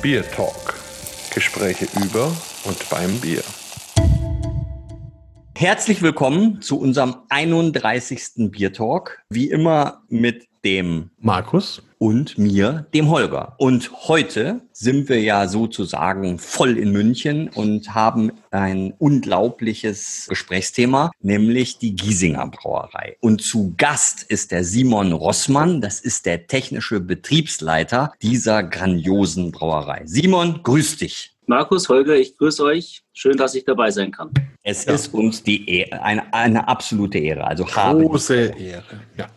Bier 0.00 0.22
Talk. 0.30 0.76
Gespräche 1.34 1.88
über 2.00 2.30
und 2.64 2.88
beim 2.88 3.18
Bier. 3.18 3.42
Herzlich 5.56 6.02
willkommen 6.02 6.62
zu 6.62 6.78
unserem 6.78 7.16
31. 7.30 8.50
Bier 8.52 8.72
Talk. 8.72 9.18
Wie 9.28 9.50
immer 9.50 10.02
mit 10.08 10.48
dem 10.64 11.10
Markus 11.18 11.82
und 11.98 12.38
mir, 12.38 12.86
dem 12.94 13.10
Holger. 13.10 13.54
Und 13.58 13.90
heute 14.08 14.60
sind 14.72 15.08
wir 15.08 15.20
ja 15.20 15.48
sozusagen 15.48 16.38
voll 16.38 16.78
in 16.78 16.92
München 16.92 17.48
und 17.48 17.94
haben 17.94 18.32
ein 18.50 18.94
unglaubliches 18.98 20.26
Gesprächsthema, 20.28 21.10
nämlich 21.20 21.78
die 21.78 21.94
Giesinger 21.94 22.46
Brauerei. 22.48 23.16
Und 23.20 23.42
zu 23.42 23.74
Gast 23.76 24.22
ist 24.22 24.52
der 24.52 24.64
Simon 24.64 25.12
Rossmann, 25.12 25.80
das 25.80 26.00
ist 26.00 26.26
der 26.26 26.46
technische 26.46 27.00
Betriebsleiter 27.00 28.12
dieser 28.22 28.62
grandiosen 28.62 29.50
Brauerei. 29.52 30.02
Simon, 30.04 30.62
grüß 30.62 30.98
dich. 30.98 31.34
Markus, 31.46 31.88
Holger, 31.88 32.14
ich 32.14 32.36
grüße 32.36 32.62
euch. 32.62 33.02
Schön, 33.14 33.38
dass 33.38 33.54
ich 33.54 33.64
dabei 33.64 33.90
sein 33.90 34.10
kann. 34.12 34.30
Es 34.62 34.84
ja. 34.84 34.92
ist 34.92 35.14
uns 35.14 35.42
die 35.42 35.68
Ehre, 35.68 36.02
eine, 36.02 36.34
eine 36.34 36.68
absolute 36.68 37.18
Ehre. 37.18 37.46
Also 37.46 37.64
Große 37.64 38.52
Ehre, 38.58 39.00
ja. 39.16 39.28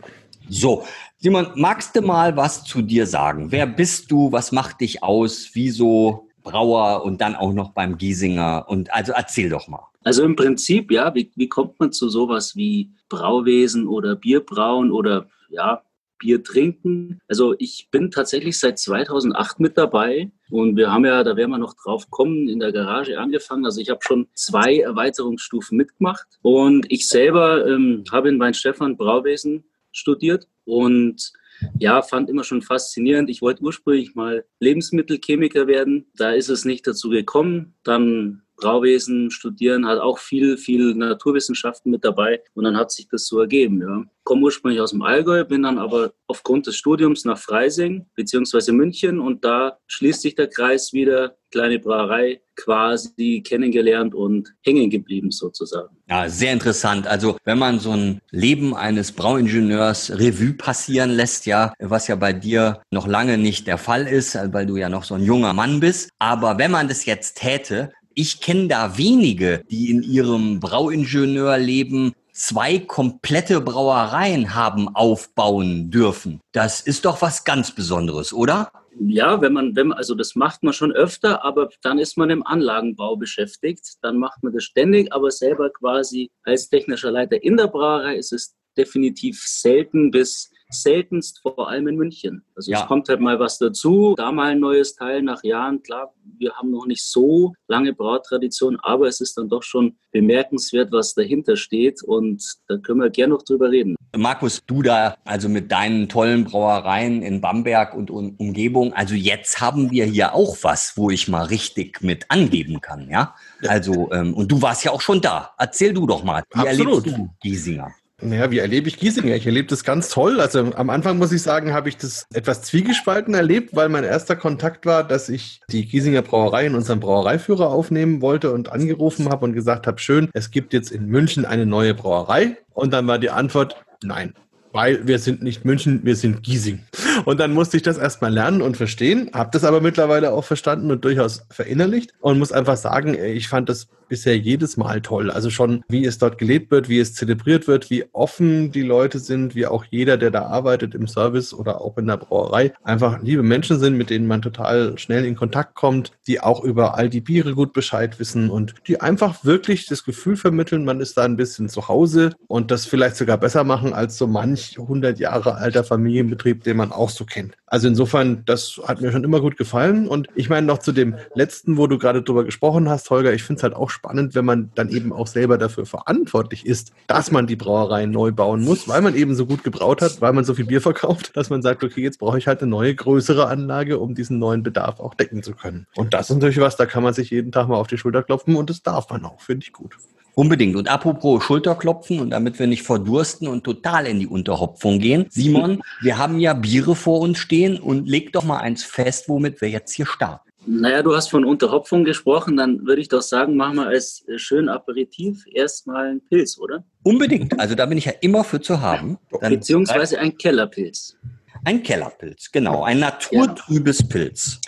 So, 0.53 0.83
Simon, 1.17 1.47
magst 1.55 1.95
du 1.95 2.01
mal 2.01 2.35
was 2.35 2.65
zu 2.65 2.81
dir 2.81 3.07
sagen? 3.07 3.53
Wer 3.53 3.65
bist 3.65 4.11
du? 4.11 4.33
Was 4.33 4.51
macht 4.51 4.81
dich 4.81 5.01
aus? 5.01 5.51
Wieso 5.53 6.27
Brauer 6.43 7.05
und 7.05 7.21
dann 7.21 7.35
auch 7.35 7.53
noch 7.53 7.71
beim 7.71 7.97
Giesinger? 7.97 8.65
Und 8.67 8.93
also 8.93 9.13
erzähl 9.13 9.49
doch 9.49 9.69
mal. 9.69 9.87
Also 10.03 10.25
im 10.25 10.35
Prinzip, 10.35 10.91
ja, 10.91 11.15
wie, 11.15 11.31
wie 11.35 11.47
kommt 11.47 11.79
man 11.79 11.93
zu 11.93 12.09
sowas 12.09 12.57
wie 12.57 12.91
Brauwesen 13.07 13.87
oder 13.87 14.17
Bierbrauen 14.17 14.91
oder 14.91 15.27
ja, 15.49 15.83
Bier 16.17 16.43
trinken. 16.43 17.19
Also 17.29 17.55
ich 17.57 17.87
bin 17.89 18.11
tatsächlich 18.11 18.59
seit 18.59 18.77
2008 18.77 19.61
mit 19.61 19.77
dabei 19.77 20.31
und 20.49 20.75
wir 20.75 20.91
haben 20.91 21.05
ja, 21.05 21.23
da 21.23 21.37
werden 21.37 21.51
wir 21.51 21.59
noch 21.59 21.75
drauf 21.75 22.09
kommen, 22.09 22.49
in 22.49 22.59
der 22.59 22.73
Garage 22.73 23.17
angefangen. 23.17 23.65
Also 23.65 23.79
ich 23.79 23.89
habe 23.89 24.01
schon 24.03 24.27
zwei 24.35 24.79
Erweiterungsstufen 24.79 25.77
mitgemacht 25.77 26.27
und 26.41 26.91
ich 26.91 27.07
selber 27.07 27.65
ähm, 27.65 28.03
habe 28.11 28.27
in 28.27 28.39
Weinstefan 28.39 28.97
Brauwesen 28.97 29.63
studiert 29.91 30.47
und 30.65 31.31
ja, 31.77 32.01
fand 32.01 32.29
immer 32.29 32.43
schon 32.43 32.61
faszinierend. 32.61 33.29
Ich 33.29 33.41
wollte 33.41 33.63
ursprünglich 33.63 34.15
mal 34.15 34.45
Lebensmittelchemiker 34.59 35.67
werden. 35.67 36.07
Da 36.15 36.31
ist 36.31 36.49
es 36.49 36.65
nicht 36.65 36.87
dazu 36.87 37.09
gekommen. 37.09 37.75
Dann 37.83 38.41
Brauwesen 38.61 39.31
studieren, 39.31 39.85
hat 39.85 39.99
auch 39.99 40.19
viel, 40.19 40.57
viel 40.57 40.93
Naturwissenschaften 40.95 41.91
mit 41.91 42.05
dabei 42.05 42.41
und 42.53 42.63
dann 42.63 42.77
hat 42.77 42.91
sich 42.91 43.07
das 43.09 43.25
so 43.25 43.39
ergeben. 43.39 43.81
Ja. 43.81 44.03
Komme 44.23 44.43
ursprünglich 44.43 44.79
aus 44.79 44.91
dem 44.91 45.01
Allgäu, 45.01 45.43
bin 45.43 45.63
dann 45.63 45.79
aber 45.79 46.13
aufgrund 46.27 46.67
des 46.67 46.77
Studiums 46.77 47.25
nach 47.25 47.39
Freising 47.39 48.05
bzw. 48.15 48.71
München 48.71 49.19
und 49.19 49.43
da 49.43 49.77
schließt 49.87 50.21
sich 50.21 50.35
der 50.35 50.47
Kreis 50.47 50.93
wieder, 50.93 51.35
kleine 51.49 51.79
Brauerei 51.79 52.41
quasi 52.55 53.41
kennengelernt 53.45 54.13
und 54.13 54.53
hängen 54.61 54.89
geblieben 54.89 55.31
sozusagen. 55.31 55.97
Ja, 56.07 56.29
sehr 56.29 56.53
interessant. 56.53 57.07
Also 57.07 57.37
wenn 57.43 57.57
man 57.57 57.79
so 57.79 57.91
ein 57.91 58.21
Leben 58.29 58.75
eines 58.75 59.11
Brauingenieurs 59.11 60.11
Revue 60.19 60.53
passieren 60.53 61.09
lässt, 61.09 61.45
ja, 61.45 61.73
was 61.79 62.07
ja 62.07 62.15
bei 62.15 62.33
dir 62.33 62.81
noch 62.91 63.07
lange 63.07 63.37
nicht 63.37 63.67
der 63.67 63.77
Fall 63.77 64.07
ist, 64.07 64.37
weil 64.53 64.65
du 64.65 64.77
ja 64.77 64.89
noch 64.89 65.03
so 65.03 65.15
ein 65.15 65.23
junger 65.23 65.53
Mann 65.53 65.79
bist. 65.79 66.09
Aber 66.19 66.57
wenn 66.57 66.71
man 66.71 66.87
das 66.87 67.05
jetzt 67.05 67.37
täte, 67.37 67.91
ich 68.15 68.41
kenne 68.41 68.67
da 68.67 68.97
wenige, 68.97 69.63
die 69.69 69.89
in 69.89 70.03
ihrem 70.03 70.59
Brauingenieurleben 70.59 72.13
zwei 72.33 72.79
komplette 72.79 73.61
Brauereien 73.61 74.55
haben 74.55 74.87
aufbauen 74.95 75.91
dürfen. 75.91 76.39
Das 76.51 76.81
ist 76.81 77.05
doch 77.05 77.21
was 77.21 77.43
ganz 77.43 77.71
Besonderes, 77.71 78.33
oder? 78.33 78.71
Ja, 78.99 79.41
wenn 79.41 79.53
man, 79.53 79.75
wenn 79.75 79.87
man, 79.87 79.97
also 79.97 80.15
das 80.15 80.35
macht 80.35 80.63
man 80.63 80.73
schon 80.73 80.91
öfter, 80.91 81.43
aber 81.45 81.69
dann 81.81 81.97
ist 81.97 82.17
man 82.17 82.29
im 82.29 82.45
Anlagenbau 82.45 83.15
beschäftigt. 83.15 83.95
Dann 84.01 84.17
macht 84.17 84.43
man 84.43 84.53
das 84.53 84.63
ständig, 84.63 85.13
aber 85.13 85.31
selber 85.31 85.69
quasi 85.69 86.29
als 86.43 86.69
technischer 86.69 87.11
Leiter 87.11 87.41
in 87.41 87.57
der 87.57 87.67
Brauerei 87.67 88.15
ist 88.15 88.33
es 88.33 88.55
definitiv 88.77 89.41
selten 89.45 90.11
bis 90.11 90.51
seltenst, 90.73 91.39
vor 91.41 91.69
allem 91.69 91.87
in 91.87 91.95
München. 91.95 92.43
Also 92.55 92.71
ja. 92.71 92.81
es 92.81 92.87
kommt 92.87 93.09
halt 93.09 93.19
mal 93.19 93.39
was 93.39 93.57
dazu, 93.57 94.15
da 94.17 94.31
mal 94.31 94.51
ein 94.51 94.59
neues 94.59 94.95
Teil 94.95 95.21
nach 95.21 95.43
Jahren. 95.43 95.81
Klar, 95.83 96.13
wir 96.37 96.53
haben 96.53 96.71
noch 96.71 96.85
nicht 96.85 97.03
so 97.03 97.53
lange 97.67 97.93
Brautradition, 97.93 98.77
aber 98.81 99.07
es 99.07 99.21
ist 99.21 99.37
dann 99.37 99.49
doch 99.49 99.63
schon 99.63 99.97
bemerkenswert, 100.11 100.91
was 100.91 101.13
dahinter 101.13 101.55
steht 101.55 102.03
und 102.03 102.43
da 102.67 102.77
können 102.77 102.99
wir 102.99 103.09
gerne 103.09 103.33
noch 103.33 103.43
drüber 103.43 103.71
reden. 103.71 103.95
Markus, 104.15 104.61
du 104.67 104.81
da 104.81 105.15
also 105.23 105.47
mit 105.47 105.71
deinen 105.71 106.09
tollen 106.09 106.43
Brauereien 106.43 107.21
in 107.21 107.39
Bamberg 107.39 107.93
und 107.93 108.11
um 108.11 108.35
Umgebung, 108.37 108.93
also 108.93 109.15
jetzt 109.15 109.61
haben 109.61 109.91
wir 109.91 110.05
hier 110.05 110.35
auch 110.35 110.57
was, 110.63 110.97
wo 110.97 111.09
ich 111.09 111.27
mal 111.27 111.43
richtig 111.43 112.01
mit 112.01 112.25
angeben 112.29 112.81
kann, 112.81 113.09
ja? 113.09 113.35
Also, 113.67 114.11
ähm, 114.11 114.33
und 114.33 114.51
du 114.51 114.61
warst 114.61 114.83
ja 114.83 114.91
auch 114.91 115.01
schon 115.01 115.21
da. 115.21 115.51
Erzähl 115.57 115.93
du 115.93 116.05
doch 116.05 116.23
mal, 116.23 116.43
wie 116.53 116.59
Absolut. 116.59 117.05
erlebst 117.05 117.17
du 117.17 117.29
Giesinger? 117.41 117.91
Naja, 118.23 118.51
wie 118.51 118.59
erlebe 118.59 118.87
ich 118.87 118.97
Giesinger? 118.97 119.35
Ich 119.35 119.45
erlebe 119.45 119.67
das 119.67 119.83
ganz 119.83 120.09
toll. 120.09 120.39
Also 120.39 120.59
am 120.59 120.89
Anfang 120.89 121.17
muss 121.17 121.31
ich 121.31 121.41
sagen, 121.41 121.73
habe 121.73 121.89
ich 121.89 121.97
das 121.97 122.25
etwas 122.33 122.61
zwiegespalten 122.61 123.33
erlebt, 123.33 123.75
weil 123.75 123.89
mein 123.89 124.03
erster 124.03 124.35
Kontakt 124.35 124.85
war, 124.85 125.03
dass 125.03 125.27
ich 125.27 125.61
die 125.69 125.85
Giesinger 125.85 126.21
Brauerei 126.21 126.67
in 126.67 126.75
unserem 126.75 126.99
Brauereiführer 126.99 127.69
aufnehmen 127.69 128.21
wollte 128.21 128.51
und 128.53 128.71
angerufen 128.71 129.29
habe 129.29 129.45
und 129.45 129.53
gesagt 129.53 129.87
habe, 129.87 129.99
schön, 129.99 130.29
es 130.33 130.51
gibt 130.51 130.73
jetzt 130.73 130.91
in 130.91 131.07
München 131.07 131.45
eine 131.45 131.65
neue 131.65 131.95
Brauerei. 131.95 132.57
Und 132.73 132.93
dann 132.93 133.07
war 133.07 133.17
die 133.17 133.31
Antwort, 133.31 133.75
nein 134.03 134.33
weil 134.71 135.07
wir 135.07 135.19
sind 135.19 135.41
nicht 135.41 135.65
München, 135.65 136.01
wir 136.03 136.15
sind 136.15 136.43
Giesing. 136.43 136.79
Und 137.25 137.39
dann 137.39 137.53
musste 137.53 137.77
ich 137.77 137.83
das 137.83 137.97
erstmal 137.97 138.33
lernen 138.33 138.61
und 138.61 138.77
verstehen, 138.77 139.29
habe 139.33 139.49
das 139.53 139.63
aber 139.63 139.81
mittlerweile 139.81 140.31
auch 140.31 140.43
verstanden 140.43 140.91
und 140.91 141.05
durchaus 141.05 141.45
verinnerlicht 141.49 142.13
und 142.19 142.39
muss 142.39 142.51
einfach 142.51 142.77
sagen, 142.77 143.15
ich 143.15 143.47
fand 143.47 143.69
das 143.69 143.87
bisher 144.11 144.37
jedes 144.37 144.75
Mal 144.75 144.99
toll. 145.01 145.31
Also 145.31 145.49
schon, 145.49 145.85
wie 145.87 146.03
es 146.05 146.17
dort 146.17 146.37
gelebt 146.37 146.69
wird, 146.69 146.89
wie 146.89 146.99
es 146.99 147.13
zelebriert 147.13 147.69
wird, 147.69 147.89
wie 147.89 148.03
offen 148.11 148.69
die 148.73 148.81
Leute 148.81 149.19
sind, 149.19 149.55
wie 149.55 149.67
auch 149.67 149.85
jeder, 149.89 150.17
der 150.17 150.31
da 150.31 150.47
arbeitet 150.47 150.93
im 150.95 151.07
Service 151.07 151.53
oder 151.53 151.79
auch 151.79 151.97
in 151.97 152.07
der 152.07 152.17
Brauerei, 152.17 152.73
einfach 152.83 153.21
liebe 153.21 153.41
Menschen 153.41 153.79
sind, 153.79 153.95
mit 153.95 154.09
denen 154.09 154.27
man 154.27 154.41
total 154.41 154.97
schnell 154.97 155.23
in 155.23 155.37
Kontakt 155.37 155.75
kommt, 155.75 156.11
die 156.27 156.41
auch 156.41 156.61
über 156.61 156.95
all 156.95 157.09
die 157.09 157.21
Biere 157.21 157.55
gut 157.55 157.71
Bescheid 157.71 158.19
wissen 158.19 158.49
und 158.49 158.75
die 158.85 158.99
einfach 158.99 159.45
wirklich 159.45 159.85
das 159.85 160.03
Gefühl 160.03 160.35
vermitteln, 160.35 160.83
man 160.83 160.99
ist 160.99 161.15
da 161.15 161.23
ein 161.23 161.37
bisschen 161.37 161.69
zu 161.69 161.87
Hause 161.87 162.31
und 162.47 162.69
das 162.69 162.85
vielleicht 162.85 163.15
sogar 163.15 163.37
besser 163.37 163.63
machen 163.63 163.93
als 163.93 164.17
so 164.17 164.27
manche 164.27 164.60
30, 164.61 164.79
100 164.79 165.19
Jahre 165.19 165.55
alter 165.55 165.83
Familienbetrieb, 165.83 166.63
den 166.63 166.77
man 166.77 166.91
auch 166.91 167.09
so 167.09 167.25
kennt. 167.25 167.55
Also 167.65 167.87
insofern, 167.87 168.43
das 168.45 168.79
hat 168.85 169.01
mir 169.01 169.11
schon 169.11 169.23
immer 169.23 169.39
gut 169.39 169.57
gefallen. 169.57 170.07
Und 170.07 170.27
ich 170.35 170.49
meine 170.49 170.67
noch 170.67 170.79
zu 170.79 170.91
dem 170.91 171.15
letzten, 171.33 171.77
wo 171.77 171.87
du 171.87 171.97
gerade 171.97 172.21
drüber 172.21 172.43
gesprochen 172.43 172.89
hast, 172.89 173.09
Holger, 173.09 173.33
ich 173.33 173.43
finde 173.43 173.59
es 173.59 173.63
halt 173.63 173.75
auch 173.75 173.89
spannend, 173.89 174.35
wenn 174.35 174.45
man 174.45 174.71
dann 174.75 174.89
eben 174.89 175.13
auch 175.13 175.27
selber 175.27 175.57
dafür 175.57 175.85
verantwortlich 175.85 176.65
ist, 176.65 176.91
dass 177.07 177.31
man 177.31 177.47
die 177.47 177.55
Brauereien 177.55 178.11
neu 178.11 178.31
bauen 178.31 178.63
muss, 178.63 178.87
weil 178.87 179.01
man 179.01 179.15
eben 179.15 179.35
so 179.35 179.45
gut 179.45 179.63
gebraut 179.63 180.01
hat, 180.01 180.21
weil 180.21 180.33
man 180.33 180.43
so 180.43 180.53
viel 180.53 180.65
Bier 180.65 180.81
verkauft, 180.81 181.31
dass 181.35 181.49
man 181.49 181.61
sagt, 181.61 181.83
okay, 181.83 182.01
jetzt 182.01 182.19
brauche 182.19 182.37
ich 182.37 182.47
halt 182.47 182.61
eine 182.61 182.69
neue, 182.69 182.93
größere 182.93 183.47
Anlage, 183.47 183.99
um 183.99 184.15
diesen 184.15 184.39
neuen 184.39 184.63
Bedarf 184.63 184.99
auch 184.99 185.13
decken 185.13 185.43
zu 185.43 185.53
können. 185.53 185.87
Und 185.95 186.13
das 186.13 186.29
ist 186.29 186.35
natürlich 186.35 186.59
was, 186.59 186.75
da 186.75 186.85
kann 186.85 187.03
man 187.03 187.13
sich 187.13 187.29
jeden 187.29 187.51
Tag 187.51 187.67
mal 187.67 187.77
auf 187.77 187.87
die 187.87 187.97
Schulter 187.97 188.23
klopfen 188.23 188.55
und 188.55 188.69
das 188.69 188.83
darf 188.83 189.09
man 189.09 189.25
auch, 189.25 189.41
finde 189.41 189.65
ich 189.65 189.73
gut. 189.73 189.97
Unbedingt. 190.33 190.75
Und 190.75 190.89
apropos 190.89 191.43
Schulterklopfen 191.43 192.19
und 192.19 192.29
damit 192.29 192.57
wir 192.59 192.67
nicht 192.67 192.83
verdursten 192.83 193.47
und 193.47 193.63
total 193.63 194.07
in 194.07 194.19
die 194.19 194.27
Unterhopfung 194.27 194.99
gehen. 194.99 195.25
Simon, 195.29 195.81
wir 196.01 196.17
haben 196.17 196.39
ja 196.39 196.53
Biere 196.53 196.95
vor 196.95 197.19
uns 197.19 197.37
stehen 197.37 197.79
und 197.79 198.07
leg 198.07 198.31
doch 198.31 198.43
mal 198.43 198.59
eins 198.59 198.83
fest, 198.83 199.27
womit 199.27 199.61
wir 199.61 199.69
jetzt 199.69 199.93
hier 199.93 200.05
starten. 200.05 200.49
Naja, 200.65 201.01
du 201.01 201.15
hast 201.15 201.29
von 201.29 201.43
Unterhopfung 201.43 202.03
gesprochen, 202.03 202.55
dann 202.55 202.85
würde 202.85 203.01
ich 203.01 203.07
doch 203.07 203.23
sagen, 203.23 203.55
machen 203.55 203.77
wir 203.77 203.87
als 203.87 204.23
schön 204.35 204.69
Aperitif 204.69 205.43
erstmal 205.51 206.09
einen 206.09 206.21
Pilz, 206.21 206.59
oder? 206.59 206.83
Unbedingt. 207.03 207.59
Also 207.59 207.73
da 207.73 207.87
bin 207.87 207.97
ich 207.97 208.05
ja 208.05 208.13
immer 208.21 208.43
für 208.43 208.61
zu 208.61 208.79
haben. 208.79 209.17
Dann 209.41 209.53
Beziehungsweise 209.53 210.19
ein 210.19 210.37
Kellerpilz. 210.37 211.17
Ein 211.65 211.81
Kellerpilz, 211.81 212.51
genau. 212.51 212.83
Ein 212.83 212.99
naturtrübes 212.99 213.99
ja. 214.01 214.05
Pilz. 214.07 214.59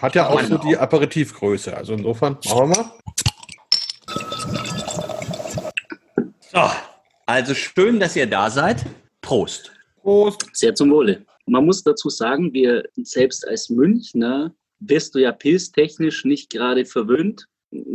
Hat 0.00 0.14
ja 0.14 0.28
auch 0.28 0.40
so 0.42 0.56
die 0.58 0.76
Aperitivgröße. 0.76 1.76
Also 1.76 1.94
insofern, 1.94 2.38
machen 2.44 2.70
wir 2.70 2.76
mal. 2.76 2.92
So, 6.52 6.68
also 7.26 7.54
schön, 7.54 8.00
dass 8.00 8.16
ihr 8.16 8.26
da 8.26 8.50
seid. 8.50 8.84
Prost. 9.20 9.70
Prost. 10.02 10.48
Sehr 10.52 10.74
zum 10.74 10.90
Wohle. 10.90 11.24
Man 11.46 11.64
muss 11.64 11.84
dazu 11.84 12.10
sagen, 12.10 12.52
wir 12.52 12.82
selbst 12.96 13.46
als 13.46 13.70
Münchner 13.70 14.52
wirst 14.80 15.14
du 15.14 15.20
ja 15.20 15.30
pilztechnisch 15.30 16.24
nicht 16.24 16.50
gerade 16.50 16.84
verwöhnt 16.84 17.46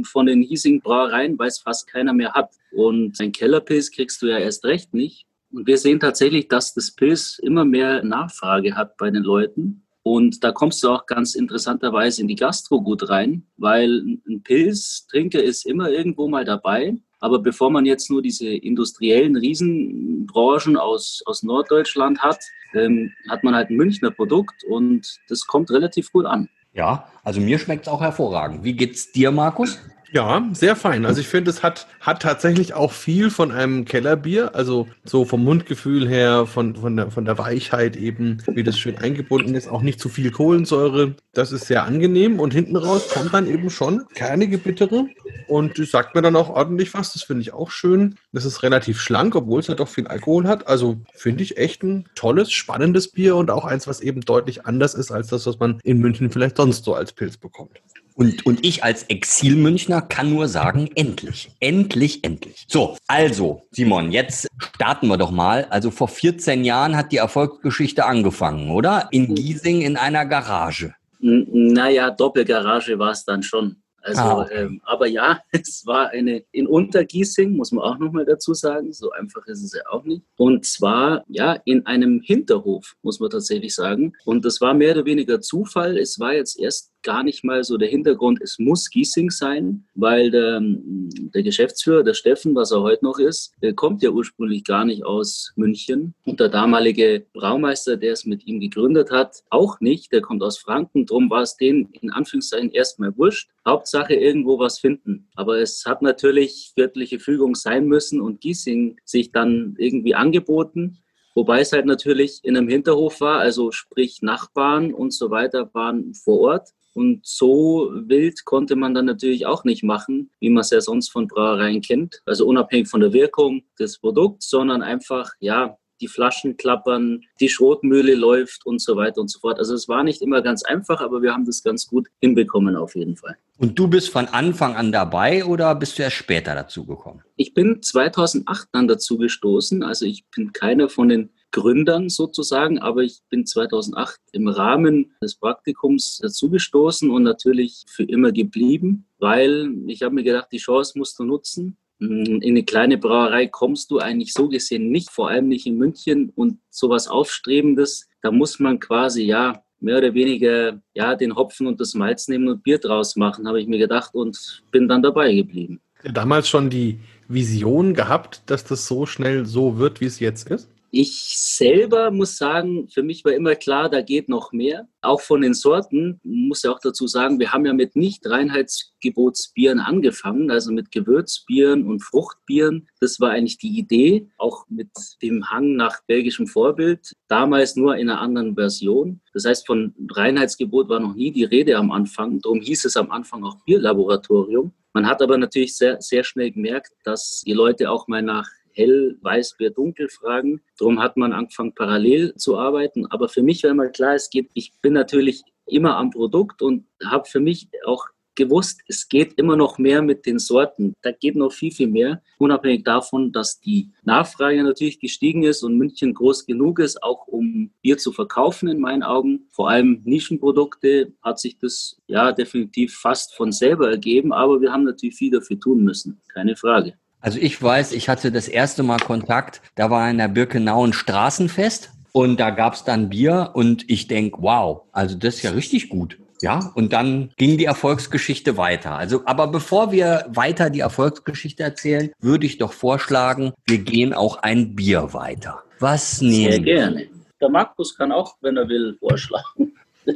von 0.06 0.28
den 0.28 0.42
hiesigen 0.42 0.80
Brauereien, 0.80 1.38
weil 1.38 1.50
es 1.50 1.60
fast 1.60 1.88
keiner 1.88 2.13
mehr 2.13 2.31
hat. 2.31 2.50
Und 2.72 3.19
ein 3.19 3.34
Kellerpilz 3.34 3.92
kriegst 3.92 4.22
du 4.22 4.28
ja 4.28 4.38
erst 4.38 4.63
recht 4.63 4.94
nicht. 4.94 5.25
Und 5.52 5.68
wir 5.68 5.78
sehen 5.78 6.00
tatsächlich, 6.00 6.48
dass 6.48 6.74
das 6.74 6.96
Pilz 6.96 7.40
immer 7.40 7.66
mehr 7.66 8.04
Nachfrage 8.04 8.78
hat 8.78 8.96
bei 8.96 9.12
den 9.12 9.24
Leuten. 9.24 9.86
Und 10.02 10.46
da 10.46 10.54
kommst 10.54 10.81
du 10.81 10.92
auch 10.92 11.07
ganz 11.07 11.36
interessanterweise 11.36 12.22
in 12.22 12.30
die 12.30 12.36
Gastro 12.36 12.81
gut 12.81 13.10
rein, 13.10 13.48
weil 13.57 14.19
ein 14.30 14.44
Pilztrinker 14.44 15.44
ist 15.44 15.66
immer 15.66 15.90
irgendwo 15.90 16.30
mal 16.30 16.46
dabei. 16.46 16.96
Aber 17.19 17.39
bevor 17.39 17.71
man 17.71 17.85
jetzt 17.85 18.09
nur 18.09 18.21
diese 18.21 18.47
industriellen 18.50 19.35
Riesenbranchen 19.35 20.77
aus, 20.77 21.23
aus 21.25 21.44
Norddeutschland 21.44 22.19
hat, 22.19 22.39
ähm, 22.73 23.13
hat 23.29 23.44
man 23.44 23.56
halt 23.56 23.69
ein 23.69 23.77
Münchner 23.77 24.12
Produkt 24.12 24.63
und 24.69 25.19
das 25.29 25.47
kommt 25.47 25.71
relativ 25.71 26.12
gut 26.12 26.25
an. 26.25 26.50
Ja, 26.73 27.07
also 27.23 27.39
mir 27.39 27.57
schmeckt 27.57 27.88
es 27.88 27.94
auch 27.94 28.01
hervorragend. 28.01 28.63
Wie 28.63 28.73
geht's 28.73 29.12
dir, 29.12 29.31
Markus? 29.31 29.79
Ja, 30.15 30.47
sehr 30.53 30.77
fein. 30.77 31.06
Also 31.06 31.19
ich 31.19 31.27
finde, 31.27 31.51
es 31.51 31.62
hat, 31.62 31.88
hat 32.00 32.21
tatsächlich 32.21 32.73
auch 32.73 32.94
viel 32.94 33.29
von 33.29 33.51
einem 33.51 33.83
Kellerbier, 33.83 34.56
also 34.56 34.88
so 35.03 35.25
vom 35.25 35.44
Mundgefühl 35.44 36.07
her, 36.07 36.45
von, 36.45 36.73
von, 36.77 36.95
der, 36.95 37.12
von 37.12 37.25
der 37.25 37.38
Weichheit 37.38 37.97
eben, 37.97 38.41
wie 38.47 38.63
das 38.63 38.79
schön 38.79 38.97
eingebunden 38.97 39.56
ist, 39.56 39.67
auch 39.67 39.81
nicht 39.81 40.00
zu 40.00 40.07
viel 40.07 40.31
Kohlensäure. 40.31 41.15
Das 41.33 41.51
ist 41.51 41.67
sehr 41.67 41.83
angenehm 41.83 42.39
und 42.39 42.53
hinten 42.53 42.77
raus 42.77 43.09
kommt 43.09 43.33
dann 43.33 43.45
eben 43.45 43.69
schon 43.69 44.06
kernige 44.13 44.57
Bittere 44.57 45.07
und 45.50 45.77
das 45.77 45.91
sagt 45.91 46.15
mir 46.15 46.21
dann 46.21 46.38
auch 46.38 46.47
ordentlich 46.50 46.94
was. 46.94 47.11
Das 47.11 47.23
finde 47.23 47.41
ich 47.41 47.51
auch 47.51 47.69
schön. 47.69 48.15
Das 48.31 48.45
ist 48.45 48.63
relativ 48.63 49.01
schlank, 49.01 49.35
obwohl 49.35 49.59
es 49.59 49.68
ja 49.68 49.75
doch 49.75 49.89
viel 49.89 50.07
Alkohol 50.07 50.47
hat. 50.47 50.65
Also 50.69 50.95
finde 51.13 51.44
ich 51.44 51.57
echt 51.57 51.83
ein 51.83 52.06
tolles, 52.15 52.53
spannendes 52.53 53.09
Bier 53.11 53.35
und 53.35 53.51
auch 53.51 53.65
eins, 53.65 53.85
was 53.85 54.00
eben 54.00 54.21
deutlich 54.21 54.65
anders 54.65 54.94
ist 54.94 55.11
als 55.11 55.27
das, 55.27 55.45
was 55.45 55.59
man 55.59 55.81
in 55.83 56.00
München 56.00 56.31
vielleicht 56.31 56.56
sonst 56.56 56.85
so 56.85 56.94
als 56.94 57.11
Pilz 57.11 57.35
bekommt. 57.35 57.81
Und, 58.15 58.45
und 58.45 58.65
ich 58.65 58.83
als 58.83 59.03
Exilmünchner 59.03 60.01
kann 60.01 60.29
nur 60.29 60.47
sagen, 60.47 60.89
endlich, 60.95 61.51
endlich, 61.59 62.23
endlich. 62.23 62.65
So, 62.67 62.97
also, 63.07 63.63
Simon, 63.71 64.12
jetzt 64.13 64.47
starten 64.75 65.07
wir 65.07 65.17
doch 65.17 65.31
mal. 65.31 65.65
Also 65.69 65.91
vor 65.91 66.07
14 66.07 66.63
Jahren 66.63 66.95
hat 66.95 67.12
die 67.12 67.17
Erfolgsgeschichte 67.17 68.06
angefangen, 68.06 68.71
oder? 68.71 69.09
In 69.12 69.35
Giesing 69.35 69.81
in 69.81 69.97
einer 69.97 70.25
Garage. 70.25 70.95
Naja, 71.19 72.09
Doppelgarage 72.09 72.97
war 72.97 73.12
es 73.12 73.25
dann 73.25 73.44
schon. 73.44 73.77
Also, 74.06 74.21
ah, 74.21 74.41
okay. 74.44 74.65
ähm, 74.65 74.81
aber 74.83 75.07
ja, 75.07 75.39
es 75.51 75.83
war 75.85 76.09
eine 76.09 76.44
in 76.51 76.68
Untergiesing, 76.68 77.56
muss 77.56 77.71
man 77.71 77.83
auch 77.83 77.97
nochmal 77.97 78.23
dazu 78.23 78.53
sagen. 78.53 78.94
So 78.94 79.11
einfach 79.11 79.45
ist 79.47 79.63
es 79.63 79.73
ja 79.73 79.81
auch 79.89 80.03
nicht. 80.03 80.21
Und 80.38 80.63
zwar, 80.65 81.25
ja, 81.27 81.53
in 81.65 81.88
einem 81.88 82.21
Hinterhof, 82.21 82.95
muss 83.01 83.19
man 83.19 83.31
tatsächlich 83.31 83.73
sagen. 83.73 84.13
Und 84.23 84.45
das 84.45 84.61
war 84.61 84.75
mehr 84.75 84.94
oder 84.94 85.06
weniger 85.06 85.41
Zufall. 85.41 85.97
Es 85.97 86.19
war 86.19 86.33
jetzt 86.33 86.59
erst 86.59 86.91
gar 87.06 87.24
nicht 87.24 87.46
mal 87.46 87.63
so 87.63 87.78
der 87.78 87.88
Hintergrund, 87.88 88.42
es 88.42 88.60
muss 88.60 88.90
Giesing 88.90 89.30
sein, 89.30 89.86
weil 89.94 90.30
der, 90.31 90.60
der 90.62 91.44
Geschäftsführer, 91.44 92.04
der 92.04 92.16
Steffen, 92.16 92.54
was 92.56 92.72
er 92.72 92.81
heute 92.81 93.06
noch 93.06 93.19
ist, 93.19 93.54
der 93.62 93.74
kommt 93.74 94.04
ja 94.04 94.10
ursprünglich 94.10 94.66
gar 94.66 94.84
nicht 94.84 95.06
aus 95.06 95.54
München. 95.56 96.13
Und 96.25 96.42
der 96.42 96.50
damalige 96.50 97.25
Braumeister, 97.34 97.96
der 97.96 98.12
es 98.12 98.25
mit 98.25 98.46
ihm 98.46 98.60
gegründet 98.60 99.12
hat, 99.12 99.44
auch 99.50 99.80
nicht. 99.80 100.12
Der 100.12 100.22
kommt 100.22 100.44
aus 100.44 100.57
Franken. 100.57 101.06
Drum 101.06 101.30
war 101.30 101.44
es 101.44 101.56
denen 101.56 101.90
in 102.02 102.12
Anführungszeichen 102.12 102.72
erstmal 102.72 103.16
wurscht. 103.18 103.50
Hauptsache 103.66 104.16
irgendwo 104.16 104.60
was 104.60 104.80
finden. 104.80 105.28
Aber 105.36 105.60
es 105.60 105.86
hat 105.86 106.02
natürlich 106.02 106.74
göttliche 106.75 107.19
Fügung 107.19 107.56
sein 107.56 107.86
müssen 107.86 108.19
und 108.19 108.42
Giesing 108.42 108.98
sich 109.06 109.31
dann 109.31 109.75
irgendwie 109.78 110.16
angeboten. 110.16 110.98
Wobei 111.36 111.60
es 111.60 111.74
halt 111.74 111.86
natürlich 111.86 112.40
in 112.44 112.56
einem 112.56 112.69
Hinterhof 112.69 113.19
war, 113.19 113.40
also 113.40 113.72
sprich 113.72 114.22
Nachbarn 114.22 114.94
und 114.94 115.13
so 115.13 115.30
weiter 115.31 115.69
waren 115.74 116.13
vor 116.13 116.40
Ort. 116.40 116.69
Und 116.95 117.25
so 117.25 117.92
wild 117.94 118.45
konnte 118.45 118.77
man 118.77 118.94
dann 118.94 119.06
natürlich 119.06 119.45
auch 119.45 119.65
nicht 119.65 119.83
machen, 119.83 120.31
wie 120.39 120.50
man 120.50 120.62
es 120.62 120.69
ja 120.69 120.80
sonst 120.80 121.09
von 121.09 121.27
Brauereien 121.27 121.81
kennt. 121.81 122.21
Also 122.25 122.47
unabhängig 122.47 122.88
von 122.88 123.01
der 123.01 123.12
Wirkung 123.12 123.63
des 123.77 124.00
Produkts, 124.00 124.50
sondern 124.50 124.81
einfach, 124.81 125.33
ja, 125.39 125.77
die 126.01 126.07
Flaschen 126.07 126.57
klappern, 126.57 127.21
die 127.39 127.50
Schrotmühle 127.50 128.15
läuft 128.15 128.65
und 128.65 128.81
so 128.81 128.95
weiter 128.95 129.21
und 129.21 129.30
so 129.30 129.39
fort. 129.39 129.59
Also 129.59 129.74
es 129.74 129.88
war 129.88 130.03
nicht 130.03 130.21
immer 130.21 130.42
ganz 130.42 130.63
einfach, 130.63 131.01
aber 131.01 131.21
wir 131.21 131.33
haben 131.33 131.45
das 131.45 131.63
ganz 131.63 131.88
gut 131.88 132.07
hinbekommen 132.21 132.75
auf 132.75 132.95
jeden 132.95 133.15
Fall. 133.15 133.38
Und 133.57 133.80
du 133.80 133.88
bist 133.88 134.09
von 134.09 134.27
Anfang 134.27 134.75
an 134.75 134.92
dabei 134.92 135.45
oder 135.45 135.74
bist 135.75 135.97
du 135.97 136.03
erst 136.03 136.18
später 136.18 136.56
dazu 136.56 136.86
gekommen? 136.86 137.21
Ich 137.38 137.53
bin 137.53 137.81
2008 137.81 138.68
dann 138.71 138.88
dazu 138.88 139.18
gestoßen. 139.18 139.83
Also 139.83 140.06
ich 140.06 140.25
bin 140.36 140.51
keiner 140.51 140.89
von 140.89 141.09
den 141.09 141.30
Gründern 141.56 142.10
sozusagen, 142.10 142.80
aber 142.80 143.02
ich 143.02 143.22
bin 143.30 143.46
2008 143.46 144.19
im 144.34 144.50
Rahmen 144.50 145.13
des 145.22 145.36
Praktikums 145.36 146.19
dazugestoßen 146.22 147.10
und 147.10 147.24
natürlich 147.24 147.86
für 147.88 148.04
immer 148.04 148.34
geblieben, 148.34 149.06
weil 149.19 149.74
ich 149.88 150.02
habe 150.04 150.16
mir 150.16 150.24
gedacht, 150.24 150.50
die 150.52 150.57
Chance 150.57 151.00
musst 151.00 151.18
du 151.18 151.24
nutzen. 151.24 151.78
In 152.00 152.44
eine 152.44 152.66
kleine 152.66 152.98
Brauerei 152.98 153.48
kommst 153.48 153.90
du 153.90 154.00
eigentlich 154.00 154.34
so 154.34 154.50
gesehen 154.50 154.90
nicht, 154.90 155.10
vor 155.10 155.30
allem 155.30 155.48
nicht 155.48 155.66
in 155.66 155.78
München 155.78 156.34
und 156.36 156.60
sowas 156.69 157.07
Aufstrebendes. 157.07 158.10
Da 158.22 158.31
muss 158.31 158.60
man 158.60 158.81
quasi 158.81 159.24
ja 159.24 159.63
mehr 159.80 160.00
oder 160.00 160.13
weniger 160.13 160.81
ja 160.94 161.16
den 161.16 161.38
Hopfen 161.38 161.68
und 161.68 161.80
das 161.80 161.94
Malz 161.94 162.28
nehmen 162.28 162.50
und 162.50 162.63
Bier 162.63 162.80
draus 162.80 163.16
machen, 163.16 163.48
habe 163.48 163.62
ich 163.62 163.68
mir 163.68 163.80
gedacht 163.80 164.13
und 164.13 164.62
bin 164.72 164.90
dann 164.90 165.02
dabei 165.02 165.34
geblieben. 165.34 165.80
Damals 166.04 166.50
schon 166.50 166.69
die 166.69 167.00
Vision 167.30 167.94
gehabt, 167.94 168.42
dass 168.48 168.66
das 168.66 168.88
so 168.88 169.06
schnell 169.06 169.46
so 169.46 169.78
wird, 169.78 170.02
wie 170.02 170.06
es 170.06 170.19
jetzt 170.19 170.50
ist? 170.50 170.75
Ich 170.97 171.36
selber 171.38 172.09
muss 172.09 172.38
sagen, 172.38 172.88
für 172.88 173.03
mich 173.03 173.25
war 173.25 173.33
immer 173.33 173.56
klar, 173.56 173.89
da 173.89 174.00
geht 174.01 174.30
noch 174.30 174.53
mehr. 174.53 174.88
Auch 175.01 175.19
von 175.19 175.42
den 175.42 175.53
Sorten, 175.53 176.21
muss 176.24 176.63
ja 176.63 176.71
auch 176.71 176.80
dazu 176.80 177.06
sagen, 177.06 177.38
wir 177.38 177.51
haben 177.51 177.65
ja 177.65 177.74
mit 177.74 177.97
Nicht-Reinheitsgebotsbieren 177.97 179.81
angefangen, 179.81 180.50
also 180.50 180.71
mit 180.71 180.92
Gewürzbieren 180.92 181.86
und 181.86 182.00
Fruchtbieren. 182.00 182.88
Das 183.01 183.19
war 183.19 183.31
eigentlich 183.31 183.57
die 183.57 183.77
Idee, 183.77 184.30
auch 184.38 184.68
mit 184.69 184.88
dem 185.21 185.50
Hang 185.50 185.75
nach 185.75 186.00
belgischem 186.07 186.47
Vorbild, 186.47 187.12
damals 187.27 187.75
nur 187.75 187.97
in 187.97 188.09
einer 188.09 188.21
anderen 188.21 188.56
Version. 188.56 189.19
Das 189.33 189.44
heißt, 189.44 189.68
von 189.68 189.94
Reinheitsgebot 190.09 190.88
war 190.88 191.01
noch 191.01 191.15
nie 191.15 191.33
die 191.33 191.44
Rede 191.44 191.75
am 191.75 191.92
Anfang. 191.92 192.39
Darum 192.39 192.62
hieß 192.62 192.86
es 192.86 192.95
am 192.95 193.12
Anfang 193.12 193.44
auch 193.44 193.57
Bierlaboratorium. 193.65 194.71
Man 194.94 195.07
hat 195.07 195.21
aber 195.21 195.38
natürlich 195.38 195.75
sehr, 195.75 196.01
sehr 196.01 196.24
schnell 196.24 196.51
gemerkt, 196.51 196.94
dass 197.03 197.44
die 197.45 197.51
Leute 197.51 197.92
auch 197.92 198.07
mal 198.07 198.21
nach 198.21 198.47
hell, 198.75 199.18
weiß, 199.22 199.56
wer 199.57 199.72
dunkel 199.72 200.10
fragen. 200.10 200.62
Darum 200.77 201.01
hat 201.01 201.18
man 201.18 201.33
angefangen, 201.33 201.74
parallel 201.74 202.36
zu 202.36 202.57
arbeiten. 202.57 203.06
Aber 203.07 203.30
für 203.30 203.42
mich 203.42 203.63
war 203.63 203.72
immer 203.72 203.88
klar, 203.88 204.16
es 204.16 204.30
geht, 204.30 204.50
ich 204.54 204.74
bin 204.81 204.94
natürlich 204.94 205.44
immer 205.66 205.98
am 205.98 206.12
Produkt 206.12 206.62
und 206.62 206.86
habe 207.04 207.25
für 207.25 207.39
mich 207.39 207.69
auch 207.86 208.06
gewusst, 208.36 208.81
es 208.88 209.07
geht 209.07 209.33
immer 209.36 209.56
noch 209.56 209.77
mehr 209.77 210.01
mit 210.01 210.25
den 210.25 210.39
Sorten. 210.39 210.94
Da 211.01 211.12
geht 211.12 211.36
noch 211.36 211.51
viel, 211.51 211.72
viel 211.72 211.88
mehr. 211.88 212.22
Unabhängig 212.38 212.83
davon, 212.83 213.31
dass 213.31 213.60
die 213.60 213.92
Nachfrage 214.04 214.62
natürlich 214.62 215.00
gestiegen 215.00 215.44
ist 215.44 215.63
und 215.63 215.78
München 215.78 216.13
groß 216.13 216.45
genug 216.45 216.80
ist, 216.80 217.01
auch 217.01 217.28
um 217.28 217.71
Bier 217.81 217.98
zu 217.98 218.12
verkaufen, 218.12 218.68
in 218.68 218.80
meinen 218.80 219.04
Augen. 219.04 219.48
Vor 219.51 219.69
allem 219.69 220.01
Nischenprodukte 220.04 221.13
hat 221.21 221.39
sich 221.39 221.57
das 221.57 221.98
ja 222.07 222.31
definitiv 222.31 222.95
fast 222.95 223.33
von 223.33 223.51
selber 223.51 223.89
ergeben. 223.89 224.33
Aber 224.33 224.62
wir 224.62 224.71
haben 224.71 224.83
natürlich 224.83 225.16
viel 225.16 225.31
dafür 225.31 225.60
tun 225.60 225.83
müssen. 225.83 226.21
Keine 226.28 226.56
Frage. 226.56 226.98
Also 227.25 227.39
ich 227.39 227.60
weiß, 227.60 227.94
ich 227.94 228.07
hatte 228.07 228.31
das 228.31 228.48
erste 228.48 228.83
Mal 228.83 229.00
Kontakt, 229.00 229.63
da 229.74 229.89
war 229.89 230.07
in 230.12 230.19
der 230.19 230.27
Birkenau 230.27 230.86
ein 230.86 230.94
Straßenfest 230.94 231.89
und 232.12 232.39
da 232.39 232.51
gab's 232.51 232.83
dann 232.83 233.10
Bier 233.10 233.50
und 233.56 233.89
ich 233.89 234.07
denk, 234.07 234.36
wow, 234.38 234.83
also 234.92 235.18
das 235.18 235.38
ist 235.38 235.42
ja 235.42 235.49
richtig 235.49 235.90
gut. 235.90 236.19
Ja, 236.44 236.71
und 236.76 236.94
dann 236.94 237.31
ging 237.38 237.57
die 237.57 237.66
Erfolgsgeschichte 237.66 238.57
weiter. 238.57 238.92
Also, 238.92 239.23
aber 239.26 239.47
bevor 239.47 239.92
wir 239.92 240.28
weiter 240.30 240.69
die 240.69 240.81
Erfolgsgeschichte 240.81 241.64
erzählen, 241.64 242.11
würde 242.19 242.45
ich 242.45 242.59
doch 242.59 242.73
vorschlagen, 242.73 243.54
wir 243.66 243.80
gehen 243.80 244.14
auch 244.14 244.44
ein 244.44 244.76
Bier 244.76 245.11
weiter. 245.14 245.64
Was 245.80 246.21
nehmen? 246.21 246.52
Sehr 246.52 246.59
gerne. 246.59 247.07
Der 247.42 247.49
Markus 247.49 247.97
kann 247.97 248.11
auch, 248.11 248.35
wenn 248.42 248.56
er 248.56 248.69
will, 248.69 248.97
vorschlagen. 248.99 249.73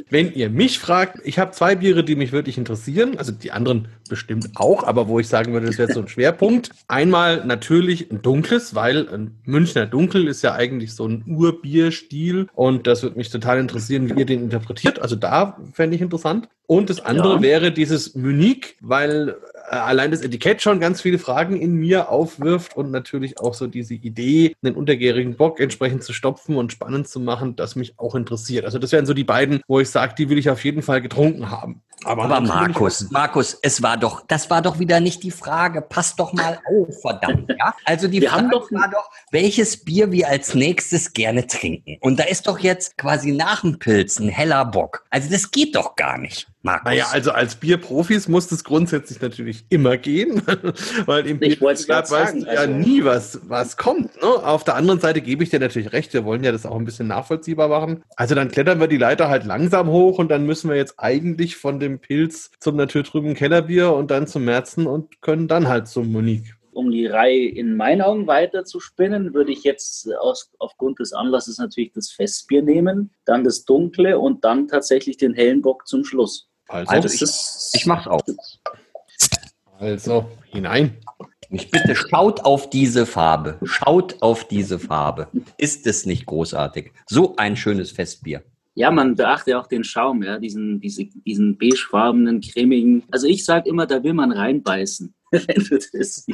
Wenn 0.08 0.32
ihr 0.32 0.50
mich 0.50 0.78
fragt, 0.78 1.18
ich 1.24 1.38
habe 1.38 1.52
zwei 1.52 1.74
Biere, 1.76 2.04
die 2.04 2.16
mich 2.16 2.32
wirklich 2.32 2.58
interessieren, 2.58 3.18
also 3.18 3.32
die 3.32 3.52
anderen 3.52 3.88
bestimmt 4.08 4.50
auch, 4.56 4.84
aber 4.84 5.08
wo 5.08 5.20
ich 5.20 5.28
sagen 5.28 5.52
würde, 5.52 5.66
das 5.66 5.78
wäre 5.78 5.92
so 5.92 6.00
ein 6.00 6.08
Schwerpunkt. 6.08 6.70
Einmal 6.88 7.44
natürlich 7.44 8.10
ein 8.10 8.22
dunkles, 8.22 8.74
weil 8.74 9.08
ein 9.08 9.38
Münchner 9.44 9.86
Dunkel 9.86 10.28
ist 10.28 10.42
ja 10.42 10.54
eigentlich 10.54 10.94
so 10.94 11.06
ein 11.06 11.24
Urbierstil 11.26 12.48
und 12.54 12.86
das 12.86 13.02
würde 13.02 13.16
mich 13.16 13.30
total 13.30 13.58
interessieren, 13.58 14.08
wie 14.08 14.18
ihr 14.18 14.26
den 14.26 14.42
interpretiert. 14.42 15.00
Also 15.00 15.16
da 15.16 15.58
fände 15.72 15.96
ich 15.96 16.02
interessant. 16.02 16.48
Und 16.66 16.88
das 16.88 17.04
andere 17.04 17.36
ja. 17.36 17.42
wäre 17.42 17.72
dieses 17.72 18.14
Munich, 18.14 18.76
weil 18.80 19.36
allein 19.70 20.10
das 20.10 20.22
Etikett 20.22 20.62
schon 20.62 20.80
ganz 20.80 21.00
viele 21.00 21.18
Fragen 21.18 21.60
in 21.60 21.74
mir 21.74 22.10
aufwirft 22.10 22.76
und 22.76 22.90
natürlich 22.90 23.38
auch 23.38 23.54
so 23.54 23.66
diese 23.66 23.94
Idee, 23.94 24.54
einen 24.62 24.74
untergärigen 24.74 25.36
Bock 25.36 25.60
entsprechend 25.60 26.02
zu 26.02 26.12
stopfen 26.12 26.56
und 26.56 26.72
spannend 26.72 27.08
zu 27.08 27.20
machen, 27.20 27.56
das 27.56 27.76
mich 27.76 27.98
auch 27.98 28.14
interessiert. 28.14 28.64
Also 28.64 28.78
das 28.78 28.92
wären 28.92 29.06
so 29.06 29.14
die 29.14 29.24
beiden, 29.24 29.60
wo 29.68 29.80
ich 29.80 29.88
sage, 29.88 30.14
die 30.16 30.28
will 30.28 30.38
ich 30.38 30.50
auf 30.50 30.64
jeden 30.64 30.82
Fall 30.82 31.00
getrunken 31.00 31.50
haben. 31.50 31.82
Aber, 32.04 32.24
Aber 32.24 32.40
Markus, 32.40 33.10
Markus, 33.10 33.58
es 33.60 33.82
war 33.82 33.98
doch, 33.98 34.22
das 34.26 34.48
war 34.48 34.62
doch 34.62 34.78
wieder 34.78 35.00
nicht 35.00 35.22
die 35.22 35.30
Frage. 35.30 35.82
Passt 35.82 36.18
doch 36.18 36.32
mal 36.32 36.58
auf, 36.66 37.00
verdammt, 37.02 37.50
ja? 37.58 37.74
Also 37.84 38.08
die 38.08 38.22
wir 38.22 38.30
Frage 38.30 38.48
doch, 38.50 38.72
war 38.72 38.90
doch, 38.90 39.10
welches 39.30 39.84
Bier 39.84 40.10
wir 40.10 40.28
als 40.28 40.54
nächstes 40.54 41.12
gerne 41.12 41.46
trinken. 41.46 41.98
Und 42.00 42.18
da 42.18 42.24
ist 42.24 42.46
doch 42.46 42.58
jetzt 42.58 42.96
quasi 42.96 43.32
nach 43.32 43.60
dem 43.60 43.78
Pilz 43.78 44.18
ein 44.18 44.30
heller 44.30 44.64
Bock. 44.64 45.04
Also 45.10 45.30
das 45.30 45.50
geht 45.50 45.76
doch 45.76 45.94
gar 45.94 46.16
nicht. 46.16 46.46
Markus. 46.62 46.84
Naja, 46.84 47.06
also 47.10 47.32
als 47.32 47.54
Bierprofis 47.54 48.28
muss 48.28 48.48
das 48.48 48.64
grundsätzlich 48.64 49.20
natürlich 49.22 49.64
immer 49.70 49.96
gehen, 49.96 50.42
weil 51.06 51.26
im 51.26 51.38
Bierglas 51.38 51.88
weißt 51.88 52.34
du 52.34 52.40
ja 52.40 52.60
also 52.60 52.74
nie, 52.74 53.02
was, 53.04 53.40
was 53.48 53.78
kommt. 53.78 54.14
Ne? 54.20 54.28
Auf 54.28 54.64
der 54.64 54.76
anderen 54.76 55.00
Seite 55.00 55.22
gebe 55.22 55.42
ich 55.42 55.48
dir 55.48 55.58
natürlich 55.58 55.92
recht, 55.92 56.12
wir 56.12 56.24
wollen 56.24 56.44
ja 56.44 56.52
das 56.52 56.66
auch 56.66 56.76
ein 56.76 56.84
bisschen 56.84 57.08
nachvollziehbar 57.08 57.68
machen. 57.68 58.04
Also 58.16 58.34
dann 58.34 58.50
klettern 58.50 58.78
wir 58.78 58.88
die 58.88 58.98
Leiter 58.98 59.30
halt 59.30 59.44
langsam 59.44 59.88
hoch 59.88 60.18
und 60.18 60.30
dann 60.30 60.44
müssen 60.44 60.68
wir 60.68 60.76
jetzt 60.76 60.94
eigentlich 60.98 61.56
von 61.56 61.80
dem 61.80 61.98
Pilz 61.98 62.50
zum 62.60 62.76
naturtrüben 62.76 63.34
Kellerbier 63.34 63.92
und 63.94 64.10
dann 64.10 64.26
zum 64.26 64.44
Märzen 64.44 64.86
und 64.86 65.22
können 65.22 65.48
dann 65.48 65.68
halt 65.68 65.88
zum 65.88 66.12
Monique 66.12 66.56
um 66.72 66.90
die 66.90 67.06
Reihe 67.06 67.48
in 67.48 67.76
meinen 67.76 68.00
Augen 68.00 68.26
weiter 68.26 68.64
zu 68.64 68.80
spinnen, 68.80 69.34
würde 69.34 69.52
ich 69.52 69.64
jetzt 69.64 70.08
aus, 70.16 70.50
aufgrund 70.58 70.98
des 70.98 71.12
Anlasses 71.12 71.58
natürlich 71.58 71.92
das 71.92 72.10
Festbier 72.10 72.62
nehmen, 72.62 73.10
dann 73.24 73.44
das 73.44 73.64
Dunkle 73.64 74.18
und 74.18 74.44
dann 74.44 74.68
tatsächlich 74.68 75.16
den 75.16 75.34
hellen 75.34 75.62
Bock 75.62 75.86
zum 75.86 76.04
Schluss. 76.04 76.49
Also, 76.70 76.92
also 76.92 77.08
ich, 77.08 77.80
ich 77.80 77.86
mach's 77.86 78.06
auch. 78.06 78.20
Also, 79.78 80.30
hinein. 80.52 80.96
Mich 81.48 81.70
bitte 81.70 81.96
schaut 81.96 82.44
auf 82.44 82.70
diese 82.70 83.06
Farbe. 83.06 83.58
Schaut 83.64 84.22
auf 84.22 84.46
diese 84.46 84.78
Farbe. 84.78 85.26
Ist 85.58 85.86
es 85.86 86.06
nicht 86.06 86.26
großartig? 86.26 86.92
So 87.06 87.34
ein 87.36 87.56
schönes 87.56 87.90
Festbier. 87.90 88.44
Ja, 88.74 88.92
man 88.92 89.16
beachte 89.16 89.58
auch 89.58 89.66
den 89.66 89.82
Schaum, 89.82 90.22
ja, 90.22 90.38
diesen, 90.38 90.80
diese, 90.80 91.06
diesen 91.06 91.58
beigefarbenen, 91.58 92.40
cremigen. 92.40 93.02
Also 93.10 93.26
ich 93.26 93.44
sage 93.44 93.68
immer, 93.68 93.86
da 93.86 94.04
will 94.04 94.14
man 94.14 94.30
reinbeißen. 94.30 95.12
wenn 95.30 95.64
du 95.64 95.78
das 95.78 96.26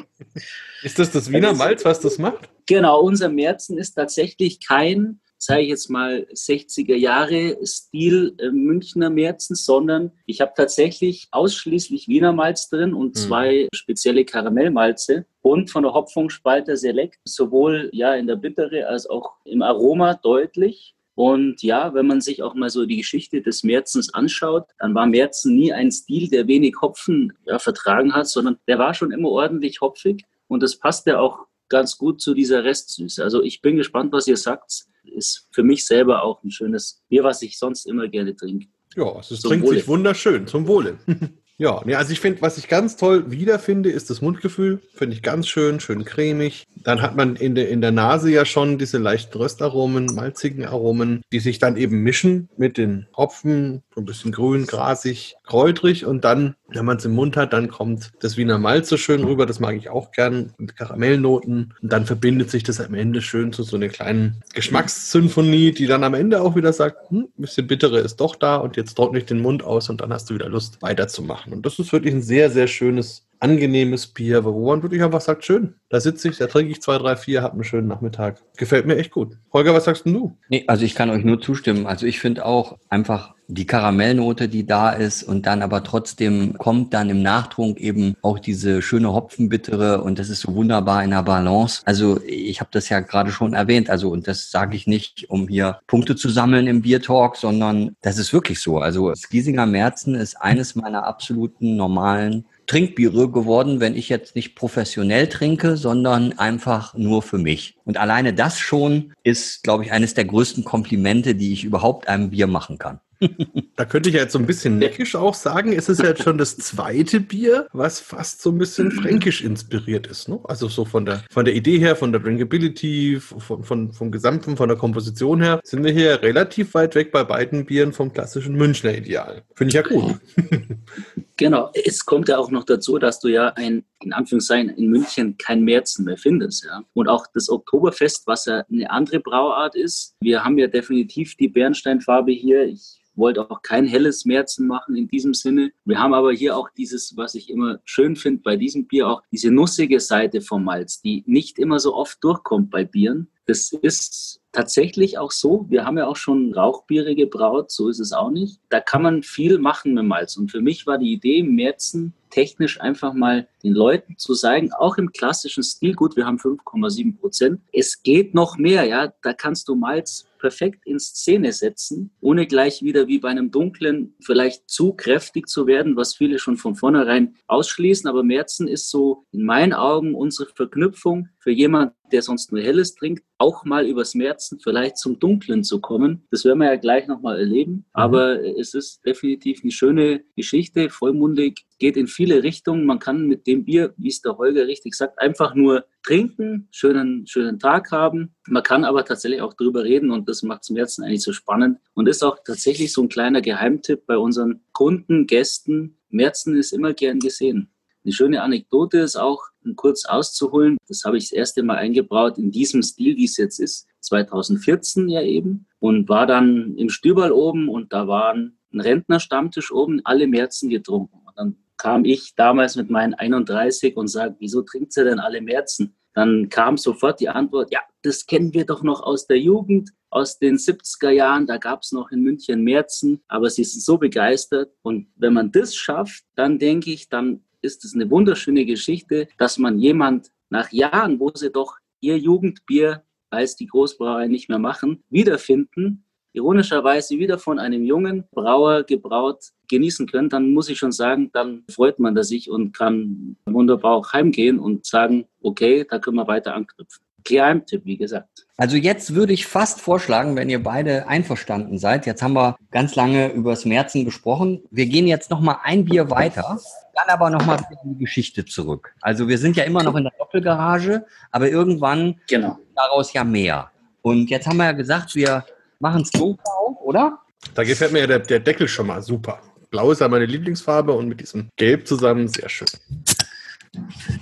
Ist 0.83 0.99
das 0.99 1.11
das 1.11 1.31
Wiener 1.31 1.55
Malz, 1.55 1.85
was 1.85 2.01
das 2.01 2.19
macht? 2.19 2.49
Genau, 2.67 3.01
unser 3.01 3.29
Märzen 3.29 3.79
ist 3.79 3.95
tatsächlich 3.95 4.67
kein 4.67 5.21
sage 5.39 5.63
ich 5.63 5.69
jetzt 5.69 5.91
mal, 5.91 6.27
60er 6.33 6.95
Jahre 6.95 7.59
Stil 7.65 8.35
äh, 8.39 8.51
Münchner 8.51 9.11
Märzen, 9.11 9.55
sondern 9.57 10.13
ich 10.27 10.41
habe 10.41 10.53
tatsächlich 10.57 11.29
ausschließlich 11.31 12.09
Wiener 12.09 12.33
Malz 12.33 12.69
drin 12.69 12.95
und 12.95 13.09
mhm. 13.09 13.15
zwei 13.15 13.69
spezielle 13.75 14.25
Karamellmalze 14.25 15.27
und 15.43 15.71
von 15.71 15.83
der 15.83 15.93
Hopfungspalte 15.93 16.77
Select, 16.77 17.21
sowohl 17.25 17.91
ja 17.93 18.15
in 18.15 18.27
der 18.27 18.37
Bittere 18.37 18.87
als 18.89 19.09
auch 19.09 19.35
im 19.45 19.63
Aroma 19.63 20.15
deutlich. 20.15 20.95
Und 21.15 21.63
ja, 21.63 21.95
wenn 21.95 22.07
man 22.07 22.21
sich 22.21 22.43
auch 22.43 22.55
mal 22.55 22.69
so 22.69 22.85
die 22.85 22.99
Geschichte 22.99 23.41
des 23.41 23.63
Märzens 23.63 24.13
anschaut, 24.13 24.67
dann 24.79 24.95
war 24.95 25.07
Märzen 25.07 25.57
nie 25.57 25.73
ein 25.73 25.91
Stil, 25.91 26.29
der 26.29 26.47
wenig 26.47 26.77
Hopfen 26.83 27.33
ja, 27.47 27.59
vertragen 27.59 28.15
hat, 28.15 28.29
sondern 28.29 28.59
der 28.69 28.79
war 28.79 28.93
schon 28.93 29.13
immer 29.13 29.31
ordentlich 29.31 29.81
hopfig. 29.81 30.25
Und 30.49 30.63
das 30.63 30.77
passt 30.77 31.07
ja 31.07 31.19
auch 31.19 31.47
ganz 31.69 31.97
gut 31.97 32.21
zu 32.21 32.35
dieser 32.35 32.65
Restsüße. 32.65 33.23
Also 33.23 33.43
ich 33.43 33.63
bin 33.63 33.77
gespannt, 33.77 34.13
was 34.13 34.29
ihr 34.29 34.37
sagt 34.37 34.87
ist 35.09 35.49
für 35.53 35.63
mich 35.63 35.87
selber 35.87 36.23
auch 36.23 36.43
ein 36.43 36.51
schönes 36.51 37.03
Bier, 37.09 37.25
was 37.25 37.43
ich 37.43 37.59
sonst 37.59 37.87
immer 37.87 38.09
gerne 38.09 38.35
trinke. 38.37 38.67
Ja, 38.95 39.19
es 39.19 39.29
trinkt 39.41 39.67
Wohle. 39.67 39.77
sich 39.77 39.89
wunderschön, 39.89 40.47
zum 40.47 40.67
Wohle. 40.67 40.99
Ja, 41.59 41.81
nee, 41.87 41.95
also 41.95 42.13
ich 42.13 42.21
finde, 42.21 42.43
was 42.43 42.59
ich 42.59 42.69
ganz 42.69 42.97
toll 42.97 43.31
wiederfinde, 43.31 43.91
ist 43.91 44.11
das 44.11 44.21
Mundgefühl. 44.21 44.83
Finde 44.93 45.17
ich 45.17 45.23
ganz 45.23 45.49
schön, 45.49 45.81
schön 45.81 46.05
cremig. 46.05 46.67
Dann 46.85 47.01
hat 47.01 47.17
man 47.17 47.35
in 47.35 47.55
der, 47.55 47.71
in 47.71 47.81
der 47.81 47.93
Nase 47.93 48.31
ja 48.31 48.45
schon 48.45 48.77
diese 48.77 48.99
leichten 48.99 49.39
Röstaromen, 49.39 50.15
malzigen 50.15 50.67
Aromen, 50.67 51.23
die 51.33 51.41
sich 51.41 51.59
dann 51.59 51.79
eben 51.79 52.03
mischen 52.03 52.51
mit 52.59 52.77
den 52.77 53.07
Hopfen, 53.17 53.83
so 53.97 54.03
ein 54.03 54.05
bisschen 54.05 54.33
grün, 54.33 54.67
grasig, 54.67 55.37
kräutrig 55.45 56.05
und 56.05 56.25
dann, 56.25 56.55
wenn 56.69 56.85
man 56.85 56.99
es 56.99 57.05
im 57.07 57.15
Mund 57.15 57.37
hat, 57.37 57.55
dann 57.55 57.69
kommt 57.69 58.13
das 58.21 58.37
Wiener 58.37 58.59
Malz 58.59 58.91
so 58.91 58.99
schön 58.99 59.25
rüber, 59.25 59.47
das 59.47 59.59
mag 59.59 59.75
ich 59.75 59.89
auch 59.89 60.13
gern, 60.13 60.53
mit 60.59 60.77
Karamellnoten 60.77 61.75
und 61.81 61.93
dann 61.93 62.05
verbindet 62.05 62.51
sich 62.51 62.63
das 62.63 62.81
am 62.81 62.93
Ende 62.93 63.23
schön 63.23 63.55
zu 63.55 63.63
so 63.63 63.77
einer 63.77 63.89
kleinen 63.89 64.43
Geschmackssymphonie, 64.53 65.73
die 65.73 65.87
dann 65.87 66.05
am 66.05 66.15
Ende 66.15 66.43
auch 66.43 66.57
wieder 66.57 66.73
sagt, 66.73 67.11
hm, 67.11 67.29
ein 67.39 67.43
bisschen 67.43 67.67
bittere 67.67 67.99
ist 68.01 68.17
doch 68.17 68.37
da 68.37 68.57
und 68.57 68.77
jetzt 68.77 68.95
trockne 68.95 69.19
ich 69.19 69.25
den 69.25 69.41
Mund 69.41 69.65
aus 69.65 69.89
und 69.89 70.03
dann 70.03 70.13
hast 70.13 70.29
du 70.29 70.35
wieder 70.35 70.49
Lust 70.49 70.83
weiterzumachen 70.83 71.47
machen. 71.47 71.53
Und 71.53 71.67
das 71.67 71.79
ist 71.79 71.93
wirklich 71.93 72.15
ein 72.15 72.23
sehr, 72.23 72.51
sehr 72.51 72.67
schönes, 72.67 73.27
angenehmes 73.41 74.07
Bier, 74.07 74.45
wo 74.45 74.67
man 74.67 74.83
wirklich 74.83 75.03
einfach 75.03 75.21
sagt, 75.21 75.45
schön, 75.45 75.75
da 75.89 76.01
sitze 76.01 76.29
ich, 76.29 76.39
da 76.39 76.47
trinke 76.47 76.73
ich 76.73 76.83
zwei, 76.83 76.99
drei, 76.99 77.17
vier, 77.17 77.43
habe 77.43 77.55
einen 77.55 77.65
schönen 77.65 77.89
Nachmittag. 77.89 78.43
Gefällt 78.57 78.87
mir 78.87 78.97
echt 78.97 79.11
gut. 79.11 79.37
Holger, 79.53 79.75
was 79.75 79.85
sagst 79.85 80.07
du? 80.07 80.37
Nee, 80.49 80.65
also 80.67 80.85
ich 80.85 80.95
kann 80.95 81.11
euch 81.11 81.25
nur 81.25 81.41
zustimmen. 81.41 81.87
Also 81.87 82.07
ich 82.07 82.19
finde 82.19 82.45
auch 82.45 82.79
einfach 82.89 83.35
die 83.49 83.67
Karamellnote, 83.67 84.49
die 84.49 84.67
da 84.67 84.91
ist 84.91 85.23
und 85.23 85.47
dann 85.47 85.63
aber 85.63 85.85
trotzdem 85.85 86.59
kommt 86.59 86.93
dann 86.95 87.11
im 87.11 87.23
Nachtrunk 87.23 87.79
eben 87.79 88.17
auch 88.23 88.39
diese 88.39 88.83
schöne 88.83 89.13
Hopfenbittere 89.13 90.03
und 90.03 90.19
das 90.19 90.31
ist 90.31 90.41
so 90.41 90.55
wunderbar 90.55 91.05
in 91.05 91.11
der 91.11 91.23
Balance. 91.23 91.83
Also 91.85 92.21
ich 92.27 92.61
habe 92.61 92.71
das 92.73 92.89
ja 92.89 93.01
gerade 93.01 93.31
schon 93.31 93.55
erwähnt, 93.55 93.89
also 93.89 94.11
und 94.11 94.27
das 94.27 94.51
sage 94.51 94.77
ich 94.77 94.87
nicht, 94.87 95.31
um 95.31 95.49
hier 95.49 95.79
Punkte 95.87 96.17
zu 96.17 96.29
sammeln 96.29 96.67
im 96.67 96.83
Bier 96.83 97.01
Talk, 97.01 97.37
sondern 97.37 97.95
das 98.03 98.19
ist 98.19 98.33
wirklich 98.33 98.61
so. 98.61 98.79
Also 98.79 99.11
das 99.11 99.29
Giesinger 99.29 99.67
Märzen 99.67 100.15
ist 100.17 100.35
eines 100.37 100.75
meiner 100.75 101.07
absoluten 101.07 101.77
normalen 101.77 102.47
Trinkbiere 102.67 103.31
geworden, 103.31 103.81
wenn 103.81 103.97
ich 103.97 104.09
jetzt 104.09 104.35
nicht 104.35 104.55
professionell 104.55 105.29
trinke, 105.29 105.77
sondern 105.77 106.39
einfach 106.39 106.95
nur 106.95 107.23
für 107.23 107.39
mich. 107.39 107.77
Und 107.85 107.97
alleine 107.97 108.35
das 108.35 108.59
schon 108.59 109.13
ist, 109.23 109.63
glaube 109.63 109.85
ich, 109.85 109.93
eines 109.93 110.15
der 110.15 110.25
größten 110.25 110.65
Komplimente, 110.65 111.35
die 111.35 111.53
ich 111.53 111.65
überhaupt 111.65 112.09
einem 112.09 112.31
Bier 112.31 112.47
machen 112.47 112.79
kann. 112.79 113.01
Da 113.77 113.85
könnte 113.85 114.09
ich 114.09 114.15
ja 114.15 114.23
jetzt 114.23 114.33
so 114.33 114.39
ein 114.39 114.47
bisschen 114.47 114.79
neckisch 114.79 115.17
auch 115.17 115.35
sagen, 115.35 115.75
es 115.75 115.91
ist 115.91 116.01
ja 116.01 116.07
jetzt 116.07 116.23
schon 116.23 116.39
das 116.39 116.57
zweite 116.57 117.21
Bier, 117.21 117.69
was 117.75 118.01
fast 118.01 118.41
so 118.41 118.51
ein 118.51 118.57
bisschen 118.57 118.91
fränkisch 118.91 119.43
inspiriert 119.43 120.07
ist. 120.07 120.31
Ne? 120.31 120.41
Also 120.45 120.69
so 120.69 120.87
von 120.87 121.05
der, 121.05 121.25
von 121.31 121.45
der 121.45 121.55
Idee 121.55 121.79
her, 121.79 121.95
von 121.95 122.11
der 122.11 122.23
Drinkability, 122.23 123.21
von, 123.21 123.65
von, 123.65 123.93
vom 123.93 124.11
Gesamten, 124.11 124.57
von 124.57 124.69
der 124.71 124.79
Komposition 124.79 125.43
her, 125.43 125.61
sind 125.63 125.85
wir 125.85 125.93
hier 125.93 126.23
relativ 126.23 126.73
weit 126.73 126.95
weg 126.95 127.13
bei 127.13 127.23
beiden 127.23 127.67
Bieren 127.67 127.93
vom 127.93 128.15
klassischen 128.15 128.57
Münchner 128.57 128.95
Ideal. 128.95 129.43
Finde 129.55 129.69
ich 129.69 129.75
ja 129.75 129.83
gut. 129.83 130.21
Genau, 131.39 131.71
es 131.85 132.07
kommt 132.07 132.29
ja 132.29 132.39
auch 132.39 132.51
noch 132.51 132.65
dazu, 132.65 132.99
dass 132.99 133.21
du 133.21 133.29
ja 133.29 133.49
ein, 133.57 133.85
in 134.01 134.15
Anführungszeichen, 134.15 134.71
in 134.71 134.89
München 134.89 135.37
kein 135.37 135.63
Märzen 135.63 136.07
mehr 136.07 136.17
findest. 136.17 136.65
Ja? 136.65 136.83
Und 136.95 137.09
auch 137.09 137.27
das 137.35 137.51
Oktoberfest, 137.51 138.27
was 138.27 138.47
ja 138.47 138.65
eine 138.71 138.91
andere 138.91 139.21
Brauart 139.21 139.75
ist. 139.77 140.15
Wir 140.21 140.43
haben 140.43 140.57
ja 140.57 140.67
definitiv 140.67 141.37
die 141.37 141.49
Bernsteinfarbe 141.49 142.33
hier. 142.33 142.65
Ich 142.65 143.03
wollte 143.17 143.51
auch 143.51 143.61
kein 143.61 143.87
helles 143.87 144.25
Märzen 144.25 144.67
machen 144.67 144.97
in 144.97 145.09
diesem 145.09 145.35
Sinne. 145.35 145.73
Wir 145.85 145.99
haben 145.99 146.15
aber 146.15 146.33
hier 146.33 146.57
auch 146.57 146.71
dieses, 146.71 147.17
was 147.17 147.35
ich 147.35 147.51
immer 147.51 147.81
schön 147.85 148.17
finde 148.17 148.43
bei 148.43 148.57
diesem 148.57 148.87
Bier, 148.87 149.09
auch 149.09 149.23
diese 149.31 149.51
nussige 149.51 150.01
Seite 150.01 150.41
vom 150.41 150.65
Malz, 150.65 151.03
die 151.03 151.23
nicht 151.27 151.59
immer 151.59 151.81
so 151.81 151.95
oft 151.95 152.23
durchkommt 152.25 152.71
bei 152.71 152.85
Bieren. 152.85 153.31
Das 153.47 153.73
ist 153.73 154.41
tatsächlich 154.51 155.19
auch 155.19 155.31
so. 155.31 155.67
Wir 155.69 155.85
haben 155.85 155.99
ja 155.99 156.07
auch 156.07 156.17
schon 156.17 156.53
Rauchbiere 156.53 157.15
gebraut, 157.15 157.71
so 157.71 157.89
ist 157.89 158.01
es 158.01 158.13
auch 158.13 158.31
nicht. 158.31 158.61
Da 158.71 158.81
kann 158.81 159.03
man 159.03 159.23
viel 159.23 159.59
machen 159.59 159.95
mit 159.95 160.05
Malz. 160.05 160.37
Und 160.37 160.51
für 160.51 160.61
mich 160.61 160.87
war 160.87 160.99
die 160.99 161.13
Idee, 161.13 161.43
Märzen 161.45 162.13
technisch 162.37 162.79
einfach 162.83 163.15
mal 163.15 163.49
den 163.63 163.73
Leuten 163.73 164.19
zu 164.19 164.35
sagen, 164.35 164.71
auch 164.75 164.99
im 164.99 165.11
klassischen 165.11 165.63
Stil, 165.63 165.95
gut, 165.95 166.17
wir 166.17 166.27
haben 166.27 166.37
5,7 166.37 167.19
Prozent, 167.19 167.61
es 167.73 168.03
geht 168.03 168.35
noch 168.35 168.59
mehr, 168.59 168.85
ja, 168.85 169.11
da 169.23 169.33
kannst 169.33 169.69
du 169.69 169.75
Malz 169.75 170.27
perfekt 170.39 170.87
in 170.87 170.99
Szene 170.99 171.53
setzen, 171.53 172.11
ohne 172.21 172.47
gleich 172.47 172.83
wieder 172.83 173.09
wie 173.09 173.19
bei 173.19 173.29
einem 173.29 173.51
dunklen 173.51 174.15
vielleicht 174.21 174.69
zu 174.69 174.93
kräftig 174.93 175.49
zu 175.49 175.67
werden, 175.67 175.97
was 175.97 176.15
viele 176.15 176.39
schon 176.39 176.57
von 176.57 176.77
vornherein 176.77 177.35
ausschließen. 177.47 178.09
Aber 178.09 178.23
Märzen 178.23 178.69
ist 178.69 178.91
so 178.91 179.25
in 179.33 179.43
meinen 179.43 179.73
Augen 179.73 180.15
unsere 180.15 180.49
Verknüpfung 180.55 181.29
für 181.39 181.51
jemanden, 181.51 181.95
der 182.13 182.23
sonst 182.23 182.53
nur 182.53 182.61
Helles 182.61 182.95
trinkt, 182.95 183.25
auch 183.39 183.65
mal 183.65 183.87
übers 183.87 184.15
Märzen 184.15 184.61
vielleicht 184.61 184.99
zum 184.99 185.19
Dunklen 185.19 185.65
zu 185.65 185.81
kommen. 185.81 186.27
Das 186.31 186.45
werden 186.45 186.59
wir 186.61 186.67
ja 186.67 186.77
gleich 186.77 187.09
nochmal 187.09 187.39
erleben. 187.39 187.73
Mhm. 187.73 187.85
Aber 187.93 188.45
es 188.45 188.75
ist 188.75 189.05
definitiv 189.05 189.61
eine 189.63 189.73
schöne 189.73 190.23
Geschichte, 190.37 190.91
vollmundig, 190.91 191.67
geht 191.79 191.97
in 191.97 192.07
viele 192.07 192.43
Richtungen. 192.43 192.87
Man 192.87 192.99
kann 192.99 193.27
mit 193.27 193.47
dem 193.47 193.65
Bier, 193.65 193.95
wie 193.97 194.09
es 194.09 194.23
der 194.23 194.37
Holger 194.37 194.67
richtig 194.67 194.95
sagt, 194.95 195.19
einfach 195.19 195.55
nur 195.55 195.85
trinken, 196.03 196.69
schönen, 196.71 197.27
schönen 197.27 197.59
Tag 197.59 197.91
haben. 197.91 198.35
Man 198.47 198.63
kann 198.63 198.85
aber 198.85 199.05
tatsächlich 199.05 199.43
auch 199.43 199.55
drüber 199.55 199.85
reden 199.85 200.11
und 200.11 200.29
das 200.29 200.43
macht 200.43 200.65
zum 200.65 200.75
Märzen 200.75 201.05
eigentlich 201.05 201.23
so 201.23 201.33
spannend 201.33 201.79
und 201.95 202.09
ist 202.09 202.23
auch 202.23 202.39
tatsächlich 202.45 202.93
so 202.93 203.03
ein 203.03 203.09
kleiner 203.09 203.41
Geheimtipp 203.41 204.07
bei 204.07 204.17
unseren 204.17 204.61
Kunden, 204.73 205.27
Gästen. 205.27 205.99
Märzen 206.09 206.57
ist 206.57 206.73
immer 206.73 206.95
gern 206.95 207.19
gesehen. 207.19 207.71
Eine 208.05 208.13
schöne 208.13 208.43
Anekdote 208.43 208.99
ist 208.99 209.17
auch, 209.17 209.43
kurz 209.75 210.05
auszuholen, 210.05 210.77
das 210.87 211.03
habe 211.05 211.19
ich 211.19 211.25
das 211.25 211.33
erste 211.33 211.65
Mal 211.65 211.79
eingebraut 211.79 212.39
in 212.39 212.53
diesem 212.53 212.83
Stil, 212.83 213.17
wie 213.17 213.25
es 213.25 213.37
jetzt 213.37 213.59
ist, 213.59 213.89
2014 214.01 215.09
ja 215.09 215.23
eben, 215.23 215.67
und 215.81 216.09
war 216.09 216.27
dann 216.27 216.77
im 216.77 216.89
Stüberl 216.89 217.33
oben 217.33 217.69
und 217.69 217.93
da 217.93 218.07
waren 218.07 218.59
ein 218.73 218.81
Rentnerstammtisch 218.81 219.73
oben, 219.73 220.01
alle 220.05 220.29
Märzen 220.29 220.69
getrunken. 220.69 221.19
Und 221.27 221.37
dann 221.37 221.57
kam 221.77 222.05
ich 222.05 222.35
damals 222.35 222.77
mit 222.77 222.91
meinen 222.91 223.15
31 223.15 223.97
und 223.97 224.09
sagte, 224.09 224.37
wieso 224.41 224.63
trinkt 224.63 224.93
sie 224.93 225.05
denn 225.05 225.21
alle 225.21 225.41
Märzen? 225.41 225.95
Dann 226.15 226.49
kam 226.49 226.79
sofort 226.79 227.21
die 227.21 227.29
Antwort, 227.29 227.71
ja, 227.71 227.81
das 228.03 228.25
kennen 228.25 228.55
wir 228.55 228.65
doch 228.65 228.83
noch 228.83 229.03
aus 229.03 229.27
der 229.27 229.39
Jugend, 229.39 229.91
aus 230.09 230.39
den 230.39 230.57
70er 230.57 231.11
Jahren, 231.11 231.47
da 231.47 231.59
gab 231.59 231.83
es 231.83 231.93
noch 231.93 232.11
in 232.11 232.23
München 232.23 232.63
Märzen, 232.63 233.21
aber 233.29 233.51
sie 233.51 233.65
sind 233.65 233.83
so 233.83 233.99
begeistert. 233.99 234.73
Und 234.81 235.09
wenn 235.17 235.35
man 235.35 235.53
das 235.53 235.77
schafft, 235.77 236.25
dann 236.35 236.59
denke 236.59 236.91
ich, 236.91 237.11
dann 237.11 237.45
ist 237.61 237.85
es 237.85 237.95
eine 237.95 238.09
wunderschöne 238.11 238.65
Geschichte, 238.65 239.29
dass 239.37 239.59
man 239.59 239.79
jemand 239.79 240.31
nach 240.49 240.73
Jahren, 240.73 241.21
wo 241.21 241.31
sie 241.35 241.51
doch 241.51 241.77
ihr 242.01 242.17
Jugendbier 242.17 243.05
als 243.29 243.57
die 243.57 243.67
Großbrauerei 243.67 244.29
nicht 244.29 244.49
mehr 244.49 244.59
machen, 244.59 245.05
wiederfinden, 245.11 246.06
ironischerweise 246.37 247.19
wieder 247.19 247.39
von 247.39 247.59
einem 247.59 247.83
jungen 247.83 248.25
Brauer 248.33 248.85
gebraut 248.85 249.53
genießen 249.69 250.07
können, 250.07 250.29
dann 250.29 250.53
muss 250.53 250.69
ich 250.69 250.79
schon 250.79 250.93
sagen, 250.93 251.31
dann 251.33 251.65
freut 251.71 251.99
man 251.99 252.23
sich 252.23 252.51
und 252.51 252.77
kann 252.77 253.37
wunderbar 253.47 253.95
auch 253.95 254.13
heimgehen 254.13 254.59
und 254.59 254.87
sagen, 254.87 255.27
okay, 255.43 255.85
da 255.89 255.99
können 255.99 256.17
wir 256.17 256.29
weiter 256.29 256.55
anknüpfen. 256.55 257.03
Geheimtipp, 257.25 257.85
wie 257.85 257.97
gesagt. 257.97 258.47
Also 258.57 258.77
jetzt 258.77 259.15
würde 259.15 259.33
ich 259.33 259.47
fast 259.47 259.81
vorschlagen, 259.81 260.37
wenn 260.37 260.49
ihr 260.49 260.63
beide 260.63 261.09
einverstanden 261.09 261.79
seid, 261.79 262.07
jetzt 262.07 262.23
haben 262.23 262.35
wir 262.35 262.57
ganz 262.71 262.95
lange 262.95 263.33
über 263.33 263.51
das 263.51 263.65
Märzen 263.65 264.05
gesprochen, 264.05 264.63
wir 264.71 264.87
gehen 264.87 265.07
jetzt 265.07 265.31
noch 265.31 265.41
mal 265.41 265.59
ein 265.65 265.85
Bier 265.85 266.09
weiter, 266.09 266.59
dann 266.95 267.09
aber 267.09 267.31
noch 267.31 267.45
mal 267.45 267.59
in 267.83 267.95
die 267.95 268.05
Geschichte 268.05 268.45
zurück. 268.45 268.95
Also 269.01 269.27
wir 269.27 269.39
sind 269.39 269.57
ja 269.57 269.65
immer 269.65 269.83
noch 269.83 269.97
in 269.97 270.05
der 270.05 270.13
Doppelgarage, 270.19 271.05
aber 271.33 271.51
irgendwann 271.51 272.21
genau. 272.29 272.59
daraus 272.77 273.13
ja 273.13 273.25
mehr. 273.25 273.71
Und 274.03 274.31
jetzt 274.31 274.47
haben 274.47 274.59
wir 274.59 274.67
ja 274.67 274.73
gesagt, 274.73 275.17
wir 275.17 275.45
machen 275.79 276.03
es 276.03 276.11
dunkel 276.11 276.45
auf, 276.59 276.77
oder? 276.83 277.19
Da 277.55 277.65
gefällt 277.65 277.93
mir 277.93 278.01
ja 278.01 278.07
der, 278.07 278.21
der 278.21 278.41
Deckel 278.41 278.69
schon 278.69 278.87
mal 278.87 279.03
super. 279.03 279.41
Blau 279.71 279.93
ist 279.93 280.01
ja 280.01 280.09
meine 280.09 280.27
Lieblingsfarbe 280.27 280.93
und 280.93 281.09
mit 281.09 281.21
diesem 281.21 281.49
Gelb 281.57 281.87
zusammen 281.87 282.29
sehr 282.29 282.49
schön. 282.49 282.69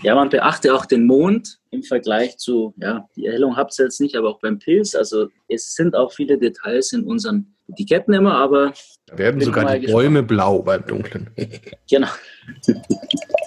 Ja, 0.03 0.15
man 0.15 0.31
beachte 0.31 0.75
auch 0.75 0.85
den 0.85 1.07
Mond 1.07 1.59
im 1.71 1.83
Vergleich 1.83 2.39
zu, 2.39 2.75
ja, 2.77 3.09
die 3.15 3.27
Erhellung 3.27 3.57
habt 3.57 3.79
ihr 3.79 3.85
jetzt 3.85 4.01
nicht, 4.01 4.17
aber 4.17 4.31
auch 4.31 4.41
beim 4.41 4.59
Pilz. 4.59 4.95
Also 4.95 5.29
es 5.49 5.75
sind 5.75 5.95
auch 5.95 6.13
viele 6.13 6.39
Details 6.39 6.93
in 6.93 7.05
unseren 7.05 7.55
Etiketten 7.69 8.15
immer, 8.15 8.35
aber. 8.35 8.73
Da 9.07 9.19
werden 9.19 9.41
sogar 9.41 9.79
die 9.79 9.87
Bäume 9.87 10.23
blau 10.23 10.63
beim 10.63 10.85
Dunklen. 10.87 11.31
genau. 11.89 12.09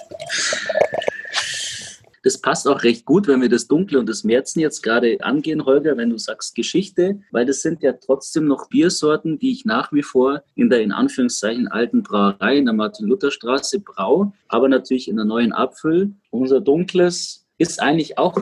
Das 2.28 2.42
passt 2.42 2.68
auch 2.68 2.82
recht 2.82 3.06
gut, 3.06 3.26
wenn 3.26 3.40
wir 3.40 3.48
das 3.48 3.68
Dunkle 3.68 3.98
und 3.98 4.06
das 4.06 4.22
Märzen 4.22 4.60
jetzt 4.60 4.82
gerade 4.82 5.16
angehen, 5.24 5.64
Holger, 5.64 5.96
wenn 5.96 6.10
du 6.10 6.18
sagst 6.18 6.54
Geschichte, 6.54 7.22
weil 7.30 7.46
das 7.46 7.62
sind 7.62 7.82
ja 7.82 7.94
trotzdem 7.94 8.46
noch 8.46 8.68
Biersorten, 8.68 9.38
die 9.38 9.50
ich 9.50 9.64
nach 9.64 9.94
wie 9.94 10.02
vor 10.02 10.42
in 10.54 10.68
der 10.68 10.82
in 10.82 10.92
Anführungszeichen 10.92 11.68
alten 11.68 12.02
Brauerei 12.02 12.58
in 12.58 12.66
der 12.66 12.74
Martin-Luther-Straße 12.74 13.80
brau, 13.80 14.34
aber 14.46 14.68
natürlich 14.68 15.08
in 15.08 15.16
der 15.16 15.24
neuen 15.24 15.54
Abfüll. 15.54 16.12
Unser 16.28 16.60
Dunkles 16.60 17.46
ist 17.56 17.80
eigentlich 17.80 18.18
auch 18.18 18.38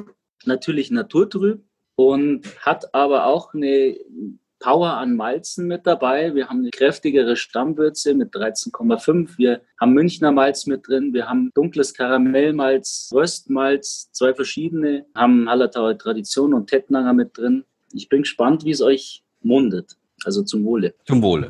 natürlich 0.47 0.91
naturtrüb 0.91 1.63
und 1.95 2.45
hat 2.59 2.93
aber 2.93 3.27
auch 3.27 3.55
eine 3.55 3.97
Power 4.67 4.95
an 4.95 5.15
Malzen 5.15 5.69
mit 5.69 5.87
dabei. 5.87 6.35
Wir 6.35 6.49
haben 6.49 6.59
eine 6.59 6.71
kräftigere 6.71 7.37
Stammwürze 7.37 8.15
mit 8.15 8.35
13,5. 8.35 9.39
Wir 9.39 9.61
haben 9.81 9.93
Münchner 9.93 10.33
Malz 10.33 10.67
mit 10.67 10.89
drin. 10.89 11.15
Wir 11.15 11.29
haben 11.29 11.53
dunkles 11.55 11.95
Karamellmalz, 11.95 13.13
Röstmalz, 13.15 14.11
zwei 14.11 14.35
verschiedene, 14.35 15.07
haben 15.15 15.49
Hallertauer 15.49 15.97
Tradition 15.97 16.53
und 16.53 16.67
Tettnanger 16.67 17.13
mit 17.13 17.39
drin. 17.39 17.65
Ich 17.93 18.09
bin 18.09 18.23
gespannt, 18.23 18.65
wie 18.65 18.73
es 18.73 18.83
euch 18.83 19.23
mundet. 19.41 19.97
Also 20.25 20.43
zum 20.43 20.65
Wohle. 20.65 20.97
Zum 21.07 21.23
Wohle. 21.23 21.49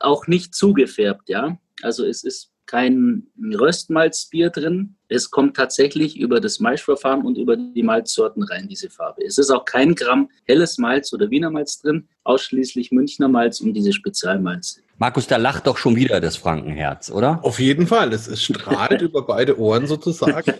Auch 0.00 0.26
nicht 0.26 0.54
zugefärbt, 0.54 1.28
ja. 1.28 1.58
Also 1.82 2.06
es 2.06 2.24
ist 2.24 2.50
kein 2.64 3.26
Röstmalzbier 3.38 4.48
drin. 4.48 4.96
Es 5.14 5.30
kommt 5.30 5.56
tatsächlich 5.56 6.18
über 6.18 6.40
das 6.40 6.58
Maischverfahren 6.58 7.24
und 7.24 7.38
über 7.38 7.56
die 7.56 7.84
Malzsorten 7.84 8.42
rein, 8.42 8.66
diese 8.66 8.90
Farbe. 8.90 9.24
Es 9.24 9.38
ist 9.38 9.48
auch 9.48 9.64
kein 9.64 9.94
Gramm 9.94 10.28
helles 10.44 10.76
Malz 10.76 11.12
oder 11.12 11.30
Wiener 11.30 11.50
Malz 11.50 11.80
drin, 11.80 12.08
ausschließlich 12.24 12.90
Münchner 12.90 13.28
Malz 13.28 13.60
und 13.60 13.74
diese 13.74 13.92
Spezialmalze. 13.92 14.80
Markus, 14.98 15.28
da 15.28 15.36
lacht 15.36 15.68
doch 15.68 15.76
schon 15.76 15.94
wieder 15.94 16.20
das 16.20 16.36
Frankenherz, 16.36 17.12
oder? 17.12 17.38
Auf 17.44 17.60
jeden 17.60 17.86
Fall. 17.86 18.12
Es, 18.12 18.26
es 18.26 18.42
strahlt 18.42 19.02
über 19.02 19.24
beide 19.24 19.56
Ohren 19.56 19.86
sozusagen. 19.86 20.52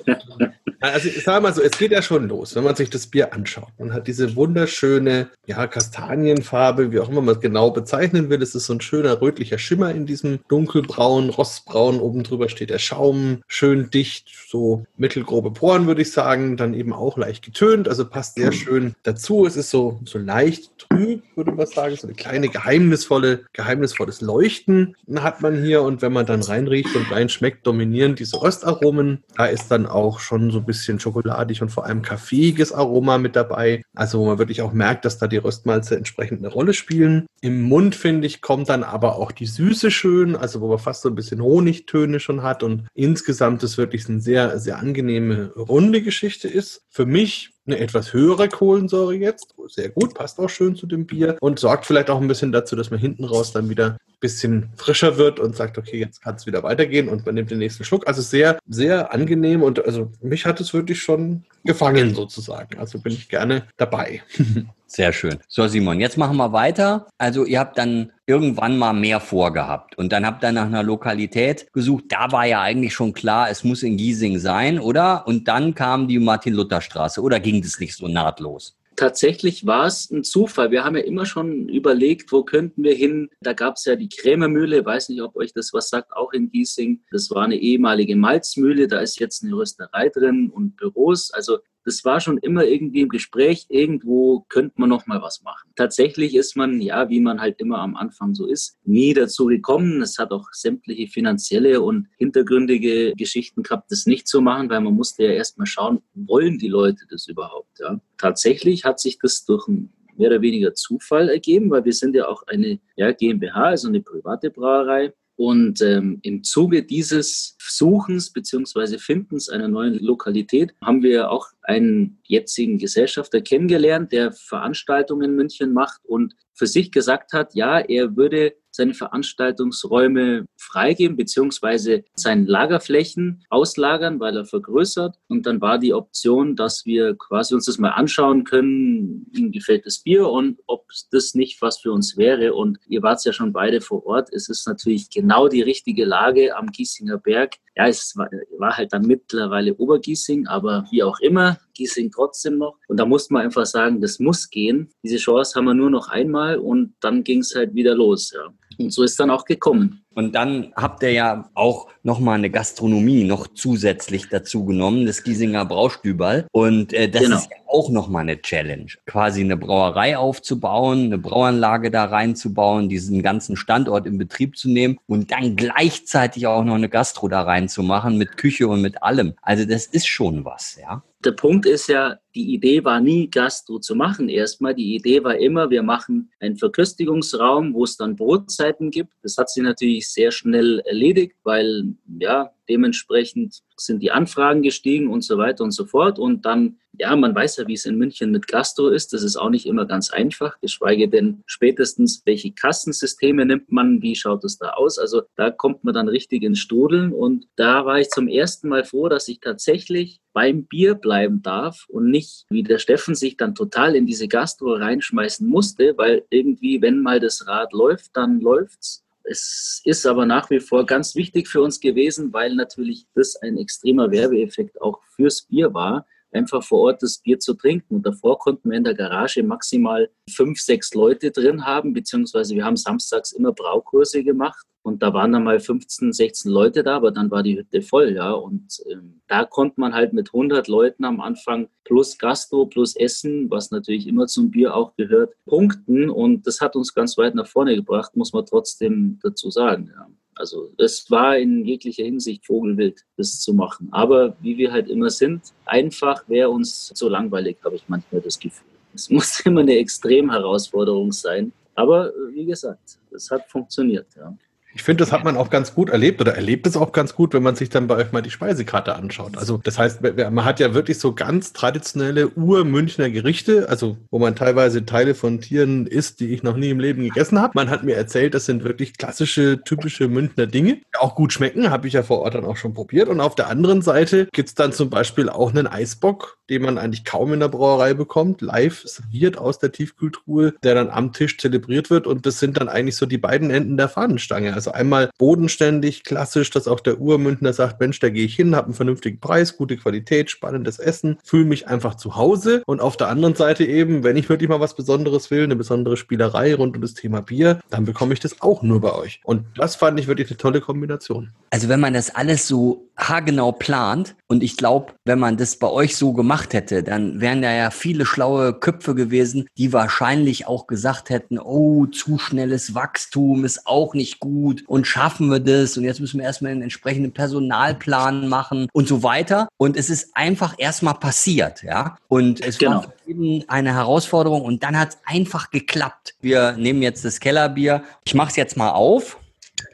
Also 0.92 1.08
ich 1.08 1.24
sage 1.24 1.42
mal 1.42 1.54
so, 1.54 1.62
es 1.62 1.78
geht 1.78 1.92
ja 1.92 2.02
schon 2.02 2.28
los, 2.28 2.54
wenn 2.54 2.64
man 2.64 2.76
sich 2.76 2.90
das 2.90 3.06
Bier 3.06 3.32
anschaut. 3.32 3.70
Man 3.78 3.94
hat 3.94 4.06
diese 4.06 4.36
wunderschöne, 4.36 5.28
ja, 5.46 5.66
Kastanienfarbe, 5.66 6.92
wie 6.92 6.98
auch 7.00 7.08
immer 7.08 7.22
man 7.22 7.36
es 7.36 7.40
genau 7.40 7.70
bezeichnen 7.70 8.28
will. 8.28 8.42
Es 8.42 8.54
ist 8.54 8.66
so 8.66 8.74
ein 8.74 8.82
schöner 8.82 9.22
rötlicher 9.22 9.56
Schimmer 9.56 9.92
in 9.92 10.04
diesem 10.04 10.40
dunkelbraun, 10.48 11.30
rostbraun. 11.30 12.00
Oben 12.00 12.22
drüber 12.22 12.50
steht 12.50 12.68
der 12.68 12.78
Schaum, 12.78 13.40
schön 13.46 13.90
dicht, 13.90 14.30
so 14.48 14.84
mittelgrobe 14.96 15.50
Poren, 15.50 15.86
würde 15.86 16.02
ich 16.02 16.12
sagen. 16.12 16.56
Dann 16.56 16.74
eben 16.74 16.92
auch 16.92 17.16
leicht 17.16 17.44
getönt, 17.44 17.88
also 17.88 18.04
passt 18.04 18.36
sehr 18.36 18.52
schön 18.52 18.94
dazu. 19.02 19.46
Es 19.46 19.56
ist 19.56 19.70
so, 19.70 20.00
so 20.04 20.18
leicht 20.18 20.78
trüb, 20.78 21.22
würde 21.34 21.52
man 21.52 21.66
sagen. 21.66 21.96
So 21.96 22.06
eine 22.06 22.16
kleine 22.16 22.48
geheimnisvolle, 22.48 23.44
geheimnisvolles 23.52 24.20
Leuchten 24.20 24.96
hat 25.16 25.42
man 25.42 25.62
hier. 25.62 25.82
Und 25.82 26.02
wenn 26.02 26.12
man 26.12 26.26
dann 26.26 26.42
reinriecht 26.42 26.94
und 26.94 27.10
rein 27.10 27.28
schmeckt, 27.28 27.66
dominieren 27.66 28.14
diese 28.14 28.40
Röstaromen. 28.40 29.22
Da 29.36 29.46
ist 29.46 29.70
dann 29.70 29.86
auch 29.86 30.20
schon 30.20 30.50
so 30.50 30.58
ein 30.58 30.66
bisschen 30.66 31.00
schokoladig 31.00 31.62
und 31.62 31.70
vor 31.70 31.86
allem 31.86 32.02
kaffeeiges 32.02 32.72
Aroma 32.72 33.18
mit 33.18 33.36
dabei. 33.36 33.82
Also 33.94 34.20
wo 34.20 34.26
man 34.26 34.38
wirklich 34.38 34.62
auch 34.62 34.72
merkt, 34.72 35.04
dass 35.04 35.18
da 35.18 35.26
die 35.26 35.38
Röstmalze 35.38 35.96
entsprechend 35.96 36.38
eine 36.38 36.52
Rolle 36.52 36.74
spielen. 36.74 37.26
Im 37.40 37.62
Mund, 37.62 37.94
finde 37.94 38.26
ich, 38.26 38.40
kommt 38.40 38.68
dann 38.68 38.84
aber 38.84 39.16
auch 39.16 39.32
die 39.32 39.46
Süße 39.46 39.90
schön, 39.90 40.36
also 40.36 40.60
wo 40.60 40.68
man 40.68 40.78
fast 40.78 41.02
so 41.02 41.08
ein 41.08 41.14
bisschen 41.14 41.42
Honigtöne 41.42 42.20
schon 42.20 42.42
hat. 42.42 42.62
Und 42.62 42.86
insgesamt 42.94 43.62
ist 43.62 43.78
wirklich 43.78 44.08
eine 44.08 44.20
sehr, 44.24 44.58
sehr 44.58 44.78
angenehme, 44.78 45.52
runde 45.54 46.02
Geschichte 46.02 46.48
ist. 46.48 46.82
Für 46.88 47.06
mich 47.06 47.50
eine 47.66 47.78
etwas 47.78 48.12
höhere 48.12 48.48
Kohlensäure 48.48 49.14
jetzt. 49.14 49.53
Sehr 49.68 49.88
gut, 49.88 50.14
passt 50.14 50.38
auch 50.38 50.48
schön 50.48 50.76
zu 50.76 50.86
dem 50.86 51.06
Bier 51.06 51.36
und 51.40 51.58
sorgt 51.58 51.86
vielleicht 51.86 52.10
auch 52.10 52.20
ein 52.20 52.28
bisschen 52.28 52.52
dazu, 52.52 52.76
dass 52.76 52.90
man 52.90 53.00
hinten 53.00 53.24
raus 53.24 53.52
dann 53.52 53.68
wieder 53.68 53.92
ein 53.92 53.98
bisschen 54.20 54.70
frischer 54.76 55.16
wird 55.16 55.40
und 55.40 55.56
sagt, 55.56 55.78
okay, 55.78 55.98
jetzt 55.98 56.22
kann 56.22 56.36
es 56.36 56.46
wieder 56.46 56.62
weitergehen 56.62 57.08
und 57.08 57.26
man 57.26 57.34
nimmt 57.34 57.50
den 57.50 57.58
nächsten 57.58 57.84
Schluck. 57.84 58.06
Also 58.06 58.22
sehr, 58.22 58.58
sehr 58.68 59.12
angenehm 59.12 59.62
und 59.62 59.84
also 59.84 60.10
mich 60.20 60.46
hat 60.46 60.60
es 60.60 60.72
wirklich 60.74 61.02
schon 61.02 61.44
gefangen 61.64 62.14
sozusagen. 62.14 62.78
Also 62.78 62.98
bin 62.98 63.12
ich 63.12 63.28
gerne 63.28 63.66
dabei. 63.76 64.22
Sehr 64.86 65.12
schön. 65.12 65.38
So, 65.48 65.66
Simon, 65.66 65.98
jetzt 65.98 66.16
machen 66.16 66.36
wir 66.36 66.52
weiter. 66.52 67.08
Also, 67.18 67.44
ihr 67.44 67.58
habt 67.58 67.78
dann 67.78 68.12
irgendwann 68.26 68.78
mal 68.78 68.92
mehr 68.92 69.18
vorgehabt 69.18 69.98
und 69.98 70.12
dann 70.12 70.24
habt 70.24 70.44
ihr 70.44 70.52
nach 70.52 70.66
einer 70.66 70.84
Lokalität 70.84 71.66
gesucht. 71.72 72.04
Da 72.10 72.30
war 72.30 72.46
ja 72.46 72.60
eigentlich 72.60 72.94
schon 72.94 73.12
klar, 73.12 73.50
es 73.50 73.64
muss 73.64 73.82
in 73.82 73.96
Giesing 73.96 74.38
sein, 74.38 74.78
oder? 74.78 75.26
Und 75.26 75.48
dann 75.48 75.74
kam 75.74 76.06
die 76.06 76.20
Martin-Luther-Straße 76.20 77.20
oder 77.20 77.40
ging 77.40 77.60
das 77.60 77.80
nicht 77.80 77.96
so 77.96 78.06
nahtlos? 78.06 78.76
Tatsächlich 78.96 79.66
war 79.66 79.86
es 79.86 80.10
ein 80.10 80.24
Zufall. 80.24 80.70
Wir 80.70 80.84
haben 80.84 80.96
ja 80.96 81.02
immer 81.02 81.26
schon 81.26 81.68
überlegt, 81.68 82.32
wo 82.32 82.44
könnten 82.44 82.82
wir 82.82 82.94
hin. 82.94 83.30
Da 83.40 83.52
gab 83.52 83.76
es 83.76 83.84
ja 83.84 83.96
die 83.96 84.08
Krämermühle, 84.08 84.84
weiß 84.84 85.08
nicht, 85.08 85.22
ob 85.22 85.36
euch 85.36 85.52
das 85.52 85.72
was 85.72 85.88
sagt, 85.88 86.12
auch 86.12 86.32
in 86.32 86.50
Giesing. 86.50 87.02
Das 87.10 87.30
war 87.30 87.44
eine 87.44 87.56
ehemalige 87.56 88.16
Malzmühle, 88.16 88.88
da 88.88 89.00
ist 89.00 89.20
jetzt 89.20 89.42
eine 89.42 89.54
Rösterei 89.54 90.08
drin 90.08 90.50
und 90.50 90.76
Büros. 90.76 91.30
Also 91.30 91.58
das 91.84 92.04
war 92.04 92.20
schon 92.20 92.38
immer 92.38 92.64
irgendwie 92.64 93.02
im 93.02 93.08
Gespräch, 93.08 93.66
irgendwo 93.68 94.44
könnte 94.48 94.74
man 94.76 94.88
noch 94.88 95.06
mal 95.06 95.20
was 95.22 95.42
machen. 95.42 95.70
Tatsächlich 95.76 96.34
ist 96.34 96.56
man, 96.56 96.80
ja, 96.80 97.08
wie 97.10 97.20
man 97.20 97.40
halt 97.40 97.60
immer 97.60 97.78
am 97.78 97.96
Anfang 97.96 98.34
so 98.34 98.46
ist, 98.46 98.78
nie 98.84 99.12
dazu 99.14 99.46
gekommen. 99.46 100.02
Es 100.02 100.18
hat 100.18 100.32
auch 100.32 100.48
sämtliche 100.52 101.06
finanzielle 101.08 101.80
und 101.82 102.08
hintergründige 102.16 103.12
Geschichten 103.16 103.62
gehabt, 103.62 103.90
das 103.90 104.06
nicht 104.06 104.26
zu 104.26 104.40
machen, 104.40 104.70
weil 104.70 104.80
man 104.80 104.94
musste 104.94 105.24
ja 105.24 105.32
erstmal 105.32 105.66
schauen, 105.66 106.00
wollen 106.14 106.58
die 106.58 106.68
Leute 106.68 107.04
das 107.10 107.26
überhaupt, 107.28 107.78
ja. 107.80 108.00
Tatsächlich 108.16 108.84
hat 108.84 109.00
sich 109.00 109.18
das 109.18 109.44
durch 109.44 109.68
ein 109.68 109.92
mehr 110.16 110.30
oder 110.30 110.42
weniger 110.42 110.74
Zufall 110.74 111.28
ergeben, 111.28 111.70
weil 111.70 111.84
wir 111.84 111.92
sind 111.92 112.14
ja 112.14 112.28
auch 112.28 112.44
eine 112.46 112.78
ja, 112.96 113.12
GmbH, 113.12 113.64
also 113.64 113.88
eine 113.88 114.00
private 114.00 114.50
Brauerei. 114.50 115.12
Und 115.36 115.82
ähm, 115.82 116.20
im 116.22 116.44
Zuge 116.44 116.84
dieses 116.84 117.56
Suchens 117.58 118.32
beziehungsweise 118.32 119.00
Findens 119.00 119.48
einer 119.48 119.66
neuen 119.66 119.98
Lokalität 119.98 120.74
haben 120.80 121.02
wir 121.02 121.30
auch 121.30 121.48
einen 121.64 122.20
jetzigen 122.24 122.78
Gesellschafter 122.78 123.40
kennengelernt, 123.40 124.12
der 124.12 124.32
Veranstaltungen 124.32 125.30
in 125.30 125.36
München 125.36 125.72
macht 125.72 126.04
und 126.04 126.34
für 126.54 126.66
sich 126.66 126.92
gesagt 126.92 127.32
hat, 127.32 127.54
ja, 127.54 127.78
er 127.78 128.16
würde 128.16 128.54
seine 128.74 128.94
Veranstaltungsräume 128.94 130.46
freigeben, 130.56 131.16
beziehungsweise 131.16 132.04
seine 132.14 132.44
Lagerflächen 132.46 133.44
auslagern, 133.48 134.18
weil 134.18 134.36
er 134.36 134.44
vergrößert. 134.44 135.16
Und 135.28 135.46
dann 135.46 135.60
war 135.60 135.78
die 135.78 135.94
Option, 135.94 136.56
dass 136.56 136.84
wir 136.84 137.14
quasi 137.16 137.54
uns 137.54 137.66
das 137.66 137.78
mal 137.78 137.90
anschauen 137.90 138.42
können, 138.42 139.30
ihm 139.32 139.52
gefällt 139.52 139.86
das 139.86 140.00
Bier 140.00 140.28
und 140.28 140.58
ob 140.66 140.88
das 141.12 141.34
nicht 141.34 141.62
was 141.62 141.78
für 141.78 141.92
uns 141.92 142.16
wäre. 142.16 142.54
Und 142.54 142.78
ihr 142.88 143.02
wart 143.02 143.24
ja 143.24 143.32
schon 143.32 143.52
beide 143.52 143.80
vor 143.80 144.04
Ort. 144.06 144.28
Es 144.32 144.48
ist 144.48 144.66
natürlich 144.66 145.08
genau 145.08 145.46
die 145.46 145.62
richtige 145.62 146.04
Lage 146.04 146.56
am 146.56 146.66
Giesinger 146.66 147.18
Berg. 147.18 147.54
Ja, 147.76 147.86
es 147.86 148.16
war, 148.16 148.28
war 148.58 148.76
halt 148.76 148.92
dann 148.92 149.06
mittlerweile 149.06 149.74
Obergiesing, 149.74 150.48
aber 150.48 150.84
wie 150.90 151.02
auch 151.04 151.20
immer, 151.20 151.53
Giesing 151.74 152.10
trotzdem 152.10 152.58
noch. 152.58 152.78
Und 152.88 152.98
da 152.98 153.06
musste 153.06 153.32
man 153.34 153.44
einfach 153.44 153.66
sagen, 153.66 154.00
das 154.00 154.18
muss 154.18 154.48
gehen. 154.50 154.90
Diese 155.02 155.16
Chance 155.16 155.54
haben 155.54 155.64
wir 155.66 155.74
nur 155.74 155.90
noch 155.90 156.08
einmal 156.08 156.58
und 156.58 156.94
dann 157.00 157.24
ging 157.24 157.40
es 157.40 157.54
halt 157.54 157.74
wieder 157.74 157.94
los. 157.94 158.32
Ja. 158.34 158.52
Und 158.78 158.92
so 158.92 159.02
ist 159.02 159.18
dann 159.18 159.30
auch 159.30 159.44
gekommen. 159.44 160.03
Und 160.14 160.34
dann 160.34 160.72
habt 160.76 161.02
ihr 161.02 161.12
ja 161.12 161.50
auch 161.54 161.88
nochmal 162.02 162.38
eine 162.38 162.50
Gastronomie 162.50 163.24
noch 163.24 163.48
zusätzlich 163.48 164.28
dazu 164.28 164.64
genommen, 164.64 165.06
das 165.06 165.22
Giesinger 165.24 165.64
Braustüberl. 165.64 166.46
Und 166.52 166.92
äh, 166.92 167.08
das 167.08 167.22
genau. 167.22 167.36
ist 167.36 167.50
ja 167.50 167.56
auch 167.66 167.90
nochmal 167.90 168.22
eine 168.22 168.40
Challenge. 168.40 168.86
Quasi 169.06 169.40
eine 169.40 169.56
Brauerei 169.56 170.16
aufzubauen, 170.16 171.06
eine 171.06 171.18
Brauanlage 171.18 171.90
da 171.90 172.04
reinzubauen, 172.04 172.88
diesen 172.88 173.22
ganzen 173.22 173.56
Standort 173.56 174.06
in 174.06 174.18
Betrieb 174.18 174.56
zu 174.56 174.70
nehmen 174.70 174.98
und 175.06 175.32
dann 175.32 175.56
gleichzeitig 175.56 176.46
auch 176.46 176.64
noch 176.64 176.76
eine 176.76 176.88
Gastro 176.88 177.28
da 177.28 177.42
reinzumachen 177.42 178.16
mit 178.16 178.36
Küche 178.36 178.68
und 178.68 178.80
mit 178.80 179.02
allem. 179.02 179.34
Also 179.42 179.64
das 179.64 179.86
ist 179.86 180.06
schon 180.06 180.44
was, 180.44 180.78
ja 180.80 181.02
der 181.24 181.32
Punkt 181.32 181.66
ist 181.66 181.88
ja, 181.88 182.18
die 182.34 182.54
Idee 182.54 182.84
war 182.84 183.00
nie, 183.00 183.28
Gastro 183.28 183.78
zu 183.78 183.94
machen. 183.94 184.28
Erstmal, 184.28 184.74
die 184.74 184.94
Idee 184.94 185.24
war 185.24 185.36
immer, 185.36 185.70
wir 185.70 185.82
machen 185.82 186.30
einen 186.40 186.56
Verköstigungsraum, 186.56 187.74
wo 187.74 187.84
es 187.84 187.96
dann 187.96 188.16
Brotzeiten 188.16 188.90
gibt. 188.90 189.12
Das 189.22 189.38
hat 189.38 189.50
sich 189.50 189.62
natürlich 189.62 190.03
sehr 190.08 190.30
schnell 190.30 190.80
erledigt, 190.80 191.36
weil 191.42 191.94
ja, 192.18 192.50
dementsprechend 192.68 193.62
sind 193.76 194.02
die 194.02 194.10
Anfragen 194.10 194.62
gestiegen 194.62 195.08
und 195.08 195.22
so 195.22 195.38
weiter 195.38 195.64
und 195.64 195.72
so 195.72 195.84
fort. 195.84 196.18
Und 196.18 196.46
dann, 196.46 196.78
ja, 196.98 197.14
man 197.16 197.34
weiß 197.34 197.56
ja, 197.56 197.66
wie 197.66 197.74
es 197.74 197.84
in 197.84 197.96
München 197.96 198.30
mit 198.30 198.46
Gastro 198.46 198.88
ist. 198.88 199.12
Das 199.12 199.22
ist 199.22 199.36
auch 199.36 199.50
nicht 199.50 199.66
immer 199.66 199.86
ganz 199.86 200.10
einfach, 200.10 200.58
geschweige 200.60 201.08
denn 201.08 201.42
spätestens, 201.46 202.22
welche 202.24 202.52
Kassensysteme 202.52 203.44
nimmt 203.44 203.70
man, 203.70 204.00
wie 204.02 204.14
schaut 204.14 204.44
es 204.44 204.58
da 204.58 204.70
aus. 204.70 204.98
Also 204.98 205.22
da 205.36 205.50
kommt 205.50 205.84
man 205.84 205.94
dann 205.94 206.08
richtig 206.08 206.42
ins 206.42 206.60
Strudeln. 206.60 207.12
Und 207.12 207.46
da 207.56 207.84
war 207.84 208.00
ich 208.00 208.10
zum 208.10 208.28
ersten 208.28 208.68
Mal 208.68 208.84
froh, 208.84 209.08
dass 209.08 209.28
ich 209.28 209.40
tatsächlich 209.40 210.20
beim 210.32 210.64
Bier 210.64 210.94
bleiben 210.94 211.42
darf 211.42 211.86
und 211.88 212.10
nicht, 212.10 212.44
wie 212.50 212.62
der 212.62 212.78
Steffen 212.78 213.14
sich 213.14 213.36
dann 213.36 213.54
total 213.54 213.94
in 213.94 214.04
diese 214.04 214.28
Gastro 214.28 214.74
reinschmeißen 214.74 215.46
musste, 215.46 215.96
weil 215.96 216.24
irgendwie, 216.30 216.82
wenn 216.82 217.00
mal 217.00 217.20
das 217.20 217.46
Rad 217.46 217.72
läuft, 217.72 218.16
dann 218.16 218.40
läuft's. 218.40 219.03
Es 219.24 219.80
ist 219.84 220.06
aber 220.06 220.26
nach 220.26 220.50
wie 220.50 220.60
vor 220.60 220.84
ganz 220.84 221.14
wichtig 221.14 221.48
für 221.48 221.62
uns 221.62 221.80
gewesen, 221.80 222.32
weil 222.32 222.54
natürlich 222.54 223.06
das 223.14 223.36
ein 223.36 223.56
extremer 223.56 224.10
Werbeeffekt 224.10 224.80
auch 224.80 225.02
fürs 225.16 225.42
Bier 225.42 225.72
war 225.72 226.06
einfach 226.34 226.62
vor 226.62 226.80
Ort 226.80 227.02
das 227.02 227.18
Bier 227.18 227.38
zu 227.38 227.54
trinken. 227.54 227.96
Und 227.96 228.06
davor 228.06 228.38
konnten 228.38 228.70
wir 228.70 228.76
in 228.76 228.84
der 228.84 228.94
Garage 228.94 229.42
maximal 229.42 230.10
fünf, 230.28 230.60
sechs 230.60 230.94
Leute 230.94 231.30
drin 231.30 231.64
haben, 231.64 231.92
beziehungsweise 231.92 232.54
wir 232.54 232.64
haben 232.64 232.76
samstags 232.76 233.32
immer 233.32 233.52
Braukurse 233.52 234.22
gemacht. 234.24 234.66
Und 234.82 235.02
da 235.02 235.14
waren 235.14 235.32
dann 235.32 235.44
mal 235.44 235.60
15, 235.60 236.12
16 236.12 236.52
Leute 236.52 236.82
da, 236.82 236.96
aber 236.96 237.10
dann 237.10 237.30
war 237.30 237.42
die 237.42 237.56
Hütte 237.56 237.80
voll, 237.80 238.12
ja. 238.12 238.32
Und 238.32 238.82
ähm, 238.90 239.22
da 239.28 239.46
konnte 239.46 239.80
man 239.80 239.94
halt 239.94 240.12
mit 240.12 240.28
100 240.28 240.68
Leuten 240.68 241.06
am 241.06 241.22
Anfang 241.22 241.68
plus 241.84 242.18
Gastro, 242.18 242.66
plus 242.66 242.94
Essen, 242.94 243.50
was 243.50 243.70
natürlich 243.70 244.06
immer 244.06 244.26
zum 244.26 244.50
Bier 244.50 244.74
auch 244.74 244.94
gehört, 244.96 245.32
punkten. 245.46 246.10
Und 246.10 246.46
das 246.46 246.60
hat 246.60 246.76
uns 246.76 246.92
ganz 246.92 247.16
weit 247.16 247.34
nach 247.34 247.46
vorne 247.46 247.76
gebracht, 247.76 248.14
muss 248.14 248.34
man 248.34 248.44
trotzdem 248.44 249.18
dazu 249.22 249.48
sagen, 249.50 249.90
ja. 249.94 250.06
Also 250.36 250.72
es 250.78 251.10
war 251.10 251.38
in 251.38 251.64
jeglicher 251.64 252.04
Hinsicht 252.04 252.46
Vogelwild, 252.46 253.04
das 253.16 253.40
zu 253.40 253.54
machen. 253.54 253.88
Aber 253.92 254.36
wie 254.40 254.56
wir 254.56 254.72
halt 254.72 254.88
immer 254.88 255.10
sind, 255.10 255.42
einfach 255.64 256.28
wäre 256.28 256.50
uns 256.50 256.88
zu 256.88 257.08
langweilig, 257.08 257.58
habe 257.64 257.76
ich 257.76 257.84
manchmal 257.88 258.20
das 258.20 258.38
Gefühl. 258.38 258.66
Es 258.94 259.10
muss 259.10 259.40
immer 259.44 259.60
eine 259.60 259.76
Extremherausforderung 259.76 261.12
sein. 261.12 261.52
Aber 261.74 262.12
wie 262.32 262.44
gesagt, 262.44 262.98
es 263.10 263.30
hat 263.30 263.48
funktioniert. 263.50 264.06
Ja. 264.16 264.36
Ich 264.74 264.82
finde, 264.82 265.02
das 265.04 265.12
hat 265.12 265.24
man 265.24 265.36
auch 265.36 265.50
ganz 265.50 265.74
gut 265.74 265.88
erlebt 265.90 266.20
oder 266.20 266.34
erlebt 266.34 266.66
es 266.66 266.76
auch 266.76 266.92
ganz 266.92 267.14
gut, 267.14 267.32
wenn 267.32 267.42
man 267.42 267.56
sich 267.56 267.68
dann 267.68 267.86
bei 267.86 267.96
euch 267.96 268.12
mal 268.12 268.22
die 268.22 268.30
Speisekarte 268.30 268.94
anschaut. 268.94 269.38
Also 269.38 269.60
das 269.62 269.78
heißt, 269.78 270.00
man 270.02 270.44
hat 270.44 270.60
ja 270.60 270.74
wirklich 270.74 270.98
so 270.98 271.14
ganz 271.14 271.52
traditionelle 271.52 272.30
Ur-Münchner 272.30 273.10
Gerichte, 273.10 273.68
also 273.68 273.96
wo 274.10 274.18
man 274.18 274.34
teilweise 274.34 274.84
Teile 274.84 275.14
von 275.14 275.40
Tieren 275.40 275.86
isst, 275.86 276.20
die 276.20 276.28
ich 276.28 276.42
noch 276.42 276.56
nie 276.56 276.70
im 276.70 276.80
Leben 276.80 277.02
gegessen 277.04 277.40
habe. 277.40 277.52
Man 277.54 277.70
hat 277.70 277.84
mir 277.84 277.94
erzählt, 277.94 278.34
das 278.34 278.46
sind 278.46 278.64
wirklich 278.64 278.98
klassische, 278.98 279.62
typische 279.64 280.08
Münchner 280.08 280.46
Dinge, 280.46 280.74
die 280.74 280.98
auch 280.98 281.14
gut 281.14 281.32
schmecken, 281.32 281.70
habe 281.70 281.86
ich 281.86 281.94
ja 281.94 282.02
vor 282.02 282.20
Ort 282.20 282.34
dann 282.34 282.44
auch 282.44 282.56
schon 282.56 282.74
probiert. 282.74 283.08
Und 283.08 283.20
auf 283.20 283.34
der 283.34 283.48
anderen 283.48 283.82
Seite 283.82 284.28
gibt's 284.32 284.54
dann 284.54 284.72
zum 284.72 284.90
Beispiel 284.90 285.28
auch 285.28 285.50
einen 285.50 285.66
Eisbock, 285.66 286.38
den 286.50 286.62
man 286.62 286.78
eigentlich 286.78 287.04
kaum 287.04 287.32
in 287.32 287.40
der 287.40 287.48
Brauerei 287.48 287.94
bekommt, 287.94 288.40
live 288.40 288.82
serviert 288.84 289.38
aus 289.38 289.58
der 289.58 289.72
Tiefkühltruhe, 289.72 290.54
der 290.62 290.74
dann 290.74 290.90
am 290.90 291.12
Tisch 291.12 291.38
zelebriert 291.38 291.90
wird. 291.90 292.06
Und 292.06 292.26
das 292.26 292.38
sind 292.38 292.58
dann 292.58 292.68
eigentlich 292.68 292.96
so 292.96 293.06
die 293.06 293.18
beiden 293.18 293.50
Enden 293.50 293.76
der 293.76 293.88
Fahnenstange. 293.88 294.54
Also 294.54 294.72
einmal 294.72 295.10
bodenständig, 295.18 296.04
klassisch, 296.04 296.50
dass 296.50 296.68
auch 296.68 296.80
der 296.80 297.00
Urmündner 297.00 297.52
sagt, 297.52 297.80
Mensch, 297.80 297.98
da 298.00 298.10
gehe 298.10 298.24
ich 298.24 298.34
hin, 298.34 298.54
habe 298.54 298.66
einen 298.66 298.74
vernünftigen 298.74 299.20
Preis, 299.20 299.56
gute 299.56 299.76
Qualität, 299.76 300.30
spannendes 300.30 300.78
Essen, 300.78 301.18
fühle 301.24 301.44
mich 301.44 301.68
einfach 301.68 301.94
zu 301.94 302.16
Hause. 302.16 302.62
Und 302.66 302.80
auf 302.80 302.96
der 302.96 303.08
anderen 303.08 303.34
Seite 303.34 303.64
eben, 303.64 304.04
wenn 304.04 304.16
ich 304.16 304.28
wirklich 304.28 304.48
mal 304.48 304.60
was 304.60 304.74
Besonderes 304.74 305.30
will, 305.30 305.44
eine 305.44 305.56
besondere 305.56 305.96
Spielerei 305.96 306.54
rund 306.54 306.76
um 306.76 306.82
das 306.82 306.94
Thema 306.94 307.22
Bier, 307.22 307.60
dann 307.70 307.84
bekomme 307.84 308.12
ich 308.12 308.20
das 308.20 308.40
auch 308.40 308.62
nur 308.62 308.80
bei 308.80 308.92
euch. 308.92 309.20
Und 309.24 309.44
das 309.56 309.76
fand 309.76 309.98
ich 309.98 310.06
wirklich 310.06 310.28
eine 310.28 310.36
tolle 310.36 310.60
Kombination. 310.60 311.30
Also 311.50 311.68
wenn 311.68 311.80
man 311.80 311.94
das 311.94 312.14
alles 312.14 312.46
so 312.48 312.88
haargenau 312.96 313.52
plant 313.52 314.14
und 314.26 314.42
ich 314.42 314.56
glaube, 314.56 314.94
wenn 315.04 315.18
man 315.18 315.36
das 315.36 315.56
bei 315.56 315.68
euch 315.68 315.96
so 315.96 316.12
gemacht 316.12 316.54
hätte, 316.54 316.82
dann 316.82 317.20
wären 317.20 317.42
da 317.42 317.52
ja 317.52 317.70
viele 317.70 318.06
schlaue 318.06 318.52
Köpfe 318.52 318.94
gewesen, 318.94 319.48
die 319.58 319.72
wahrscheinlich 319.72 320.46
auch 320.46 320.66
gesagt 320.66 321.10
hätten, 321.10 321.38
oh, 321.38 321.86
zu 321.86 322.18
schnelles 322.18 322.74
Wachstum 322.74 323.44
ist 323.44 323.66
auch 323.66 323.94
nicht 323.94 324.20
gut 324.20 324.64
und 324.66 324.86
schaffen 324.86 325.30
wir 325.30 325.40
das 325.40 325.76
und 325.76 325.84
jetzt 325.84 326.00
müssen 326.00 326.18
wir 326.18 326.24
erstmal 326.24 326.52
einen 326.52 326.62
entsprechenden 326.62 327.12
Personalplan 327.12 328.28
machen 328.28 328.68
und 328.72 328.88
so 328.88 329.02
weiter. 329.02 329.48
Und 329.56 329.76
es 329.76 329.90
ist 329.90 330.16
einfach 330.16 330.54
erstmal 330.58 330.94
passiert, 330.94 331.62
ja. 331.62 331.96
Und 332.08 332.40
es 332.40 332.58
genau. 332.58 332.76
war 332.76 332.92
eben 333.06 333.44
eine 333.48 333.74
Herausforderung 333.74 334.42
und 334.42 334.62
dann 334.62 334.78
hat 334.78 334.90
es 334.90 334.98
einfach 335.04 335.50
geklappt. 335.50 336.14
Wir 336.20 336.52
nehmen 336.52 336.82
jetzt 336.82 337.04
das 337.04 337.20
Kellerbier. 337.20 337.82
Ich 338.04 338.14
mache 338.14 338.30
es 338.30 338.36
jetzt 338.36 338.56
mal 338.56 338.70
auf. 338.70 339.18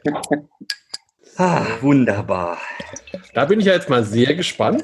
Ah, 1.43 1.65
wunderbar. 1.81 2.59
Da 3.33 3.45
bin 3.45 3.59
ich 3.59 3.65
ja 3.65 3.73
jetzt 3.73 3.89
mal 3.89 4.03
sehr 4.03 4.35
gespannt. 4.35 4.83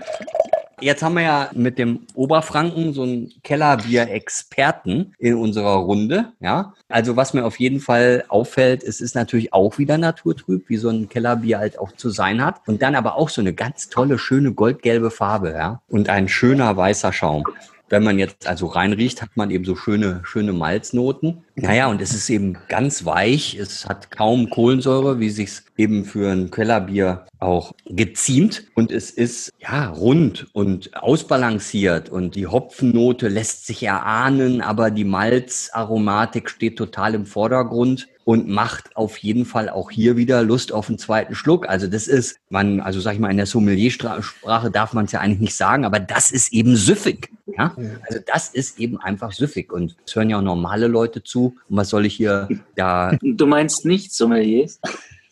Jetzt 0.82 1.04
haben 1.04 1.13
wir 1.13 1.22
ja 1.22 1.52
mit 1.54 1.78
dem 1.78 2.08
Oberfranken 2.15 2.93
so 2.93 3.04
einen 3.04 3.32
Kellerbier-Experten 3.43 5.13
in 5.20 5.36
unserer 5.36 5.76
Runde. 5.76 6.34
Ja, 6.39 6.74
also 6.89 7.15
was 7.15 7.36
mir 7.36 7.46
auf 7.46 7.60
jeden 7.60 7.80
Fall 7.80 8.24
auffällt, 8.30 8.82
es 8.82 9.02
ist 9.02 9.13
natürlich 9.13 9.54
auch 9.54 9.78
wieder 9.78 10.00
naturtrüb, 10.00 10.67
wie 10.67 10.78
so 10.78 10.89
ein 10.89 11.10
Kellerbier 11.10 11.60
halt 11.60 11.78
auch 11.78 11.91
zu 11.91 12.10
sein 12.10 12.43
hat. 12.43 12.56
Und 12.65 12.82
dann 12.82 12.96
aber 12.96 13.17
auch 13.17 13.30
so 13.30 13.39
eine 13.39 13.54
ganz 13.54 13.89
tolle, 13.89 14.17
schöne 14.17 14.52
goldgelbe 14.52 15.12
Farbe, 15.12 15.52
ja. 15.52 15.84
Und 15.88 16.10
ein 16.10 16.28
schöner 16.28 16.76
weißer 16.76 17.13
Schaum. 17.13 17.43
Wenn 17.89 18.04
man 18.04 18.19
jetzt 18.19 18.47
also 18.47 18.67
reinriecht, 18.67 19.21
hat 19.21 19.36
man 19.36 19.50
eben 19.50 19.63
so 19.63 19.76
schöne, 19.76 20.21
schöne 20.23 20.52
Malznoten. 20.52 21.43
Naja, 21.56 21.88
und 21.88 22.02
es 22.02 22.13
ist 22.13 22.30
eben 22.30 22.58
ganz 22.67 23.06
weich. 23.06 23.56
Es 23.56 23.88
hat 23.88 24.12
kaum 24.12 24.50
Kohlensäure, 24.50 25.19
wie 25.19 25.30
sich's 25.30 25.63
eben 25.78 26.04
für 26.04 26.32
ein 26.32 26.52
Kellerbier 26.52 27.26
auch 27.39 27.73
geziemt. 27.86 28.65
Und 28.76 28.91
es 28.91 29.10
ist, 29.10 29.54
ja, 29.60 29.88
rund 29.89 30.47
und 30.54 30.95
ausbalanciert. 30.95 32.10
Und 32.10 32.36
die 32.36 32.47
Hopfennote 32.47 33.30
lässt 33.30 33.65
sich 33.65 33.84
erahnen, 33.84 34.62
aber 34.62 34.91
die 34.91 35.06
Malzaromatik 35.06 36.50
steht 36.50 36.78
total 36.78 37.15
im 37.15 37.26
Vordergrund 37.26 38.08
und 38.27 38.49
macht 38.49 38.93
auf 38.97 39.19
jeden 39.19 39.45
Fall 39.45 39.69
auch 39.69 39.89
hier 39.89 40.17
wieder 40.17 40.43
Lust 40.43 40.73
auf 40.73 40.89
einen 40.89 40.97
zweiten 40.97 41.33
Schluck. 41.33 41.69
Also 41.69 41.87
das 41.87 42.09
ist, 42.09 42.37
man, 42.49 42.81
also 42.81 42.99
sag 42.99 43.13
ich 43.13 43.19
mal, 43.21 43.31
in 43.31 43.37
der 43.37 43.45
Sommeliersprache 43.45 44.69
darf 44.69 44.91
man 44.91 45.05
es 45.05 45.13
ja 45.13 45.21
eigentlich 45.21 45.39
nicht 45.39 45.55
sagen, 45.55 45.85
aber 45.85 46.01
das 46.01 46.29
ist 46.29 46.51
eben 46.51 46.75
süffig. 46.75 47.31
Ja? 47.57 47.73
Also 48.05 48.19
das 48.25 48.49
ist 48.49 48.79
eben 48.79 48.99
einfach 48.99 49.31
süffig 49.31 49.71
und 49.71 49.95
es 50.05 50.13
hören 50.13 50.29
ja 50.29 50.39
auch 50.39 50.41
normale 50.41 50.87
Leute 50.87 51.23
zu. 51.23 51.55
Und 51.69 51.77
was 51.77 51.87
soll 51.87 52.05
ich 52.05 52.15
hier 52.15 52.49
da... 52.75 53.17
Du 53.21 53.45
meinst 53.45 53.85
nicht 53.85 54.11
Sommeliers? 54.11 54.81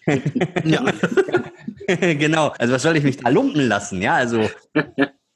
ja. 0.63 0.85
genau. 1.87 2.53
Also 2.57 2.75
was 2.75 2.81
soll 2.81 2.95
ich 2.95 3.03
mich 3.03 3.17
da 3.17 3.27
lumpen 3.27 3.67
lassen? 3.67 4.01
Ja, 4.01 4.13
also 4.13 4.49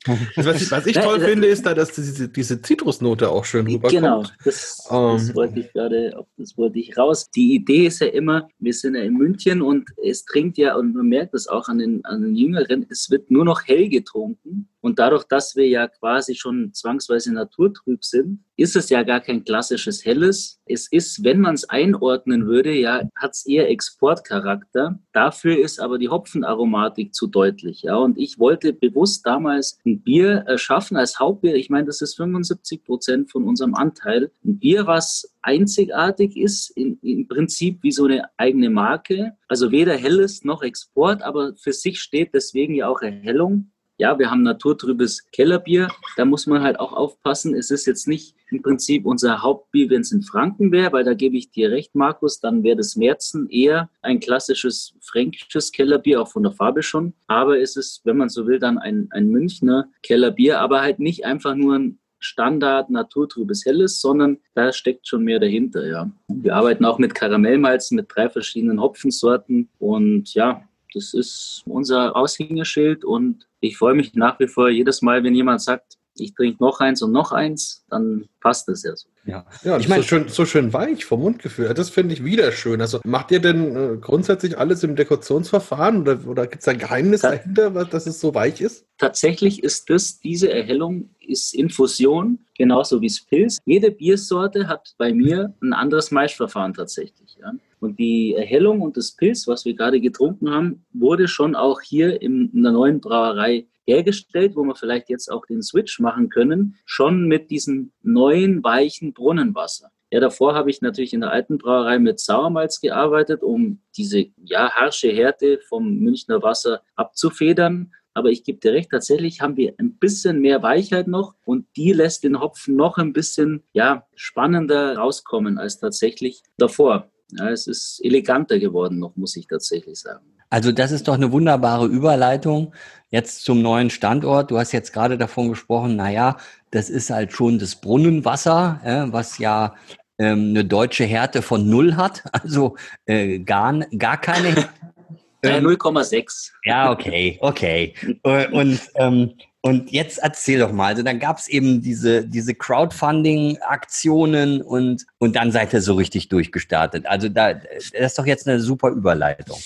also 0.35 0.49
was, 0.49 0.61
ich, 0.61 0.71
was 0.71 0.85
ich 0.87 0.95
toll 0.95 1.19
finde, 1.19 1.47
ist 1.47 1.65
da, 1.65 1.73
dass 1.73 1.91
diese, 1.91 2.29
diese 2.29 2.61
Zitrusnote 2.61 3.29
auch 3.29 3.45
schön 3.45 3.67
rüberkommt. 3.67 3.93
Genau, 3.93 4.23
das, 4.43 4.87
das 4.89 5.29
ähm. 5.29 5.35
wollte 5.35 5.59
ich 5.59 5.73
gerade, 5.73 6.25
das 6.37 6.57
wollte 6.57 6.79
ich 6.79 6.97
raus. 6.97 7.29
Die 7.31 7.55
Idee 7.55 7.87
ist 7.87 7.99
ja 8.01 8.07
immer, 8.07 8.47
wir 8.59 8.73
sind 8.73 8.95
ja 8.95 9.01
in 9.01 9.13
München 9.13 9.61
und 9.61 9.89
es 10.03 10.25
trinkt 10.25 10.57
ja, 10.57 10.75
und 10.75 10.93
man 10.93 11.07
merkt 11.07 11.33
das 11.33 11.47
auch 11.47 11.67
an 11.67 11.79
den, 11.79 12.03
an 12.05 12.21
den 12.21 12.35
Jüngeren, 12.35 12.85
es 12.89 13.09
wird 13.09 13.29
nur 13.31 13.45
noch 13.45 13.67
hell 13.67 13.89
getrunken. 13.89 14.67
Und 14.81 14.99
dadurch, 14.99 15.25
dass 15.25 15.55
wir 15.55 15.67
ja 15.67 15.87
quasi 15.87 16.35
schon 16.35 16.73
zwangsweise 16.73 17.33
naturtrüb 17.33 18.03
sind, 18.03 18.39
ist 18.55 18.75
es 18.75 18.89
ja 18.89 19.03
gar 19.03 19.19
kein 19.19 19.43
klassisches 19.43 20.03
Helles. 20.05 20.59
Es 20.65 20.91
ist, 20.91 21.23
wenn 21.23 21.39
man 21.39 21.55
es 21.55 21.69
einordnen 21.69 22.45
würde, 22.45 22.73
ja, 22.73 23.03
hat 23.15 23.31
es 23.31 23.45
eher 23.45 23.69
Exportcharakter. 23.69 24.99
Dafür 25.13 25.57
ist 25.57 25.79
aber 25.79 25.97
die 25.97 26.09
Hopfenaromatik 26.09 27.13
zu 27.13 27.27
deutlich. 27.27 27.83
Ja, 27.83 27.95
und 27.95 28.17
ich 28.17 28.39
wollte 28.39 28.73
bewusst 28.73 29.25
damals 29.25 29.79
ein 29.85 30.01
Bier 30.01 30.43
erschaffen 30.47 30.97
als 30.97 31.19
Hauptbier. 31.19 31.55
Ich 31.55 31.69
meine, 31.69 31.87
das 31.87 32.01
ist 32.01 32.15
75 32.15 32.83
Prozent 32.83 33.31
von 33.31 33.45
unserem 33.45 33.75
Anteil. 33.75 34.31
Ein 34.45 34.59
Bier, 34.59 34.87
was 34.87 35.33
einzigartig 35.41 36.37
ist, 36.37 36.69
in, 36.71 36.99
im 37.01 37.27
Prinzip 37.27 37.79
wie 37.81 37.91
so 37.91 38.05
eine 38.05 38.25
eigene 38.37 38.69
Marke. 38.69 39.33
Also 39.47 39.71
weder 39.71 39.95
Helles 39.95 40.43
noch 40.43 40.63
Export, 40.63 41.21
aber 41.21 41.55
für 41.55 41.73
sich 41.73 41.99
steht 42.01 42.33
deswegen 42.33 42.75
ja 42.75 42.87
auch 42.87 43.01
Erhellung 43.01 43.71
ja, 43.99 44.17
wir 44.17 44.31
haben 44.31 44.43
naturtrübes 44.43 45.29
Kellerbier. 45.31 45.89
Da 46.15 46.23
muss 46.23 46.47
man 46.47 46.63
halt 46.63 46.79
auch 46.79 46.93
aufpassen. 46.93 47.53
Es 47.53 47.69
ist 47.69 47.85
jetzt 47.85 48.07
nicht 48.07 48.33
im 48.49 48.61
Prinzip 48.61 49.05
unser 49.05 49.43
Hauptbier, 49.43 49.89
wenn 49.89 50.01
es 50.01 50.13
in 50.13 50.23
Franken 50.23 50.71
wäre, 50.71 50.93
weil 50.93 51.03
da 51.03 51.13
gebe 51.13 51.35
ich 51.35 51.51
dir 51.51 51.69
recht, 51.69 51.93
Markus, 51.95 52.39
dann 52.39 52.63
wäre 52.63 52.77
das 52.77 52.95
Merzen 52.95 53.49
eher 53.49 53.89
ein 54.01 54.21
klassisches 54.21 54.95
fränkisches 55.01 55.73
Kellerbier, 55.73 56.21
auch 56.21 56.29
von 56.29 56.43
der 56.43 56.53
Farbe 56.53 56.81
schon. 56.81 57.13
Aber 57.27 57.59
es 57.59 57.75
ist, 57.75 58.01
wenn 58.05 58.15
man 58.15 58.29
so 58.29 58.47
will, 58.47 58.57
dann 58.57 58.77
ein, 58.77 59.09
ein 59.11 59.27
Münchner 59.27 59.89
Kellerbier, 60.01 60.59
aber 60.61 60.81
halt 60.81 60.99
nicht 60.99 61.25
einfach 61.25 61.55
nur 61.55 61.75
ein 61.75 61.99
Standard 62.19 62.89
naturtrübes 62.89 63.65
Helles, 63.65 63.99
sondern 63.99 64.37
da 64.53 64.71
steckt 64.71 65.07
schon 65.07 65.23
mehr 65.23 65.39
dahinter, 65.39 65.85
ja. 65.85 66.09
Wir 66.27 66.55
arbeiten 66.55 66.85
auch 66.85 66.99
mit 66.99 67.15
Karamellmalzen, 67.15 67.95
mit 67.95 68.07
drei 68.13 68.29
verschiedenen 68.29 68.81
Hopfensorten 68.81 69.69
und 69.79 70.33
ja, 70.33 70.63
das 70.93 71.13
ist 71.13 71.63
unser 71.65 72.15
Aushängeschild 72.15 73.05
und 73.05 73.48
ich 73.59 73.77
freue 73.77 73.93
mich 73.93 74.13
nach 74.15 74.39
wie 74.39 74.47
vor 74.47 74.69
jedes 74.69 75.01
Mal, 75.01 75.23
wenn 75.23 75.35
jemand 75.35 75.61
sagt, 75.61 75.97
ich 76.21 76.33
trinke 76.33 76.61
noch 76.61 76.79
eins 76.79 77.01
und 77.01 77.11
noch 77.11 77.31
eins, 77.31 77.85
dann 77.89 78.27
passt 78.41 78.67
das 78.67 78.83
ja 78.83 78.95
so. 78.95 79.07
Ja, 79.25 79.45
ja 79.63 79.77
ich 79.77 79.87
meine, 79.87 80.01
so 80.01 80.07
schön, 80.07 80.27
so 80.27 80.45
schön 80.45 80.73
weich 80.73 81.05
vom 81.05 81.21
Mundgefühl. 81.21 81.73
Das 81.73 81.89
finde 81.89 82.13
ich 82.13 82.23
wieder 82.23 82.51
schön. 82.51 82.81
Also 82.81 82.99
macht 83.05 83.31
ihr 83.31 83.39
denn 83.39 83.75
äh, 83.75 83.97
grundsätzlich 83.97 84.57
alles 84.57 84.83
im 84.83 84.95
Dekorationsverfahren 84.95 86.01
oder, 86.01 86.19
oder 86.27 86.47
gibt 86.47 86.61
es 86.61 86.67
ein 86.67 86.77
Geheimnis 86.77 87.21
Ta 87.21 87.31
dahinter, 87.31 87.73
was, 87.75 87.89
dass 87.89 88.05
es 88.05 88.19
so 88.19 88.33
weich 88.33 88.61
ist? 88.61 88.85
Tatsächlich 88.97 89.63
ist 89.63 89.89
das, 89.89 90.19
diese 90.19 90.51
Erhellung 90.51 91.09
ist 91.19 91.53
Infusion, 91.53 92.39
genauso 92.57 93.01
wie 93.01 93.07
es 93.07 93.21
Pilz. 93.21 93.59
Jede 93.65 93.91
Biersorte 93.91 94.67
hat 94.67 94.93
bei 94.97 95.13
mir 95.13 95.53
ein 95.61 95.73
anderes 95.73 96.11
Maischverfahren 96.11 96.73
tatsächlich. 96.73 97.37
Ja. 97.39 97.53
Und 97.79 97.99
die 97.99 98.33
Erhellung 98.35 98.81
und 98.81 98.97
das 98.97 99.15
Pilz, 99.15 99.47
was 99.47 99.65
wir 99.65 99.73
gerade 99.73 100.01
getrunken 100.01 100.49
haben, 100.49 100.85
wurde 100.91 101.27
schon 101.27 101.55
auch 101.55 101.81
hier 101.81 102.21
in, 102.21 102.51
der 102.53 102.71
neuen 102.71 102.99
Brauerei 102.99 103.67
hergestellt, 103.85 104.55
wo 104.55 104.63
wir 104.63 104.75
vielleicht 104.75 105.09
jetzt 105.09 105.31
auch 105.31 105.45
den 105.45 105.63
Switch 105.63 105.99
machen 105.99 106.29
können, 106.29 106.75
schon 106.85 107.27
mit 107.27 107.49
diesem 107.49 107.91
neuen 108.01 108.63
weichen 108.63 109.13
Brunnenwasser. 109.13 109.91
Ja, 110.11 110.19
davor 110.19 110.55
habe 110.55 110.71
ich 110.71 110.81
natürlich 110.81 111.13
in 111.13 111.21
der 111.21 111.31
alten 111.31 111.57
Brauerei 111.59 111.99
mit 111.99 112.19
Sauermalz 112.19 112.81
gearbeitet, 112.81 113.43
um 113.43 113.79
diese 113.95 114.25
ja, 114.43 114.71
harsche 114.71 115.09
Härte 115.09 115.59
vom 115.69 115.97
Münchner 115.99 116.41
Wasser 116.41 116.81
abzufedern. 116.95 117.93
Aber 118.15 118.29
ich 118.29 118.43
gebe 118.43 118.59
dir 118.59 118.73
recht, 118.73 118.89
tatsächlich 118.89 119.41
haben 119.41 119.55
wir 119.55 119.75
ein 119.77 119.97
bisschen 119.97 120.41
mehr 120.41 120.63
Weichheit 120.63 121.07
noch 121.07 121.35
und 121.45 121.67
die 121.77 121.93
lässt 121.93 122.23
den 122.23 122.39
Hopfen 122.39 122.75
noch 122.75 122.97
ein 122.97 123.13
bisschen 123.13 123.63
ja, 123.71 124.07
spannender 124.15 124.97
rauskommen 124.97 125.59
als 125.59 125.79
tatsächlich 125.79 126.41
davor. 126.57 127.11
Ja, 127.31 127.49
es 127.49 127.67
ist 127.67 127.99
eleganter 128.03 128.59
geworden 128.59 128.99
noch, 128.99 129.15
muss 129.15 129.35
ich 129.35 129.47
tatsächlich 129.47 129.99
sagen. 129.99 130.25
Also 130.49 130.71
das 130.71 130.91
ist 130.91 131.07
doch 131.07 131.13
eine 131.13 131.31
wunderbare 131.31 131.85
Überleitung 131.85 132.73
jetzt 133.11 133.43
zum 133.43 133.61
neuen 133.61 133.89
Standort. 133.91 134.49
Du 134.49 134.57
hast 134.57 134.71
jetzt 134.71 134.93
gerade 134.93 135.17
davon 135.17 135.49
gesprochen, 135.49 135.95
naja, 135.95 136.37
das 136.71 136.89
ist 136.89 137.11
halt 137.11 137.33
schon 137.33 137.59
das 137.59 137.75
Brunnenwasser, 137.75 138.81
äh, 138.83 139.13
was 139.13 139.37
ja 139.37 139.75
ähm, 140.17 140.49
eine 140.49 140.65
deutsche 140.65 141.05
Härte 141.05 141.41
von 141.41 141.69
null 141.69 141.95
hat, 141.95 142.23
also 142.31 142.75
äh, 143.05 143.39
gar, 143.39 143.79
gar 143.97 144.19
keine. 144.19 144.69
0,6. 145.43 146.51
Ja, 146.65 146.91
okay, 146.91 147.37
okay. 147.41 147.93
Äh, 148.23 148.51
und, 148.51 148.81
ähm, 148.95 149.33
und 149.61 149.91
jetzt 149.91 150.19
erzähl 150.19 150.59
doch 150.59 150.71
mal, 150.71 150.87
also 150.87 151.03
dann 151.03 151.19
gab 151.19 151.37
es 151.37 151.49
eben 151.49 151.81
diese, 151.81 152.25
diese 152.25 152.55
Crowdfunding-Aktionen 152.55 154.61
und, 154.61 155.05
und 155.17 155.35
dann 155.35 155.51
seid 155.51 155.73
ihr 155.73 155.81
so 155.81 155.95
richtig 155.95 156.29
durchgestartet. 156.29 157.05
Also 157.05 157.27
da, 157.27 157.53
das 157.53 157.89
ist 157.91 158.17
doch 158.17 158.25
jetzt 158.25 158.47
eine 158.47 158.61
super 158.61 158.89
Überleitung. 158.89 159.59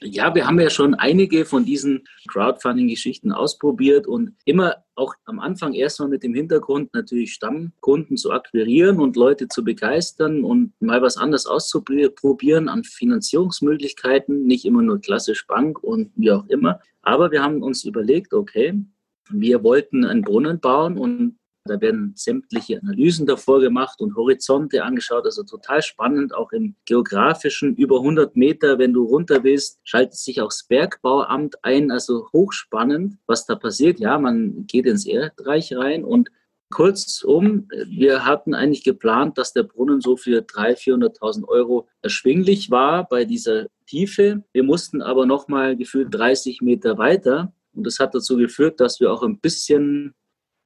Ja, 0.00 0.34
wir 0.34 0.46
haben 0.46 0.60
ja 0.60 0.70
schon 0.70 0.94
einige 0.94 1.44
von 1.46 1.64
diesen 1.64 2.04
Crowdfunding-Geschichten 2.28 3.32
ausprobiert 3.32 4.06
und 4.06 4.36
immer 4.44 4.84
auch 4.96 5.14
am 5.24 5.40
Anfang 5.40 5.72
erstmal 5.72 6.10
mit 6.10 6.22
dem 6.22 6.34
Hintergrund 6.34 6.92
natürlich 6.92 7.32
Stammkunden 7.32 8.16
zu 8.16 8.30
akquirieren 8.30 9.00
und 9.00 9.16
Leute 9.16 9.48
zu 9.48 9.64
begeistern 9.64 10.44
und 10.44 10.72
mal 10.80 11.00
was 11.00 11.16
anderes 11.16 11.46
auszuprobieren 11.46 12.68
an 12.68 12.84
Finanzierungsmöglichkeiten, 12.84 14.46
nicht 14.46 14.66
immer 14.66 14.82
nur 14.82 15.00
klassisch 15.00 15.46
Bank 15.46 15.82
und 15.82 16.12
wie 16.16 16.30
auch 16.30 16.46
immer. 16.48 16.80
Aber 17.02 17.32
wir 17.32 17.42
haben 17.42 17.62
uns 17.62 17.84
überlegt, 17.84 18.34
okay, 18.34 18.84
wir 19.30 19.62
wollten 19.62 20.04
einen 20.04 20.22
Brunnen 20.22 20.60
bauen 20.60 20.98
und 20.98 21.38
da 21.66 21.80
werden 21.80 22.12
sämtliche 22.14 22.78
Analysen 22.82 23.26
davor 23.26 23.58
gemacht 23.60 24.00
und 24.02 24.16
Horizonte 24.16 24.84
angeschaut. 24.84 25.24
Also 25.24 25.44
total 25.44 25.80
spannend, 25.80 26.34
auch 26.34 26.52
im 26.52 26.76
geografischen. 26.84 27.74
Über 27.76 27.96
100 28.00 28.36
Meter, 28.36 28.78
wenn 28.78 28.92
du 28.92 29.04
runter 29.04 29.42
willst, 29.44 29.80
schaltet 29.82 30.18
sich 30.18 30.42
auch 30.42 30.48
das 30.48 30.66
Bergbauamt 30.68 31.64
ein. 31.64 31.90
Also 31.90 32.28
hochspannend, 32.34 33.16
was 33.26 33.46
da 33.46 33.54
passiert. 33.54 33.98
Ja, 33.98 34.18
man 34.18 34.66
geht 34.66 34.84
ins 34.84 35.06
Erdreich 35.06 35.74
rein 35.74 36.04
und 36.04 36.30
Kurzum, 36.70 37.68
wir 37.86 38.24
hatten 38.24 38.52
eigentlich 38.52 38.82
geplant, 38.82 39.38
dass 39.38 39.52
der 39.52 39.62
Brunnen 39.62 40.00
so 40.00 40.16
für 40.16 40.40
300.000, 40.40 41.20
400.000 41.20 41.48
Euro 41.48 41.88
erschwinglich 42.02 42.70
war 42.70 43.08
bei 43.08 43.24
dieser 43.24 43.68
Tiefe. 43.86 44.42
Wir 44.52 44.64
mussten 44.64 45.00
aber 45.00 45.24
nochmal 45.24 45.76
gefühlt 45.76 46.08
30 46.12 46.62
Meter 46.62 46.98
weiter. 46.98 47.52
Und 47.74 47.86
das 47.86 47.98
hat 47.98 48.14
dazu 48.14 48.36
geführt, 48.36 48.80
dass 48.80 49.00
wir 49.00 49.12
auch 49.12 49.22
ein 49.22 49.40
bisschen 49.40 50.14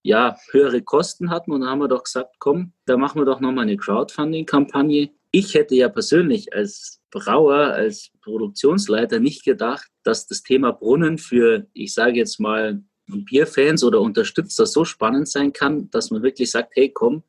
ja, 0.02 0.36
höhere 0.52 0.82
Kosten 0.82 1.30
hatten. 1.30 1.52
Und 1.52 1.62
dann 1.62 1.70
haben 1.70 1.80
wir 1.80 1.88
doch 1.88 2.04
gesagt, 2.04 2.36
komm, 2.38 2.72
da 2.86 2.96
machen 2.96 3.20
wir 3.20 3.24
doch 3.24 3.40
nochmal 3.40 3.64
eine 3.64 3.76
Crowdfunding-Kampagne. 3.76 5.10
Ich 5.30 5.54
hätte 5.54 5.74
ja 5.74 5.88
persönlich 5.88 6.52
als 6.54 7.00
Brauer, 7.10 7.56
als 7.56 8.10
Produktionsleiter 8.22 9.20
nicht 9.20 9.44
gedacht, 9.44 9.88
dass 10.02 10.26
das 10.26 10.42
Thema 10.42 10.72
Brunnen 10.72 11.18
für, 11.18 11.66
ich 11.72 11.94
sage 11.94 12.16
jetzt 12.16 12.38
mal, 12.38 12.82
Bierfans 13.06 13.82
oder 13.84 14.00
Unterstützer 14.00 14.66
so 14.66 14.84
spannend 14.84 15.28
sein 15.28 15.52
kann, 15.52 15.90
dass 15.90 16.10
man 16.10 16.22
wirklich 16.22 16.50
sagt, 16.50 16.72
hey, 16.74 16.90
komm, 16.90 17.22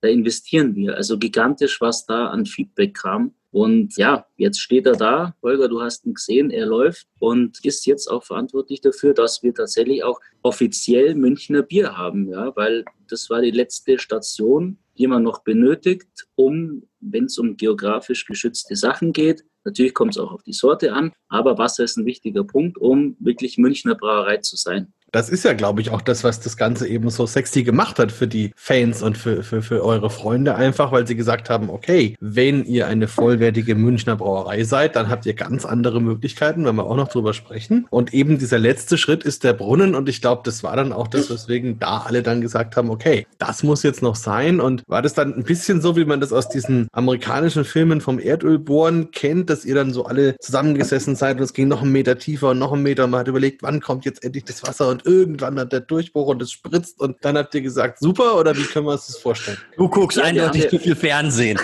da 0.00 0.08
investieren 0.08 0.74
wir. 0.76 0.96
Also 0.96 1.18
gigantisch, 1.18 1.80
was 1.80 2.06
da 2.06 2.26
an 2.26 2.46
Feedback 2.46 2.94
kam. 2.94 3.34
Und 3.54 3.96
ja, 3.96 4.26
jetzt 4.36 4.58
steht 4.58 4.84
er 4.84 4.96
da. 4.96 5.36
Holger, 5.40 5.68
du 5.68 5.80
hast 5.80 6.04
ihn 6.04 6.14
gesehen, 6.14 6.50
er 6.50 6.66
läuft 6.66 7.06
und 7.20 7.64
ist 7.64 7.86
jetzt 7.86 8.10
auch 8.10 8.24
verantwortlich 8.24 8.80
dafür, 8.80 9.14
dass 9.14 9.44
wir 9.44 9.54
tatsächlich 9.54 10.02
auch 10.02 10.18
offiziell 10.42 11.14
Münchner 11.14 11.62
Bier 11.62 11.96
haben, 11.96 12.28
ja, 12.28 12.50
weil 12.56 12.84
das 13.08 13.30
war 13.30 13.42
die 13.42 13.52
letzte 13.52 14.00
Station, 14.00 14.78
die 14.98 15.06
man 15.06 15.22
noch 15.22 15.44
benötigt, 15.44 16.26
um, 16.34 16.82
wenn 17.04 17.24
es 17.24 17.38
um 17.38 17.56
geografisch 17.56 18.26
geschützte 18.26 18.76
Sachen 18.76 19.12
geht, 19.12 19.44
natürlich 19.64 19.94
kommt 19.94 20.12
es 20.12 20.18
auch 20.18 20.32
auf 20.32 20.42
die 20.42 20.52
Sorte 20.52 20.92
an, 20.92 21.12
aber 21.28 21.58
Wasser 21.58 21.84
ist 21.84 21.96
ein 21.96 22.06
wichtiger 22.06 22.44
Punkt, 22.44 22.78
um 22.78 23.16
wirklich 23.18 23.58
Münchner 23.58 23.94
Brauerei 23.94 24.38
zu 24.38 24.56
sein 24.56 24.92
das 25.14 25.28
ist 25.28 25.44
ja, 25.44 25.52
glaube 25.52 25.80
ich, 25.80 25.90
auch 25.90 26.00
das, 26.00 26.24
was 26.24 26.40
das 26.40 26.56
Ganze 26.56 26.88
eben 26.88 27.08
so 27.08 27.24
sexy 27.24 27.62
gemacht 27.62 28.00
hat 28.00 28.10
für 28.10 28.26
die 28.26 28.50
Fans 28.56 29.00
und 29.00 29.16
für, 29.16 29.44
für, 29.44 29.62
für 29.62 29.84
eure 29.84 30.10
Freunde, 30.10 30.56
einfach 30.56 30.90
weil 30.90 31.06
sie 31.06 31.14
gesagt 31.14 31.50
haben, 31.50 31.70
okay, 31.70 32.16
wenn 32.18 32.64
ihr 32.64 32.88
eine 32.88 33.06
vollwertige 33.06 33.76
Münchner 33.76 34.16
Brauerei 34.16 34.64
seid, 34.64 34.96
dann 34.96 35.08
habt 35.08 35.24
ihr 35.24 35.34
ganz 35.34 35.64
andere 35.64 36.00
Möglichkeiten, 36.00 36.64
wenn 36.64 36.74
wir 36.74 36.84
auch 36.84 36.96
noch 36.96 37.06
drüber 37.06 37.32
sprechen. 37.32 37.86
Und 37.90 38.12
eben 38.12 38.38
dieser 38.38 38.58
letzte 38.58 38.98
Schritt 38.98 39.22
ist 39.22 39.44
der 39.44 39.52
Brunnen 39.52 39.94
und 39.94 40.08
ich 40.08 40.20
glaube, 40.20 40.42
das 40.44 40.64
war 40.64 40.74
dann 40.74 40.92
auch 40.92 41.06
das, 41.06 41.30
weswegen 41.30 41.78
da 41.78 41.98
alle 41.98 42.24
dann 42.24 42.40
gesagt 42.40 42.76
haben, 42.76 42.90
okay, 42.90 43.24
das 43.38 43.62
muss 43.62 43.84
jetzt 43.84 44.02
noch 44.02 44.16
sein. 44.16 44.60
Und 44.60 44.82
war 44.88 45.00
das 45.00 45.14
dann 45.14 45.32
ein 45.32 45.44
bisschen 45.44 45.80
so, 45.80 45.96
wie 45.96 46.06
man 46.06 46.20
das 46.20 46.32
aus 46.32 46.48
diesen 46.48 46.88
amerikanischen 46.94 47.64
Filmen 47.64 48.00
vom 48.00 48.18
Erdölbohren 48.18 49.10
kennt, 49.10 49.50
dass 49.50 49.64
ihr 49.64 49.74
dann 49.74 49.92
so 49.92 50.04
alle 50.04 50.36
zusammengesessen 50.38 51.16
seid 51.16 51.38
und 51.38 51.42
es 51.42 51.52
ging 51.52 51.68
noch 51.68 51.82
einen 51.82 51.92
Meter 51.92 52.18
tiefer 52.18 52.50
und 52.50 52.58
noch 52.58 52.72
einen 52.72 52.82
Meter 52.82 53.04
und 53.04 53.10
man 53.10 53.20
hat 53.20 53.28
überlegt, 53.28 53.62
wann 53.62 53.80
kommt 53.80 54.04
jetzt 54.04 54.24
endlich 54.24 54.44
das 54.44 54.62
Wasser 54.62 54.88
und 54.88 55.04
irgendwann 55.04 55.58
hat 55.58 55.72
der 55.72 55.80
Durchbruch 55.80 56.28
und 56.28 56.40
es 56.40 56.52
spritzt 56.52 57.00
und 57.00 57.16
dann 57.22 57.36
habt 57.36 57.54
ihr 57.54 57.62
gesagt, 57.62 57.98
super 57.98 58.38
oder 58.38 58.56
wie 58.56 58.62
können 58.62 58.86
wir 58.86 58.92
uns 58.92 59.06
das 59.06 59.16
vorstellen? 59.16 59.58
Du 59.76 59.88
guckst 59.88 60.18
ja, 60.18 60.24
eindeutig 60.24 60.68
zu 60.68 60.78
viel 60.78 60.96
Fernsehen. 60.96 61.58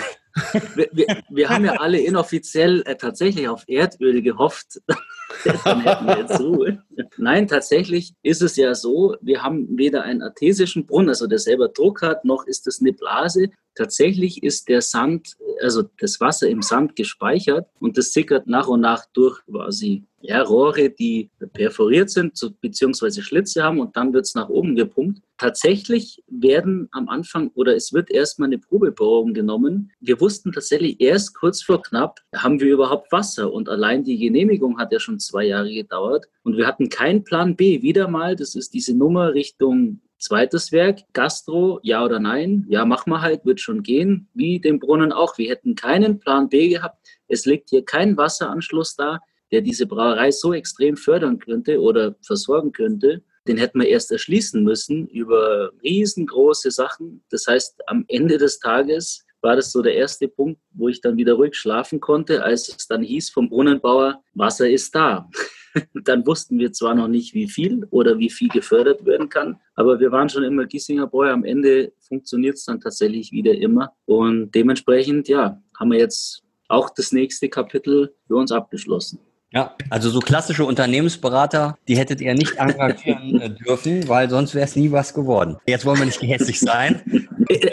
Wir, 0.75 0.89
wir, 0.91 1.23
wir, 1.29 1.49
haben 1.49 1.65
ja 1.65 1.73
alle 1.73 1.99
inoffiziell 1.99 2.83
äh, 2.85 2.95
tatsächlich 2.95 3.47
auf 3.49 3.63
Erdöl 3.67 4.21
gehofft. 4.21 4.79
Dann 5.63 5.81
hätten 5.81 6.07
wir 6.07 6.17
jetzt 6.17 6.39
Ruhe. 6.39 6.83
Nein, 7.17 7.47
tatsächlich 7.47 8.13
ist 8.21 8.41
es 8.41 8.55
ja 8.55 8.75
so, 8.75 9.15
wir 9.21 9.43
haben 9.43 9.77
weder 9.77 10.03
einen 10.03 10.21
artesischen 10.21 10.85
Brunnen, 10.85 11.09
also 11.09 11.27
der 11.27 11.39
selber 11.39 11.69
Druck 11.69 12.01
hat, 12.01 12.25
noch 12.25 12.45
ist 12.45 12.67
es 12.67 12.81
eine 12.81 12.93
Blase. 12.93 13.49
Tatsächlich 13.75 14.43
ist 14.43 14.67
der 14.67 14.81
Sand, 14.81 15.37
also 15.61 15.83
das 15.99 16.19
Wasser 16.19 16.47
im 16.49 16.61
Sand 16.61 16.95
gespeichert 16.95 17.67
und 17.79 17.97
das 17.97 18.13
sickert 18.13 18.47
nach 18.47 18.67
und 18.67 18.81
nach 18.81 19.05
durch 19.13 19.39
quasi 19.45 20.05
ja, 20.21 20.41
Rohre, 20.41 20.89
die 20.89 21.29
perforiert 21.53 22.09
sind, 22.09 22.39
beziehungsweise 22.61 23.21
Schlitze 23.21 23.63
haben 23.63 23.79
und 23.79 23.95
dann 23.95 24.13
wird 24.13 24.25
es 24.25 24.35
nach 24.35 24.49
oben 24.49 24.75
gepumpt. 24.75 25.21
Tatsächlich 25.37 26.23
werden 26.27 26.87
am 26.91 27.09
Anfang 27.09 27.51
oder 27.55 27.75
es 27.75 27.93
wird 27.93 28.11
erstmal 28.11 28.47
eine 28.47 28.59
Probebohrung 28.59 29.33
genommen. 29.33 29.91
Wir 29.99 30.19
wussten 30.21 30.51
tatsächlich 30.51 31.01
erst 31.01 31.35
kurz 31.35 31.63
vor 31.63 31.81
knapp, 31.81 32.19
haben 32.35 32.59
wir 32.59 32.71
überhaupt 32.71 33.11
Wasser 33.11 33.51
und 33.51 33.69
allein 33.69 34.03
die 34.03 34.17
Genehmigung 34.17 34.77
hat 34.77 34.91
ja 34.91 34.99
schon 34.99 35.19
zwei 35.19 35.45
Jahre 35.45 35.73
gedauert 35.73 36.27
und 36.43 36.57
wir 36.57 36.67
hatten 36.67 36.89
keinen 36.89 37.23
Plan 37.23 37.55
B. 37.55 37.81
Wieder 37.81 38.07
mal, 38.07 38.35
das 38.35 38.55
ist 38.55 38.73
diese 38.73 38.95
Nummer 38.95 39.33
Richtung 39.33 40.01
Zweites 40.21 40.71
Werk, 40.71 40.99
Gastro, 41.13 41.79
ja 41.81 42.05
oder 42.05 42.19
nein? 42.19 42.67
Ja, 42.69 42.85
mach 42.85 43.07
mal 43.07 43.21
halt, 43.21 43.43
wird 43.43 43.59
schon 43.59 43.81
gehen. 43.81 44.29
Wie 44.35 44.59
den 44.59 44.79
Brunnen 44.79 45.11
auch. 45.11 45.39
Wir 45.39 45.49
hätten 45.49 45.73
keinen 45.73 46.19
Plan 46.19 46.47
B 46.47 46.69
gehabt. 46.69 46.99
Es 47.27 47.47
liegt 47.47 47.71
hier 47.71 47.83
kein 47.83 48.15
Wasseranschluss 48.17 48.95
da 48.95 49.19
der 49.51 49.61
diese 49.61 49.85
Brauerei 49.85 50.31
so 50.31 50.53
extrem 50.53 50.95
fördern 50.97 51.39
könnte 51.39 51.79
oder 51.81 52.15
versorgen 52.21 52.71
könnte, 52.71 53.21
den 53.47 53.57
hätten 53.57 53.79
wir 53.79 53.87
erst 53.87 54.11
erschließen 54.11 54.63
müssen 54.63 55.07
über 55.07 55.71
riesengroße 55.83 56.71
Sachen. 56.71 57.23
Das 57.29 57.47
heißt, 57.47 57.81
am 57.87 58.05
Ende 58.07 58.37
des 58.37 58.59
Tages 58.59 59.25
war 59.41 59.55
das 59.55 59.71
so 59.71 59.81
der 59.81 59.95
erste 59.95 60.27
Punkt, 60.27 60.61
wo 60.73 60.87
ich 60.87 61.01
dann 61.01 61.17
wieder 61.17 61.33
ruhig 61.33 61.55
schlafen 61.55 61.99
konnte, 61.99 62.43
als 62.43 62.69
es 62.69 62.87
dann 62.87 63.01
hieß 63.01 63.31
vom 63.31 63.49
Brunnenbauer, 63.49 64.23
Wasser 64.33 64.69
ist 64.69 64.93
da. 64.93 65.27
dann 66.03 66.25
wussten 66.27 66.59
wir 66.59 66.71
zwar 66.71 66.93
noch 66.93 67.07
nicht, 67.07 67.33
wie 67.33 67.47
viel 67.47 67.87
oder 67.89 68.19
wie 68.19 68.29
viel 68.29 68.49
gefördert 68.49 69.05
werden 69.05 69.29
kann, 69.29 69.59
aber 69.75 69.99
wir 69.99 70.11
waren 70.11 70.29
schon 70.29 70.43
immer 70.43 70.65
Giesinger 70.65 71.07
Bräu. 71.07 71.31
Am 71.31 71.43
Ende 71.43 71.93
funktioniert 71.99 72.55
es 72.55 72.65
dann 72.65 72.79
tatsächlich 72.79 73.31
wieder 73.31 73.53
immer. 73.53 73.93
Und 74.05 74.51
dementsprechend, 74.53 75.27
ja, 75.27 75.61
haben 75.79 75.91
wir 75.91 75.99
jetzt 75.99 76.43
auch 76.67 76.89
das 76.89 77.11
nächste 77.11 77.49
Kapitel 77.49 78.13
für 78.27 78.35
uns 78.35 78.51
abgeschlossen. 78.51 79.19
Ja, 79.53 79.75
also 79.89 80.09
so 80.09 80.19
klassische 80.19 80.63
Unternehmensberater, 80.63 81.77
die 81.89 81.97
hättet 81.97 82.21
ihr 82.21 82.33
nicht 82.33 82.55
engagieren 82.55 83.41
äh, 83.41 83.49
dürfen, 83.49 84.07
weil 84.07 84.29
sonst 84.29 84.55
wäre 84.55 84.65
es 84.65 84.77
nie 84.77 84.91
was 84.91 85.13
geworden. 85.13 85.57
Jetzt 85.65 85.85
wollen 85.85 85.99
wir 85.99 86.05
nicht 86.05 86.21
gehässig 86.21 86.59
sein. 86.59 87.01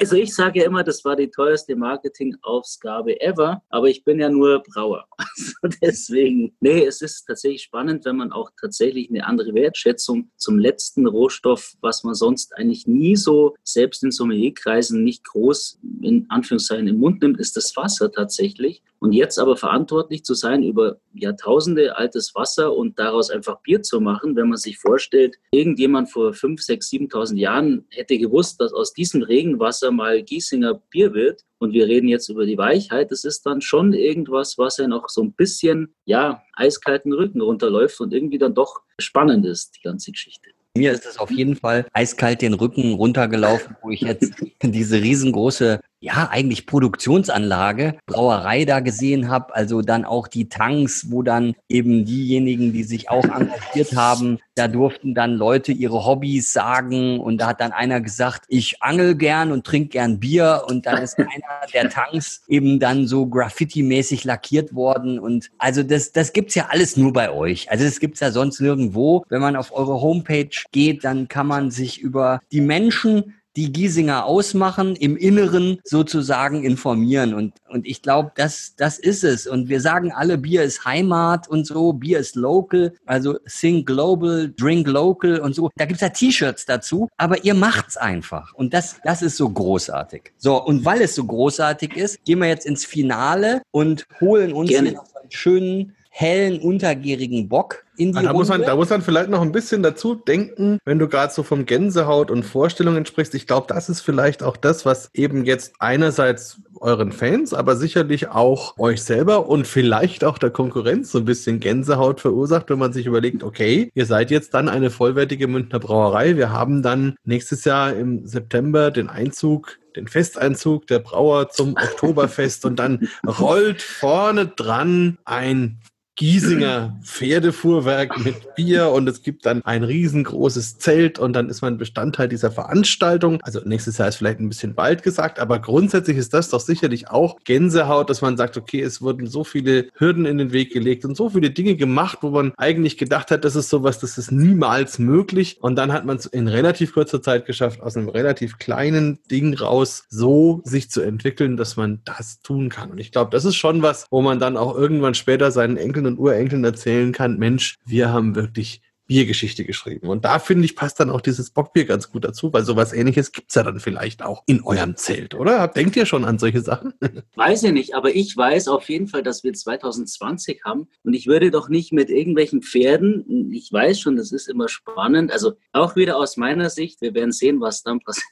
Also 0.01 0.17
ich 0.17 0.35
sage 0.35 0.61
ja 0.61 0.67
immer, 0.67 0.83
das 0.83 1.05
war 1.05 1.15
die 1.15 1.31
teuerste 1.31 1.77
Marketingaufgabe 1.77 3.21
ever, 3.21 3.63
aber 3.69 3.87
ich 3.87 4.03
bin 4.03 4.19
ja 4.19 4.29
nur 4.29 4.63
Brauer. 4.63 5.07
Also 5.61 5.77
deswegen, 5.83 6.53
nee, 6.61 6.85
es 6.85 7.01
ist 7.01 7.25
tatsächlich 7.27 7.63
spannend, 7.63 8.05
wenn 8.05 8.17
man 8.17 8.33
auch 8.33 8.51
tatsächlich 8.61 9.09
eine 9.11 9.27
andere 9.27 9.55
Wertschätzung 9.55 10.31
zum 10.37 10.59
letzten 10.59 11.07
Rohstoff, 11.07 11.75
was 11.81 12.05
man 12.05 12.15
sonst 12.15 12.57
eigentlich 12.57 12.87
nie 12.87 13.17
so, 13.17 13.55
selbst 13.65 14.03
in 14.05 14.11
Sommelierkreisen 14.11 15.03
nicht 15.03 15.25
groß 15.25 15.79
in 16.03 16.27
Anführungszeichen 16.29 16.87
im 16.89 16.99
Mund 16.99 17.23
nimmt, 17.23 17.39
ist 17.39 17.57
das 17.57 17.77
Wasser 17.77 18.11
tatsächlich. 18.11 18.83
Und 19.01 19.13
jetzt 19.13 19.39
aber 19.39 19.57
verantwortlich 19.57 20.25
zu 20.25 20.35
sein 20.35 20.63
über 20.63 20.99
Jahrtausende 21.15 21.97
altes 21.97 22.35
Wasser 22.35 22.75
und 22.75 22.99
daraus 22.99 23.31
einfach 23.31 23.61
Bier 23.61 23.83
zu 23.83 24.01
machen, 24.01 24.35
wenn 24.35 24.49
man 24.49 24.59
sich 24.59 24.79
vorstellt, 24.79 25.37
irgendjemand 25.53 26.11
vor 26.11 26.33
5, 26.33 26.61
6, 26.61 26.91
7.000 26.91 27.37
Jahren 27.37 27.87
hätte 27.91 28.19
gewusst, 28.19 28.61
dass 28.61 28.73
aus 28.73 28.93
diesem 28.93 29.23
Regenwasser 29.23 29.93
mal 29.93 30.23
Giesinger 30.23 30.75
Bier 30.91 31.15
wird. 31.15 31.45
Und 31.59 31.73
wir 31.73 31.87
reden 31.87 32.09
jetzt 32.09 32.29
über 32.29 32.47
die 32.47 32.59
Weichheit. 32.59 33.11
Das 33.11 33.25
ist 33.25 33.45
dann 33.47 33.61
schon 33.61 33.93
irgendwas, 33.93 34.59
was 34.59 34.79
ja 34.79 34.87
noch 34.87 35.09
so 35.09 35.23
ein 35.23 35.33
bisschen, 35.33 35.95
ja, 36.05 36.43
eiskalten 36.55 37.13
Rücken 37.13 37.41
runterläuft 37.41 38.01
und 38.01 38.13
irgendwie 38.13 38.39
dann 38.39 38.55
doch 38.55 38.81
spannend 39.01 39.47
ist, 39.47 39.77
die 39.77 39.83
ganze 39.83 40.13
Geschichte. 40.13 40.51
Mir 40.77 40.93
ist 40.93 41.07
es 41.07 41.19
auf 41.19 41.31
jeden 41.31 41.57
Fall 41.57 41.87
eiskalt 41.93 42.41
den 42.41 42.55
Rücken 42.55 42.95
runtergelaufen, 42.95 43.77
wo 43.83 43.91
ich 43.91 44.03
jetzt 44.03 44.33
diese 44.63 45.03
riesengroße 45.03 45.81
ja, 46.01 46.29
eigentlich 46.31 46.67
Produktionsanlage, 46.67 47.99
Brauerei 48.07 48.65
da 48.65 48.81
gesehen 48.81 49.29
habe, 49.29 49.55
also 49.55 49.83
dann 49.83 50.05
auch 50.05 50.29
die 50.29 50.49
Tanks, 50.49 51.11
wo 51.11 51.23
dann 51.23 51.55
eben 51.69 52.05
diejenigen, 52.05 52.73
die 52.73 52.85
sich 52.85 53.11
auch 53.11 53.25
engagiert 53.25 53.97
haben, 53.97 54.39
da 54.55 54.69
durften 54.69 55.15
dann 55.15 55.35
Leute 55.35 55.73
ihre 55.73 56.05
Hobbys 56.05 56.53
sagen 56.53 57.19
und 57.19 57.39
da 57.39 57.49
hat 57.49 57.61
dann 57.61 57.73
einer 57.73 58.01
gesagt, 58.01 58.45
ich 58.49 58.83
angel 58.83 59.17
gern 59.17 59.51
und 59.51 59.65
trinke 59.65 59.91
gern 59.91 60.21
Bier 60.21 60.65
und 60.69 60.87
dann 60.87 61.03
ist 61.03 61.19
einer 61.19 61.67
der 61.73 61.91
Tanks 61.91 62.43
eben 62.49 62.79
dann 62.79 63.07
so 63.07 63.27
Graffiti-mäßig 63.27 64.25
lackiert 64.25 64.75
worden 64.75 65.19
und 65.19 65.51
also 65.59 65.83
das, 65.83 66.13
das 66.13 66.33
gibt's 66.33 66.55
ja 66.55 66.67
alles 66.71 66.97
nur 66.97 67.13
bei 67.13 67.31
euch. 67.31 67.71
Also 67.71 67.85
das 67.85 67.99
gibt's 67.99 68.21
ja 68.21 68.31
sonst 68.31 68.61
nirgendwo. 68.61 69.25
Wenn 69.29 69.41
man 69.41 69.57
auf 69.57 69.73
eure 69.73 70.01
Homepage 70.01 70.51
geht, 70.73 71.05
dann 71.05 71.29
kann 71.29 71.47
man 71.47 71.71
sich 71.71 72.01
über 72.01 72.41
die 72.53 72.61
Menschen 72.61 73.35
die 73.59 73.73
Giesinger 73.73 74.25
ausmachen, 74.25 74.95
im 74.95 75.17
Inneren 75.17 75.81
sozusagen 75.83 76.63
informieren. 76.63 77.35
Und, 77.35 77.55
und 77.69 77.89
ich 77.89 78.03
glaube, 78.03 78.31
das, 78.37 78.75
das 78.77 79.01
ist 79.01 79.25
es. 79.25 79.49
Und 79.49 79.69
wir 79.69 79.81
sagen 79.81 80.13
alle, 80.13 80.39
Bier 80.39 80.63
ist 80.63 80.85
Heimat 80.85 81.49
und 81.49 81.67
so, 81.67 81.93
Bier 81.93 82.21
ist 82.21 82.37
local, 82.37 82.95
also 83.05 83.37
think 83.47 83.85
global, 83.85 84.55
drink 84.57 84.87
local 84.87 85.41
und 85.41 85.57
so. 85.57 85.71
Da 85.75 85.87
gibt's 85.87 86.03
ja 86.03 86.09
T-Shirts 86.09 86.67
dazu, 86.67 87.09
aber 87.17 87.45
ihr 87.45 87.55
macht's 87.55 87.97
einfach. 87.97 88.55
Und 88.55 88.73
das, 88.73 89.01
das 89.03 89.23
ist 89.23 89.37
so 89.37 89.51
großartig. 89.51 90.33
So, 90.37 90.63
und 90.65 90.85
weil 90.85 91.03
es 91.03 91.17
so 91.17 91.25
großartig 91.25 91.97
ist, 91.97 92.25
gehen 92.25 92.39
wir 92.39 92.47
jetzt 92.47 92.65
ins 92.65 92.85
Finale 92.85 93.63
und 93.73 94.07
holen 94.21 94.53
uns 94.53 94.71
Gerne. 94.71 94.91
einen 94.91 95.01
schönen 95.31 95.97
hellen, 96.11 96.61
untergärigen 96.61 97.49
Bock 97.49 97.85
in 97.99 98.13
die 98.13 98.23
da 98.23 98.33
Muss 98.33 98.49
man, 98.49 98.63
da 98.63 98.77
muss 98.77 98.91
man 98.91 99.03
vielleicht 99.03 99.29
noch 99.29 99.43
ein 99.43 99.53
bisschen 99.53 99.83
dazu 99.83 100.15
denken, 100.15 100.79
wenn 100.85 100.99
du 100.99 101.09
gerade 101.09 101.33
so 101.33 101.43
vom 101.43 101.67
Gänsehaut 101.67 102.31
und 102.31 102.45
Vorstellungen 102.45 103.05
sprichst. 103.05 103.35
Ich 103.35 103.47
glaube, 103.47 103.67
das 103.69 103.89
ist 103.89 104.01
vielleicht 104.01 104.43
auch 104.43 104.57
das, 104.57 104.87
was 104.87 105.11
eben 105.15 105.45
jetzt 105.45 105.75
einerseits 105.81 106.61
euren 106.81 107.11
Fans, 107.11 107.53
aber 107.55 107.75
sicherlich 107.75 108.29
auch 108.29 108.79
euch 108.79 109.03
selber 109.03 109.49
und 109.49 109.67
vielleicht 109.67 110.23
auch 110.23 110.39
der 110.39 110.51
Konkurrenz 110.51 111.11
so 111.11 111.19
ein 111.19 111.25
bisschen 111.25 111.59
Gänsehaut 111.59 112.21
verursacht, 112.21 112.71
wenn 112.71 112.79
man 112.79 112.93
sich 112.93 113.07
überlegt, 113.07 113.43
okay, 113.43 113.91
ihr 113.95 114.07
seid 114.07 114.31
jetzt 114.31 114.55
dann 114.55 114.69
eine 114.69 114.91
vollwertige 114.91 115.49
Münchner 115.49 115.81
Brauerei. 115.81 116.37
Wir 116.37 116.53
haben 116.53 116.83
dann 116.83 117.17
nächstes 117.25 117.65
Jahr 117.65 117.93
im 117.95 118.27
September 118.27 118.93
den 118.93 119.09
Einzug 119.09 119.79
den 119.97 120.07
Festeinzug 120.07 120.87
der 120.87 121.01
Brauer 121.01 121.49
zum 121.49 121.71
Oktoberfest 121.77 122.65
und 122.65 122.77
dann 122.79 123.09
rollt 123.27 123.83
vorne 123.83 124.47
dran 124.47 125.19
ein 125.25 125.81
Giesinger 126.19 126.99
Pferdefuhrwerk 127.01 128.19
mit 128.25 128.57
Bier 128.57 128.89
und 128.89 129.09
es 129.09 129.23
gibt 129.23 129.47
dann 129.47 129.63
ein 129.63 129.85
riesengroßes 129.85 130.79
Zelt 130.79 131.21
und 131.21 131.33
dann 131.33 131.49
ist 131.49 131.63
man 131.63 131.79
Bestandteil 131.79 132.29
dieser 132.29 132.51
Veranstaltung. 132.51 133.41
Also 133.43 133.61
nächstes 133.65 133.99
Jahr 133.99 134.09
ist 134.09 134.17
vielleicht 134.17 134.41
ein 134.41 134.49
bisschen 134.49 134.75
bald 134.75 135.05
gesagt, 135.05 135.39
aber 135.39 135.61
grundsätzlich 135.61 136.17
ist 136.17 136.35
das 136.35 136.49
doch 136.49 136.59
sicherlich 136.59 137.09
auch 137.09 137.39
Gänsehaut, 137.45 138.11
dass 138.11 138.21
man 138.21 138.37
sagt, 138.37 138.57
okay, 138.57 138.83
es 138.83 139.01
wurden 139.01 139.29
so 139.29 139.45
viele 139.45 139.91
Hürden 139.95 140.27
in 140.27 140.39
den 140.39 140.51
Weg 140.51 140.73
gelegt 140.73 141.05
und 141.05 141.17
so 141.17 141.31
viele 141.31 141.51
Dinge 141.51 141.77
gemacht, 141.77 142.19
wo 142.23 142.31
man 142.31 142.53
eigentlich 142.57 142.99
gedacht 142.99 143.31
hat, 143.31 143.45
das 143.45 143.55
ist 143.55 143.69
sowas, 143.69 144.01
das 144.01 144.19
ist 144.19 144.33
niemals 144.33 144.99
möglich 144.99 145.59
und 145.61 145.77
dann 145.77 145.93
hat 145.93 146.05
man 146.05 146.17
es 146.17 146.27
in 146.27 146.49
relativ 146.49 146.95
kurzer 146.95 147.23
Zeit 147.23 147.47
geschafft, 147.47 147.81
aus 147.81 147.97
einem 147.97 148.09
relativ 148.09 148.59
kleinen 148.59 149.21
Ding 149.31 149.55
raus 149.55 150.03
so 150.09 150.63
sich 150.65 150.91
zu 150.91 151.01
entwickeln, 151.01 151.57
dass 151.57 151.77
man 151.77 152.01
das 152.05 152.41
tun 152.43 152.71
kann. 152.71 152.91
Und 152.91 152.99
ich 152.99 153.13
glaube, 153.13 153.31
das 153.31 153.45
ist 153.45 153.55
schon 153.55 153.83
was, 153.83 154.09
wo 154.11 154.21
man 154.21 154.41
dann 154.41 154.57
auch 154.57 154.77
irgendwann 154.77 155.15
später 155.15 155.53
seinen 155.53 155.77
Enkeln 155.77 156.08
und 156.09 156.19
Urenkeln 156.19 156.65
erzählen 156.65 157.13
kann, 157.13 157.39
Mensch, 157.39 157.77
wir 157.85 158.11
haben 158.11 158.35
wirklich 158.35 158.83
Biergeschichte 159.09 159.65
geschrieben. 159.65 160.07
Und 160.09 160.25
da 160.27 160.39
finde 160.39 160.67
ich, 160.67 160.77
passt 160.77 161.01
dann 161.01 161.11
auch 161.11 161.23
dieses 161.23 161.51
Bockbier 161.51 161.87
ganz 161.87 162.13
gut 162.13 162.25
dazu, 162.25 162.53
weil 162.53 162.63
sowas 162.63 162.93
ähnliches 162.93 163.33
gibt 163.33 163.49
es 163.49 163.55
ja 163.55 163.63
dann 163.63 163.81
vielleicht 163.81 164.23
auch 164.23 164.45
in 164.47 164.63
eurem 164.63 164.97
Zelt, 164.97 165.35
oder? 165.35 165.67
Denkt 165.67 165.97
ihr 165.97 166.05
schon 166.05 166.27
an 166.27 166.39
solche 166.39 166.61
Sachen? 166.61 166.93
Weiß 167.35 167.63
ich 167.65 167.73
nicht, 167.73 167.95
aber 167.95 168.15
ich 168.15 168.37
weiß 168.37 168.69
auf 168.69 168.89
jeden 168.91 169.09
Fall, 169.09 169.23
dass 169.23 169.43
wir 169.43 169.55
2020 169.55 170.61
haben. 170.65 170.89
Und 171.05 171.15
ich 171.15 171.27
würde 171.27 171.51
doch 171.51 171.71
nicht 171.71 171.93
mit 171.93 172.11
irgendwelchen 172.11 172.63
Pferden, 172.63 173.51
ich 173.51 173.73
weiß 173.73 173.99
schon, 173.99 174.17
das 174.17 174.31
ist 174.31 174.49
immer 174.49 174.69
spannend. 174.69 175.33
Also 175.33 175.55
auch 175.73 175.97
wieder 175.97 176.19
aus 176.19 176.37
meiner 176.37 176.69
Sicht, 176.69 177.01
wir 177.01 177.15
werden 177.15 177.33
sehen, 177.33 177.61
was 177.63 177.83
dann 177.83 178.01
passiert. 178.05 178.29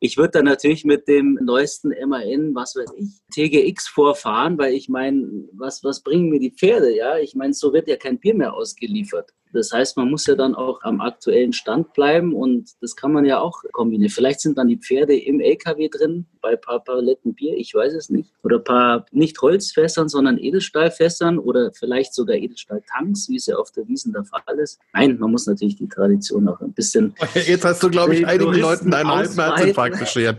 Ich 0.00 0.16
würde 0.16 0.32
dann 0.32 0.46
natürlich 0.46 0.84
mit 0.84 1.06
dem 1.06 1.38
neuesten 1.40 1.90
MAN, 2.08 2.54
was 2.54 2.74
weiß 2.74 2.90
ich, 2.96 3.20
TGX 3.32 3.86
vorfahren, 3.86 4.58
weil 4.58 4.74
ich 4.74 4.88
meine, 4.88 5.46
was, 5.52 5.84
was 5.84 6.02
bringen 6.02 6.28
mir 6.28 6.40
die 6.40 6.50
Pferde? 6.50 6.94
Ja, 6.94 7.18
ich 7.18 7.36
meine, 7.36 7.54
so 7.54 7.72
wird 7.72 7.88
ja 7.88 7.96
kein 7.96 8.18
Bier 8.18 8.34
mehr 8.34 8.54
ausgeliefert. 8.54 9.32
Das 9.52 9.72
heißt, 9.72 9.96
man 9.96 10.10
muss 10.10 10.26
ja 10.26 10.34
dann 10.34 10.54
auch 10.54 10.82
am 10.82 11.00
aktuellen 11.00 11.52
Stand 11.52 11.92
bleiben 11.92 12.34
und 12.34 12.70
das 12.80 12.96
kann 12.96 13.12
man 13.12 13.24
ja 13.24 13.38
auch 13.38 13.62
kombinieren. 13.72 14.10
Vielleicht 14.10 14.40
sind 14.40 14.58
dann 14.58 14.68
die 14.68 14.76
Pferde 14.76 15.16
im 15.16 15.40
LKW 15.40 15.88
drin 15.88 16.26
bei 16.40 16.50
ein 16.50 16.60
paar 16.60 16.82
Paletten 16.82 17.34
Bier, 17.34 17.56
ich 17.56 17.74
weiß 17.74 17.94
es 17.94 18.10
nicht. 18.10 18.32
Oder 18.42 18.58
ein 18.58 18.64
paar 18.64 19.06
nicht 19.12 19.40
Holzfässern, 19.40 20.08
sondern 20.08 20.38
Edelstahlfässern 20.38 21.38
oder 21.38 21.72
vielleicht 21.72 22.14
sogar 22.14 22.36
Edelstahltanks, 22.36 23.28
wie 23.28 23.36
es 23.36 23.46
ja 23.46 23.56
auf 23.56 23.70
der 23.70 23.88
Wiesen 23.88 24.12
der 24.12 24.24
Fall 24.24 24.58
ist. 24.58 24.78
Nein, 24.92 25.18
man 25.18 25.30
muss 25.30 25.46
natürlich 25.46 25.76
die 25.76 25.88
Tradition 25.88 26.48
auch 26.48 26.60
ein 26.60 26.72
bisschen. 26.72 27.14
Jetzt 27.34 27.64
hast 27.64 27.82
du, 27.82 27.88
glaube 27.88 28.14
ich, 28.14 28.26
einigen 28.26 28.54
Leuten 28.54 28.92
einen 28.92 29.10
halben 29.10 29.34
Herzinfarkt 29.34 29.98
beschert. 29.98 30.38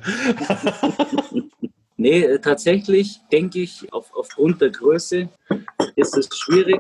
nee, 1.98 2.38
tatsächlich 2.40 3.20
denke 3.32 3.60
ich, 3.60 3.92
auf, 3.92 4.12
aufgrund 4.14 4.62
der 4.62 4.70
Größe 4.70 5.30
ist 5.96 6.18
es 6.18 6.30
schwierig, 6.36 6.80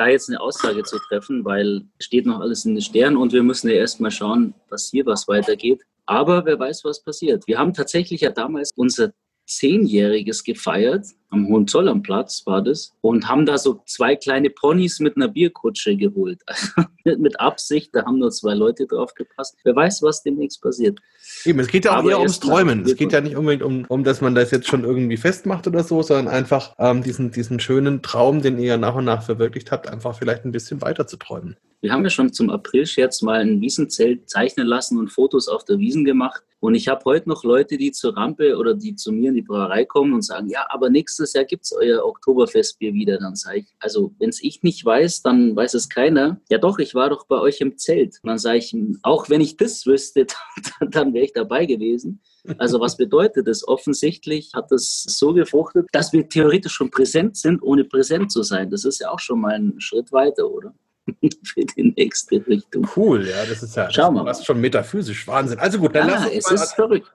da 0.00 0.08
jetzt 0.08 0.30
eine 0.30 0.40
Aussage 0.40 0.82
zu 0.82 0.98
treffen, 0.98 1.44
weil 1.44 1.82
steht 1.98 2.24
noch 2.24 2.40
alles 2.40 2.64
in 2.64 2.74
den 2.74 2.80
Sternen 2.80 3.18
und 3.18 3.34
wir 3.34 3.42
müssen 3.42 3.68
ja 3.68 3.74
erstmal 3.74 4.10
schauen, 4.10 4.54
dass 4.70 4.88
hier 4.90 5.04
was 5.04 5.28
weitergeht. 5.28 5.82
Aber 6.06 6.46
wer 6.46 6.58
weiß, 6.58 6.84
was 6.84 7.02
passiert. 7.02 7.46
Wir 7.46 7.58
haben 7.58 7.74
tatsächlich 7.74 8.22
ja 8.22 8.30
damals 8.30 8.70
unser 8.76 9.12
Zehnjähriges 9.46 10.42
gefeiert. 10.42 11.06
Am 11.30 11.46
Hohenzollernplatz 11.48 12.42
war 12.46 12.62
das. 12.62 12.92
Und 13.00 13.28
haben 13.28 13.46
da 13.46 13.56
so 13.56 13.82
zwei 13.86 14.16
kleine 14.16 14.50
Ponys 14.50 15.00
mit 15.00 15.16
einer 15.16 15.28
Bierkutsche 15.28 15.96
geholt. 15.96 16.40
Also 16.46 16.66
mit 17.18 17.38
Absicht, 17.40 17.90
da 17.94 18.04
haben 18.04 18.18
nur 18.18 18.30
zwei 18.30 18.54
Leute 18.54 18.86
drauf 18.86 19.14
gepasst. 19.14 19.56
Wer 19.64 19.76
weiß, 19.76 20.02
was 20.02 20.22
demnächst 20.22 20.60
passiert. 20.60 20.98
Eben, 21.44 21.60
es 21.60 21.68
geht 21.68 21.84
ja 21.84 21.98
auch 21.98 22.04
eher 22.04 22.18
ums 22.18 22.40
Träumen. 22.40 22.84
Es 22.84 22.96
geht 22.96 23.12
ja 23.12 23.20
nicht 23.20 23.36
unbedingt 23.36 23.62
um, 23.62 23.84
um, 23.88 24.04
dass 24.04 24.20
man 24.20 24.34
das 24.34 24.50
jetzt 24.50 24.68
schon 24.68 24.84
irgendwie 24.84 25.16
festmacht 25.16 25.66
oder 25.66 25.84
so, 25.84 26.02
sondern 26.02 26.28
einfach 26.28 26.74
ähm, 26.78 27.02
diesen, 27.02 27.30
diesen 27.30 27.60
schönen 27.60 28.02
Traum, 28.02 28.42
den 28.42 28.58
ihr 28.58 28.76
nach 28.76 28.94
und 28.94 29.04
nach 29.04 29.22
verwirklicht 29.22 29.70
habt, 29.70 29.88
einfach 29.88 30.16
vielleicht 30.18 30.44
ein 30.44 30.52
bisschen 30.52 30.82
weiter 30.82 31.06
zu 31.06 31.16
träumen. 31.16 31.56
Wir 31.82 31.92
haben 31.92 32.04
ja 32.04 32.10
schon 32.10 32.30
zum 32.32 32.50
April-Scherz 32.50 33.22
mal 33.22 33.40
ein 33.40 33.60
Wiesenzelt 33.62 34.28
zeichnen 34.28 34.66
lassen 34.66 34.98
und 34.98 35.08
Fotos 35.08 35.48
auf 35.48 35.64
der 35.64 35.78
Wiesen 35.78 36.04
gemacht. 36.04 36.42
Und 36.60 36.74
ich 36.74 36.88
habe 36.88 37.02
heute 37.06 37.26
noch 37.26 37.42
Leute, 37.42 37.78
die 37.78 37.90
zur 37.90 38.14
Rampe 38.18 38.58
oder 38.58 38.74
die 38.74 38.96
zu 38.96 39.12
mir 39.12 39.30
in 39.30 39.36
die 39.36 39.42
Brauerei 39.42 39.86
kommen 39.86 40.12
und 40.12 40.22
sagen, 40.22 40.50
ja, 40.50 40.66
aber 40.68 40.90
nächstes 40.90 41.19
Jahr 41.32 41.44
gibt 41.44 41.64
es 41.64 41.72
euer 41.72 42.04
Oktoberfestbier 42.04 42.92
wieder. 42.92 43.18
Dann 43.18 43.34
sage 43.34 43.60
ich, 43.60 43.66
also 43.78 44.12
wenn 44.18 44.30
es 44.30 44.42
ich 44.42 44.62
nicht 44.62 44.84
weiß, 44.84 45.22
dann 45.22 45.54
weiß 45.56 45.74
es 45.74 45.88
keiner. 45.88 46.40
Ja 46.50 46.58
doch, 46.58 46.78
ich 46.78 46.94
war 46.94 47.10
doch 47.10 47.26
bei 47.26 47.38
euch 47.38 47.60
im 47.60 47.78
Zelt. 47.78 48.18
Und 48.22 48.28
dann 48.28 48.38
sage 48.38 48.58
ich, 48.58 48.76
auch 49.02 49.28
wenn 49.28 49.40
ich 49.40 49.56
das 49.56 49.86
wüsste, 49.86 50.26
dann, 50.80 50.90
dann 50.90 51.14
wäre 51.14 51.24
ich 51.24 51.32
dabei 51.32 51.66
gewesen. 51.66 52.20
Also 52.58 52.80
was 52.80 52.96
bedeutet 52.96 53.46
das? 53.46 53.66
Offensichtlich 53.66 54.52
hat 54.54 54.70
das 54.70 55.02
so 55.06 55.32
gefruchtet, 55.32 55.88
dass 55.92 56.12
wir 56.12 56.28
theoretisch 56.28 56.72
schon 56.72 56.90
präsent 56.90 57.36
sind, 57.36 57.62
ohne 57.62 57.84
präsent 57.84 58.32
zu 58.32 58.42
sein. 58.42 58.70
Das 58.70 58.84
ist 58.84 59.00
ja 59.00 59.10
auch 59.10 59.18
schon 59.18 59.40
mal 59.40 59.54
ein 59.54 59.80
Schritt 59.80 60.12
weiter, 60.12 60.50
oder? 60.50 60.74
für 61.44 61.64
die 61.76 61.94
nächste 61.96 62.46
Richtung. 62.46 62.88
Cool, 62.96 63.26
ja, 63.26 63.44
das 63.44 63.62
ist 63.62 63.76
ja 63.76 63.88
das 63.88 64.40
ist 64.40 64.46
schon 64.46 64.60
metaphysisch 64.60 65.26
Wahnsinn. 65.26 65.58
Also 65.58 65.78
gut, 65.78 65.94
dann 65.94 66.08
ja, 66.08 66.14
lass 66.14 66.26
uns 66.26 66.36
es 66.36 66.44
mal 66.46 66.54
ist 66.54 66.74
verrückt. 66.74 67.12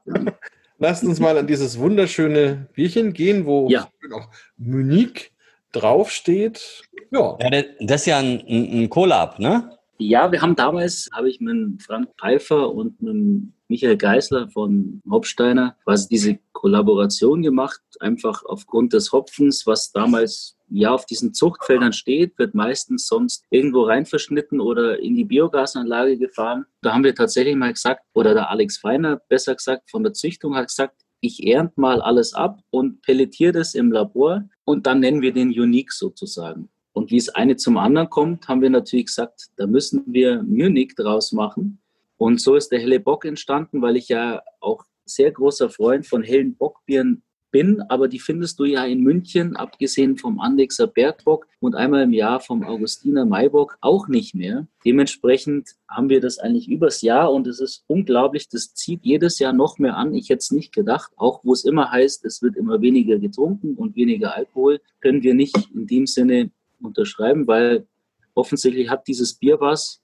Lasst 0.78 1.04
uns 1.04 1.20
mal 1.20 1.38
an 1.38 1.48
dieses 1.48 1.80
wunderschöne 1.80 2.68
Bierchen 2.74 3.14
gehen, 3.14 3.46
wo 3.46 3.70
ja. 3.70 3.88
auch 4.14 4.30
Munich 4.58 5.32
draufsteht. 5.72 6.84
Ja. 7.12 7.38
ja 7.40 7.64
das 7.80 8.02
ist 8.02 8.08
ja 8.08 8.20
ein, 8.20 8.44
ein 8.48 8.90
Collab, 8.90 9.40
ne? 9.40 9.72
Ja, 9.98 10.30
wir 10.32 10.42
haben 10.42 10.56
damals, 10.56 11.10
habe 11.14 11.30
ich 11.30 11.40
mit 11.40 11.82
Frank 11.82 12.10
Pfeiffer 12.20 12.74
und 12.74 13.02
mit 13.02 13.54
Michael 13.70 13.98
Geisler 13.98 14.50
von 14.50 15.02
Hopsteiner 15.10 15.78
quasi 15.86 16.10
diese 16.10 16.38
Kollaboration 16.52 17.42
gemacht, 17.42 17.82
einfach 18.02 18.44
aufgrund 18.46 18.92
des 18.92 19.14
Hopfens, 19.14 19.66
was 19.66 19.92
damals 19.94 20.55
ja 20.70 20.92
auf 20.92 21.06
diesen 21.06 21.34
Zuchtfeldern 21.34 21.94
steht, 21.94 22.38
wird 22.38 22.56
meistens 22.56 23.08
sonst 23.08 23.46
irgendwo 23.50 23.84
rein 23.84 24.06
verschnitten 24.06 24.60
oder 24.60 25.00
in 25.00 25.16
die 25.16 25.26
Biogasanlage 25.26 26.18
gefahren. 26.18 26.66
Da 26.82 26.94
haben 26.94 27.04
wir 27.04 27.16
tatsächlich 27.16 27.56
mal 27.56 27.74
gesagt, 27.74 28.04
oder 28.14 28.34
der 28.34 28.50
Alex 28.50 28.78
Feiner 28.78 29.22
besser 29.30 29.56
gesagt 29.56 29.90
von 29.90 30.04
der 30.04 30.14
Züchtung 30.14 30.56
hat 30.56 30.68
gesagt, 30.68 31.02
ich 31.22 31.46
ernt 31.46 31.78
mal 31.78 32.02
alles 32.02 32.34
ab 32.34 32.60
und 32.70 33.02
pelletiere 33.02 33.54
das 33.54 33.74
im 33.74 33.92
Labor 33.92 34.44
und 34.64 34.86
dann 34.86 35.00
nennen 35.00 35.22
wir 35.22 35.34
den 35.34 35.50
Unique 35.50 35.92
sozusagen. 35.92 36.70
Und 36.94 37.12
wie 37.12 37.18
es 37.18 37.30
eine 37.30 37.58
zum 37.58 37.78
anderen 37.78 38.10
kommt, 38.10 38.48
haben 38.48 38.62
wir 38.62 38.70
natürlich 38.70 39.08
gesagt, 39.08 39.48
da 39.58 39.68
müssen 39.68 40.04
wir 40.08 40.44
Munich 40.44 40.96
draus 40.96 41.32
machen. 41.32 41.80
Und 42.18 42.40
so 42.40 42.56
ist 42.56 42.70
der 42.72 42.80
helle 42.80 43.00
Bock 43.00 43.26
entstanden, 43.26 43.82
weil 43.82 43.98
ich 43.98 44.08
ja 44.08 44.42
auch 44.62 44.86
sehr 45.06 45.32
großer 45.32 45.70
Freund 45.70 46.08
von 46.08 46.24
hellen 46.24 46.56
Bockbieren 46.56 47.24
bin, 47.52 47.82
aber 47.90 48.08
die 48.08 48.20
findest 48.20 48.60
du 48.60 48.66
ja 48.66 48.84
in 48.86 49.02
München, 49.02 49.56
abgesehen 49.56 50.18
vom 50.18 50.40
Andexer 50.40 50.88
Bergbock 50.88 51.48
und 51.60 51.76
einmal 51.76 52.04
im 52.04 52.14
Jahr 52.14 52.40
vom 52.40 52.64
Augustiner 52.64 53.26
Maibock 53.26 53.78
auch 53.82 54.08
nicht 54.08 54.36
mehr. 54.36 54.68
Dementsprechend 54.84 55.70
haben 55.88 56.10
wir 56.10 56.22
das 56.22 56.38
eigentlich 56.38 56.68
übers 56.68 57.02
Jahr 57.02 57.32
und 57.32 57.48
es 57.48 57.60
ist 57.60 57.84
unglaublich, 57.88 58.50
das 58.50 58.74
zieht 58.74 59.02
jedes 59.04 59.40
Jahr 59.40 59.54
noch 59.54 59.80
mehr 59.80 59.96
an. 59.96 60.14
Ich 60.14 60.30
hätte 60.30 60.40
es 60.40 60.52
nicht 60.52 60.74
gedacht, 60.74 61.12
auch 61.16 61.42
wo 61.44 61.54
es 61.54 61.66
immer 61.66 61.92
heißt, 61.92 62.26
es 62.26 62.42
wird 62.42 62.56
immer 62.56 62.82
weniger 62.82 63.20
getrunken 63.20 63.76
und 63.76 63.96
weniger 63.96 64.36
Alkohol, 64.36 64.82
können 65.00 65.24
wir 65.24 65.34
nicht 65.34 65.58
in 65.74 65.88
dem 65.88 66.08
Sinne 66.08 66.52
unterschreiben, 66.82 67.48
weil 67.48 67.88
offensichtlich 68.34 68.90
hat 68.90 69.08
dieses 69.08 69.34
Bier 69.34 69.60
was, 69.60 70.02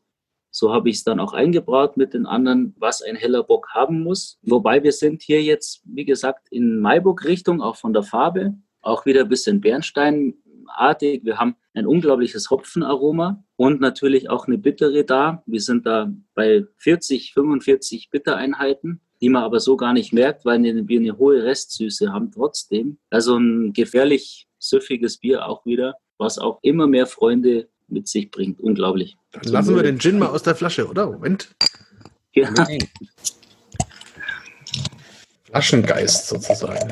so 0.51 0.73
habe 0.73 0.89
ich 0.89 0.97
es 0.97 1.03
dann 1.03 1.19
auch 1.19 1.33
eingebraut 1.33 1.97
mit 1.97 2.13
den 2.13 2.25
anderen, 2.25 2.75
was 2.77 3.01
ein 3.01 3.15
heller 3.15 3.43
Bock 3.43 3.69
haben 3.73 4.03
muss. 4.03 4.37
Wobei 4.43 4.83
wir 4.83 4.91
sind 4.91 5.23
hier 5.23 5.41
jetzt, 5.41 5.81
wie 5.85 6.05
gesagt, 6.05 6.47
in 6.51 6.79
Maiburg-Richtung, 6.79 7.61
auch 7.61 7.77
von 7.77 7.93
der 7.93 8.03
Farbe, 8.03 8.53
auch 8.81 9.05
wieder 9.05 9.21
ein 9.21 9.29
bisschen 9.29 9.61
Bernsteinartig. 9.61 11.23
Wir 11.23 11.37
haben 11.37 11.55
ein 11.73 11.87
unglaubliches 11.87 12.49
Hopfenaroma 12.49 13.43
und 13.55 13.79
natürlich 13.79 14.29
auch 14.29 14.47
eine 14.47 14.57
Bittere 14.57 15.05
da. 15.05 15.41
Wir 15.45 15.61
sind 15.61 15.85
da 15.85 16.11
bei 16.35 16.65
40, 16.77 17.33
45 17.33 18.09
Bittereinheiten, 18.09 18.99
die 19.21 19.29
man 19.29 19.43
aber 19.43 19.61
so 19.61 19.77
gar 19.77 19.93
nicht 19.93 20.11
merkt, 20.11 20.43
weil 20.43 20.61
wir 20.61 20.99
eine 20.99 21.17
hohe 21.17 21.43
Restsüße 21.43 22.11
haben 22.11 22.31
trotzdem. 22.31 22.97
Also 23.09 23.37
ein 23.37 23.71
gefährlich 23.71 24.47
süffiges 24.59 25.17
Bier 25.17 25.47
auch 25.47 25.65
wieder, 25.65 25.95
was 26.17 26.37
auch 26.37 26.59
immer 26.61 26.87
mehr 26.87 27.07
Freunde 27.07 27.69
mit 27.91 28.07
sich 28.07 28.31
bringt. 28.31 28.59
Unglaublich. 28.59 29.17
Dann 29.31 29.43
lassen 29.43 29.75
wir 29.75 29.83
den 29.83 29.99
Gin 29.99 30.17
mal 30.19 30.27
aus 30.27 30.43
der 30.43 30.55
Flasche, 30.55 30.87
oder? 30.87 31.07
Moment. 31.07 31.49
Ja. 32.33 32.49
Flaschengeist 35.45 36.27
sozusagen. 36.27 36.91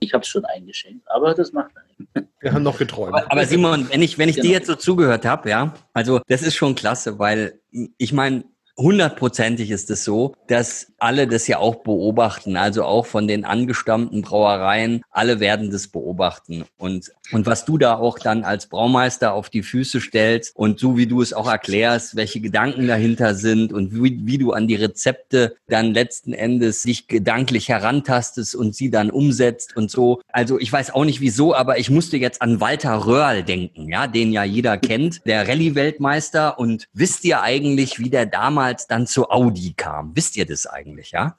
Ich 0.00 0.12
habe 0.12 0.22
es 0.22 0.28
schon 0.28 0.44
eingeschenkt, 0.44 1.06
aber 1.10 1.34
das 1.34 1.52
macht 1.52 1.70
er 1.74 1.82
nicht. 1.98 2.28
Wir 2.40 2.52
haben 2.52 2.62
noch 2.62 2.76
geträumt. 2.76 3.14
Aber, 3.14 3.32
aber 3.32 3.46
Simon, 3.46 3.88
wenn 3.90 4.02
ich, 4.02 4.18
wenn 4.18 4.28
ich 4.28 4.36
Genau. 4.36 4.48
dir 4.48 4.52
jetzt 4.52 4.66
so 4.66 4.74
zugehört 4.74 5.24
habe, 5.24 5.48
ja, 5.48 5.72
also 5.94 6.20
das 6.28 6.42
ist 6.42 6.54
schon 6.56 6.74
klasse, 6.74 7.18
weil 7.18 7.58
ich 7.96 8.12
meine, 8.12 8.44
hundertprozentig 8.76 9.70
ist 9.70 9.90
es 9.90 10.04
so, 10.04 10.34
dass 10.48 10.92
alle 10.98 11.26
das 11.26 11.46
ja 11.46 11.58
auch 11.58 11.76
beobachten, 11.76 12.56
also 12.56 12.84
auch 12.84 13.06
von 13.06 13.28
den 13.28 13.44
angestammten 13.44 14.22
Brauereien, 14.22 15.02
alle 15.10 15.38
werden 15.38 15.70
das 15.70 15.88
beobachten. 15.88 16.64
Und, 16.76 17.12
und 17.30 17.46
was 17.46 17.64
du 17.64 17.78
da 17.78 17.96
auch 17.96 18.18
dann 18.18 18.44
als 18.44 18.66
Braumeister 18.66 19.34
auf 19.34 19.50
die 19.50 19.62
Füße 19.62 20.00
stellst 20.00 20.56
und 20.56 20.78
so 20.80 20.96
wie 20.96 21.06
du 21.06 21.22
es 21.22 21.32
auch 21.32 21.48
erklärst, 21.48 22.16
welche 22.16 22.40
Gedanken 22.40 22.86
dahinter 22.86 23.34
sind 23.34 23.72
und 23.72 23.94
wie, 23.94 24.20
wie 24.24 24.38
du 24.38 24.52
an 24.52 24.66
die 24.66 24.76
Rezepte 24.76 25.56
dann 25.68 25.92
letzten 25.92 26.32
Endes 26.32 26.82
sich 26.82 27.06
gedanklich 27.06 27.68
herantastest 27.68 28.54
und 28.54 28.74
sie 28.74 28.90
dann 28.90 29.10
umsetzt 29.10 29.76
und 29.76 29.90
so. 29.90 30.20
Also 30.28 30.58
ich 30.58 30.72
weiß 30.72 30.94
auch 30.94 31.04
nicht 31.04 31.20
wieso, 31.20 31.54
aber 31.54 31.78
ich 31.78 31.90
musste 31.90 32.16
jetzt 32.16 32.42
an 32.42 32.60
Walter 32.60 33.06
Röhrl 33.06 33.42
denken, 33.42 33.88
ja, 33.88 34.06
den 34.06 34.32
ja 34.32 34.44
jeder 34.44 34.78
kennt, 34.78 35.26
der 35.26 35.46
Rallye-Weltmeister. 35.46 36.58
Und 36.58 36.86
wisst 36.92 37.24
ihr 37.24 37.42
eigentlich, 37.42 37.98
wie 37.98 38.10
der 38.10 38.26
damals 38.26 38.63
dann 38.72 39.06
zu 39.06 39.30
Audi 39.30 39.74
kam? 39.76 40.14
Wisst 40.14 40.36
ihr 40.36 40.46
das 40.46 40.66
eigentlich, 40.66 41.10
ja? 41.12 41.36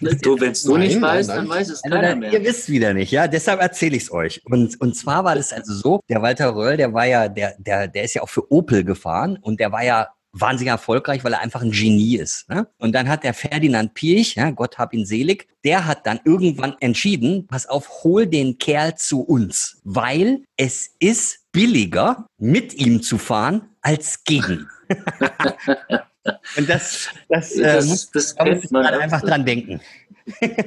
Du, 0.00 0.40
wenn 0.40 0.52
es 0.52 0.62
du 0.62 0.76
nicht 0.76 1.00
weißt, 1.00 1.28
dann 1.28 1.48
weiß 1.48 1.68
es 1.68 1.84
Also, 1.84 1.94
keiner 1.94 2.16
mehr. 2.16 2.32
Ihr 2.32 2.42
wisst 2.42 2.68
wieder 2.68 2.92
nicht, 2.92 3.12
ja. 3.12 3.28
Deshalb 3.28 3.60
erzähle 3.60 3.96
ich 3.96 4.04
es 4.04 4.12
euch. 4.12 4.42
Und, 4.44 4.80
und 4.80 4.96
zwar 4.96 5.24
war 5.24 5.34
das 5.34 5.52
also 5.52 5.74
so, 5.74 6.00
der 6.08 6.22
Walter 6.22 6.54
Röll, 6.54 6.76
der 6.76 6.92
war 6.92 7.06
ja, 7.06 7.28
der, 7.28 7.54
der, 7.58 7.88
der 7.88 8.02
ist 8.04 8.14
ja 8.14 8.22
auch 8.22 8.28
für 8.28 8.50
Opel 8.50 8.84
gefahren 8.84 9.38
und 9.40 9.60
der 9.60 9.70
war 9.70 9.84
ja 9.84 10.08
wahnsinnig 10.32 10.70
erfolgreich, 10.70 11.22
weil 11.24 11.34
er 11.34 11.40
einfach 11.40 11.62
ein 11.62 11.70
Genie 11.70 12.16
ist. 12.16 12.48
Ne? 12.48 12.66
Und 12.78 12.94
dann 12.94 13.08
hat 13.08 13.22
der 13.22 13.34
Ferdinand 13.34 13.94
Piech, 13.94 14.34
ja, 14.34 14.50
Gott 14.50 14.78
hab 14.78 14.94
ihn 14.94 15.04
selig, 15.04 15.46
der 15.64 15.86
hat 15.86 16.06
dann 16.06 16.20
irgendwann 16.24 16.74
entschieden, 16.80 17.46
pass 17.46 17.66
auf, 17.66 18.02
hol 18.02 18.26
den 18.26 18.58
Kerl 18.58 18.96
zu 18.96 19.20
uns, 19.20 19.80
weil 19.84 20.42
es 20.56 20.90
ist 20.98 21.40
billiger, 21.52 22.26
mit 22.38 22.74
ihm 22.74 23.02
zu 23.02 23.18
fahren, 23.18 23.68
als 23.82 24.24
gegen. 24.24 24.68
Und 26.56 26.68
das, 26.68 27.08
das, 27.28 27.52
äh, 27.56 27.62
Das- 27.62 27.86
muss, 27.86 28.10
das 28.10 28.34
da 28.36 28.44
muss 28.44 28.70
man 28.70 28.86
einfach 28.86 29.22
dran 29.22 29.44
denken. 29.44 29.80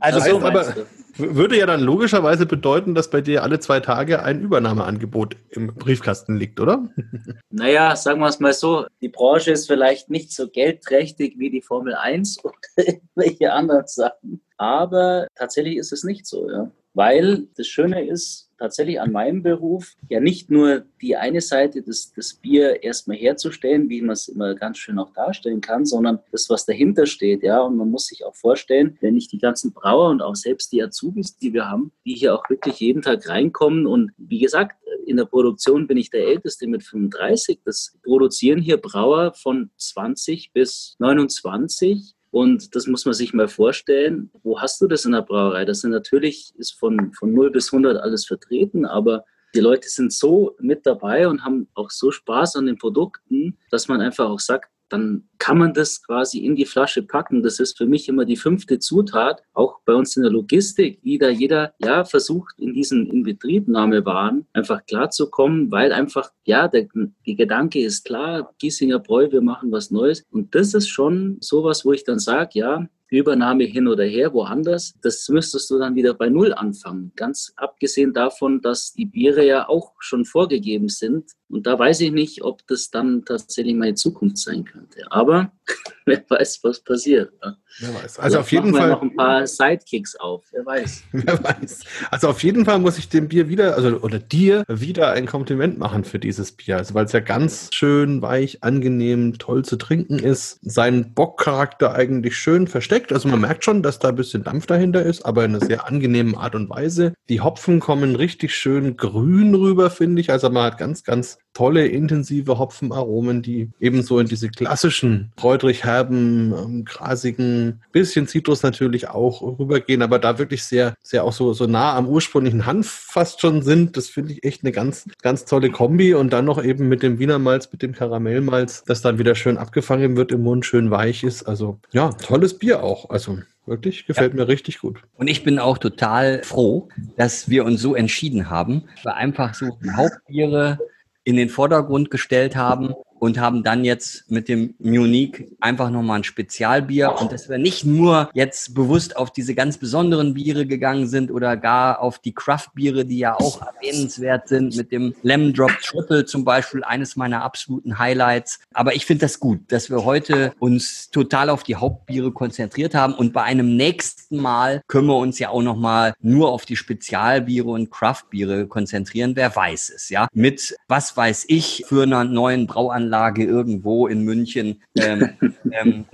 Also 0.00 0.20
so, 0.20 0.40
aber- 0.46 0.86
Würde 1.16 1.56
ja 1.58 1.66
dann 1.66 1.80
logischerweise 1.80 2.46
bedeuten, 2.46 2.94
dass 2.94 3.10
bei 3.10 3.20
dir 3.20 3.42
alle 3.42 3.58
zwei 3.58 3.80
Tage 3.80 4.22
ein 4.22 4.40
Übernahmeangebot 4.42 5.34
im 5.50 5.74
Briefkasten 5.74 6.36
liegt, 6.36 6.60
oder? 6.60 6.88
Naja, 7.50 7.96
sagen 7.96 8.20
wir 8.20 8.28
es 8.28 8.38
mal 8.38 8.52
so, 8.52 8.86
die 9.00 9.08
Branche 9.08 9.50
ist 9.52 9.66
vielleicht 9.66 10.10
nicht 10.10 10.30
so 10.32 10.48
geldträchtig 10.48 11.34
wie 11.38 11.50
die 11.50 11.62
Formel 11.62 11.94
1 11.94 12.38
oder 12.44 12.54
irgendwelche 12.76 13.52
anderen 13.52 13.86
Sachen. 13.86 14.40
Aber 14.58 15.26
tatsächlich 15.34 15.76
ist 15.78 15.92
es 15.92 16.04
nicht 16.04 16.26
so, 16.26 16.48
ja. 16.50 16.70
Weil 16.94 17.46
das 17.56 17.66
Schöne 17.66 18.06
ist, 18.06 18.45
tatsächlich 18.58 19.00
an 19.00 19.12
meinem 19.12 19.42
Beruf, 19.42 19.94
ja 20.08 20.20
nicht 20.20 20.50
nur 20.50 20.84
die 21.00 21.16
eine 21.16 21.40
Seite, 21.40 21.82
das, 21.82 22.12
das 22.14 22.34
Bier 22.34 22.82
erstmal 22.82 23.16
herzustellen, 23.16 23.88
wie 23.88 24.02
man 24.02 24.12
es 24.12 24.28
immer 24.28 24.54
ganz 24.54 24.78
schön 24.78 24.98
auch 24.98 25.12
darstellen 25.12 25.60
kann, 25.60 25.84
sondern 25.84 26.20
das, 26.32 26.48
was 26.50 26.66
dahinter 26.66 27.06
steht, 27.06 27.42
ja. 27.42 27.60
Und 27.60 27.76
man 27.76 27.90
muss 27.90 28.06
sich 28.06 28.24
auch 28.24 28.34
vorstellen, 28.34 28.96
wenn 29.00 29.16
ich 29.16 29.28
die 29.28 29.38
ganzen 29.38 29.72
Brauer 29.72 30.10
und 30.10 30.22
auch 30.22 30.36
selbst 30.36 30.72
die 30.72 30.82
Azubis, 30.82 31.36
die 31.36 31.52
wir 31.52 31.68
haben, 31.68 31.92
die 32.04 32.14
hier 32.14 32.34
auch 32.34 32.48
wirklich 32.48 32.80
jeden 32.80 33.02
Tag 33.02 33.28
reinkommen 33.28 33.86
und 33.86 34.12
wie 34.16 34.40
gesagt, 34.40 34.76
in 35.06 35.16
der 35.16 35.24
Produktion 35.24 35.86
bin 35.86 35.96
ich 35.96 36.10
der 36.10 36.26
Älteste 36.26 36.66
mit 36.66 36.82
35. 36.82 37.60
Das 37.64 37.96
produzieren 38.02 38.60
hier 38.60 38.76
Brauer 38.76 39.34
von 39.34 39.70
20 39.76 40.52
bis 40.52 40.96
29. 40.98 42.15
Und 42.30 42.74
das 42.74 42.86
muss 42.86 43.04
man 43.04 43.14
sich 43.14 43.32
mal 43.32 43.48
vorstellen. 43.48 44.30
Wo 44.42 44.60
hast 44.60 44.80
du 44.80 44.86
das 44.86 45.04
in 45.04 45.12
der 45.12 45.22
Brauerei? 45.22 45.64
Das 45.64 45.80
sind 45.80 45.90
natürlich, 45.90 46.52
ist 46.56 46.72
von, 46.78 47.12
von 47.12 47.32
0 47.32 47.50
bis 47.50 47.72
100 47.72 47.96
alles 47.96 48.26
vertreten, 48.26 48.84
aber 48.84 49.24
die 49.54 49.60
Leute 49.60 49.88
sind 49.88 50.12
so 50.12 50.54
mit 50.58 50.84
dabei 50.84 51.28
und 51.28 51.44
haben 51.44 51.68
auch 51.74 51.90
so 51.90 52.10
Spaß 52.10 52.56
an 52.56 52.66
den 52.66 52.76
Produkten, 52.76 53.56
dass 53.70 53.88
man 53.88 54.00
einfach 54.00 54.28
auch 54.28 54.40
sagt, 54.40 54.70
dann 54.88 55.28
kann 55.38 55.58
man 55.58 55.74
das 55.74 56.02
quasi 56.02 56.38
in 56.38 56.56
die 56.56 56.64
Flasche 56.64 57.02
packen. 57.02 57.42
Das 57.42 57.60
ist 57.60 57.76
für 57.76 57.86
mich 57.86 58.08
immer 58.08 58.24
die 58.24 58.36
fünfte 58.36 58.78
Zutat, 58.78 59.42
auch 59.52 59.80
bei 59.84 59.94
uns 59.94 60.16
in 60.16 60.22
der 60.22 60.32
Logistik, 60.32 60.98
wie 61.02 61.18
da 61.18 61.28
jeder 61.28 61.74
ja 61.78 62.04
versucht, 62.04 62.58
in 62.58 62.72
diesen 62.72 63.06
Inbetriebnahmewaren 63.06 64.46
einfach 64.52 64.84
klarzukommen, 64.86 65.70
weil 65.70 65.92
einfach, 65.92 66.30
ja, 66.44 66.68
der, 66.68 66.88
die 67.26 67.36
Gedanke 67.36 67.80
ist 67.80 68.04
klar, 68.04 68.54
Giesinger 68.58 68.98
Bräu, 68.98 69.30
wir 69.30 69.42
machen 69.42 69.72
was 69.72 69.90
Neues. 69.90 70.24
Und 70.30 70.54
das 70.54 70.74
ist 70.74 70.88
schon 70.88 71.38
sowas, 71.40 71.84
wo 71.84 71.92
ich 71.92 72.04
dann 72.04 72.18
sage, 72.18 72.50
ja, 72.54 72.86
Übernahme 73.08 73.64
hin 73.64 73.86
oder 73.86 74.04
her, 74.04 74.32
woanders, 74.32 74.94
das 75.00 75.28
müsstest 75.28 75.70
du 75.70 75.78
dann 75.78 75.94
wieder 75.94 76.14
bei 76.14 76.28
Null 76.28 76.52
anfangen. 76.52 77.12
Ganz 77.14 77.52
abgesehen 77.56 78.12
davon, 78.12 78.60
dass 78.60 78.92
die 78.94 79.06
Biere 79.06 79.46
ja 79.46 79.68
auch 79.68 79.92
schon 80.00 80.24
vorgegeben 80.24 80.88
sind. 80.88 81.30
Und 81.48 81.66
da 81.66 81.78
weiß 81.78 82.00
ich 82.00 82.12
nicht, 82.12 82.42
ob 82.42 82.66
das 82.66 82.90
dann 82.90 83.24
tatsächlich 83.24 83.74
meine 83.74 83.94
Zukunft 83.94 84.38
sein 84.38 84.64
könnte. 84.64 85.00
Aber 85.10 85.52
wer 86.04 86.22
weiß, 86.28 86.60
was 86.62 86.80
passiert. 86.80 87.32
Ja. 87.42 87.56
Wer 87.78 87.94
weiß. 87.94 88.18
Also 88.18 88.38
auf 88.38 88.50
jeden 88.50 88.74
Fall. 88.74 88.90
noch 88.90 89.02
ein 89.02 89.14
paar 89.14 89.46
Sidekicks 89.46 90.16
auf, 90.16 90.44
wer 90.52 90.64
weiß. 90.64 91.04
Wer 91.12 91.42
weiß. 91.42 91.80
Also 92.10 92.28
auf 92.28 92.42
jeden 92.42 92.64
Fall 92.64 92.78
muss 92.78 92.98
ich 92.98 93.08
dem 93.08 93.28
Bier 93.28 93.48
wieder, 93.48 93.74
also 93.74 93.98
oder 94.00 94.18
dir 94.18 94.64
wieder 94.68 95.12
ein 95.12 95.26
Kompliment 95.26 95.78
machen 95.78 96.04
für 96.04 96.18
dieses 96.18 96.52
Bier. 96.52 96.78
Also 96.78 96.94
weil 96.94 97.04
es 97.04 97.12
ja 97.12 97.20
ganz 97.20 97.68
schön 97.72 98.22
weich, 98.22 98.62
angenehm, 98.62 99.38
toll 99.38 99.64
zu 99.64 99.76
trinken 99.76 100.18
ist. 100.18 100.58
Seinen 100.62 101.12
Bockcharakter 101.14 101.94
eigentlich 101.94 102.36
schön 102.36 102.66
versteckt. 102.66 103.12
Also 103.12 103.28
man 103.28 103.40
merkt 103.40 103.64
schon, 103.64 103.82
dass 103.82 103.98
da 103.98 104.08
ein 104.08 104.16
bisschen 104.16 104.42
Dampf 104.42 104.66
dahinter 104.66 105.02
ist, 105.02 105.24
aber 105.24 105.44
in 105.44 105.54
einer 105.54 105.64
sehr 105.64 105.86
angenehmen 105.86 106.34
Art 106.34 106.54
und 106.54 106.70
Weise. 106.70 107.14
Die 107.28 107.40
Hopfen 107.40 107.80
kommen 107.80 108.16
richtig 108.16 108.54
schön 108.54 108.96
grün 108.96 109.54
rüber, 109.54 109.90
finde 109.90 110.20
ich. 110.20 110.30
Also 110.30 110.48
man 110.50 110.64
hat 110.64 110.78
ganz, 110.78 111.04
ganz 111.04 111.35
tolle, 111.56 111.86
intensive 111.86 112.58
Hopfenaromen, 112.58 113.40
die 113.40 113.70
ebenso 113.80 114.18
in 114.18 114.26
diese 114.26 114.50
klassischen, 114.50 115.32
kräutrig 115.36 115.84
herben, 115.84 116.52
ähm, 116.52 116.84
grasigen, 116.84 117.82
bisschen 117.92 118.28
Zitrus 118.28 118.62
natürlich 118.62 119.08
auch 119.08 119.40
rübergehen, 119.58 120.02
aber 120.02 120.18
da 120.18 120.38
wirklich 120.38 120.64
sehr, 120.64 120.94
sehr 121.02 121.24
auch 121.24 121.32
so, 121.32 121.54
so 121.54 121.66
nah 121.66 121.96
am 121.96 122.08
ursprünglichen 122.08 122.66
Hanf 122.66 122.90
fast 122.90 123.40
schon 123.40 123.62
sind. 123.62 123.96
Das 123.96 124.08
finde 124.08 124.34
ich 124.34 124.44
echt 124.44 124.64
eine 124.64 124.72
ganz, 124.72 125.08
ganz 125.22 125.46
tolle 125.46 125.70
Kombi 125.70 126.12
und 126.12 126.30
dann 126.34 126.44
noch 126.44 126.62
eben 126.62 126.88
mit 126.88 127.02
dem 127.02 127.18
Wiener 127.18 127.38
Malz, 127.38 127.72
mit 127.72 127.80
dem 127.80 127.92
Karamellmalz, 127.92 128.84
das 128.84 129.00
dann 129.00 129.18
wieder 129.18 129.34
schön 129.34 129.56
abgefangen 129.56 130.18
wird 130.18 130.32
im 130.32 130.42
Mund, 130.42 130.66
schön 130.66 130.90
weich 130.90 131.24
ist. 131.24 131.44
Also 131.44 131.78
ja, 131.90 132.10
tolles 132.10 132.58
Bier 132.58 132.82
auch. 132.82 133.08
Also 133.08 133.38
wirklich 133.64 134.06
gefällt 134.06 134.34
mir 134.34 134.46
richtig 134.46 134.80
gut. 134.80 135.00
Und 135.14 135.28
ich 135.28 135.42
bin 135.42 135.58
auch 135.58 135.78
total 135.78 136.42
froh, 136.42 136.88
dass 137.16 137.48
wir 137.48 137.64
uns 137.64 137.80
so 137.80 137.94
entschieden 137.94 138.50
haben, 138.50 138.84
weil 139.04 139.14
einfach 139.14 139.54
so 139.54 139.78
Hauptbiere 139.96 140.78
in 141.26 141.36
den 141.36 141.48
Vordergrund 141.48 142.10
gestellt 142.10 142.54
haben 142.54 142.94
und 143.18 143.38
haben 143.38 143.62
dann 143.62 143.84
jetzt 143.84 144.30
mit 144.30 144.48
dem 144.48 144.74
Munich 144.78 145.46
einfach 145.60 145.90
nochmal 145.90 146.20
ein 146.20 146.24
Spezialbier 146.24 147.16
und 147.20 147.32
dass 147.32 147.48
wir 147.48 147.58
nicht 147.58 147.84
nur 147.84 148.30
jetzt 148.34 148.74
bewusst 148.74 149.16
auf 149.16 149.32
diese 149.32 149.54
ganz 149.54 149.78
besonderen 149.78 150.34
Biere 150.34 150.66
gegangen 150.66 151.06
sind 151.06 151.30
oder 151.30 151.56
gar 151.56 152.00
auf 152.00 152.18
die 152.18 152.34
Craft-Biere, 152.34 153.04
die 153.04 153.18
ja 153.18 153.34
auch 153.34 153.62
erwähnenswert 153.62 154.48
sind, 154.48 154.76
mit 154.76 154.92
dem 154.92 155.14
Lemon 155.22 155.52
Drop 155.52 155.72
Triple 155.82 156.24
zum 156.26 156.44
Beispiel, 156.44 156.84
eines 156.84 157.16
meiner 157.16 157.42
absoluten 157.42 157.98
Highlights. 157.98 158.60
Aber 158.72 158.94
ich 158.94 159.06
finde 159.06 159.22
das 159.22 159.40
gut, 159.40 159.60
dass 159.68 159.90
wir 159.90 160.04
heute 160.04 160.52
uns 160.58 161.10
total 161.10 161.50
auf 161.50 161.62
die 161.62 161.76
Hauptbiere 161.76 162.32
konzentriert 162.32 162.94
haben 162.94 163.14
und 163.14 163.32
bei 163.32 163.42
einem 163.42 163.76
nächsten 163.76 164.36
Mal 164.36 164.82
können 164.86 165.08
wir 165.08 165.16
uns 165.16 165.38
ja 165.38 165.50
auch 165.50 165.62
nochmal 165.62 166.14
nur 166.20 166.52
auf 166.52 166.64
die 166.64 166.76
Spezialbiere 166.76 167.68
und 167.68 167.90
Craft-Biere 167.90 168.66
konzentrieren. 168.66 169.36
Wer 169.36 169.54
weiß 169.54 169.92
es, 169.94 170.08
ja? 170.10 170.28
Mit, 170.32 170.76
was 170.88 171.16
weiß 171.16 171.46
ich, 171.48 171.84
für 171.86 172.02
einer 172.02 172.24
neuen 172.24 172.66
Brauanlage 172.66 173.05
irgendwo 173.44 174.06
in 174.06 174.22
München. 174.22 174.82
Ähm, 174.96 175.30
ähm, 175.72 176.04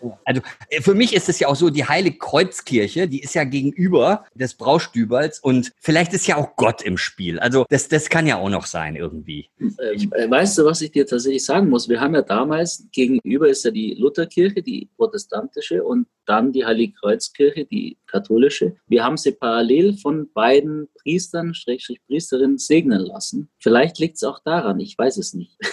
so. 0.00 0.18
Also 0.24 0.42
äh, 0.68 0.80
für 0.80 0.94
mich 0.94 1.14
ist 1.14 1.28
es 1.28 1.38
ja 1.38 1.48
auch 1.48 1.56
so, 1.56 1.70
die 1.70 1.84
Heilige 1.84 2.18
Kreuzkirche, 2.18 3.08
die 3.08 3.20
ist 3.20 3.34
ja 3.34 3.44
gegenüber 3.44 4.24
des 4.34 4.54
Braustüberls 4.54 5.40
und 5.40 5.72
vielleicht 5.80 6.12
ist 6.12 6.26
ja 6.26 6.36
auch 6.36 6.56
Gott 6.56 6.82
im 6.82 6.98
Spiel. 6.98 7.38
Also 7.38 7.64
das, 7.68 7.88
das 7.88 8.08
kann 8.08 8.26
ja 8.26 8.36
auch 8.36 8.50
noch 8.50 8.66
sein 8.66 8.96
irgendwie. 8.96 9.48
Ähm, 9.60 10.12
äh, 10.12 10.30
weißt 10.30 10.58
du, 10.58 10.64
was 10.64 10.80
ich 10.80 10.92
dir 10.92 11.06
tatsächlich 11.06 11.44
sagen 11.44 11.68
muss? 11.68 11.88
Wir 11.88 12.00
haben 12.00 12.14
ja 12.14 12.22
damals, 12.22 12.86
gegenüber 12.92 13.48
ist 13.48 13.64
ja 13.64 13.70
die 13.70 13.94
Lutherkirche, 13.94 14.62
die 14.62 14.88
protestantische 14.96 15.84
und 15.84 16.06
dann 16.26 16.52
die 16.52 16.64
Heilige 16.64 16.94
Kreuzkirche, 16.94 17.64
die 17.66 17.98
katholische. 18.14 18.76
Wir 18.86 19.04
haben 19.04 19.16
sie 19.16 19.32
parallel 19.32 19.94
von 19.94 20.30
beiden 20.32 20.88
Priestern, 21.02 21.52
Schrägstrich 21.52 22.00
Priesterinnen 22.06 22.58
segnen 22.58 23.00
lassen. 23.00 23.48
Vielleicht 23.58 23.98
liegt 23.98 24.16
es 24.16 24.22
auch 24.22 24.38
daran, 24.38 24.78
ich 24.78 24.96
weiß 24.96 25.16
es 25.18 25.34
nicht. 25.34 25.58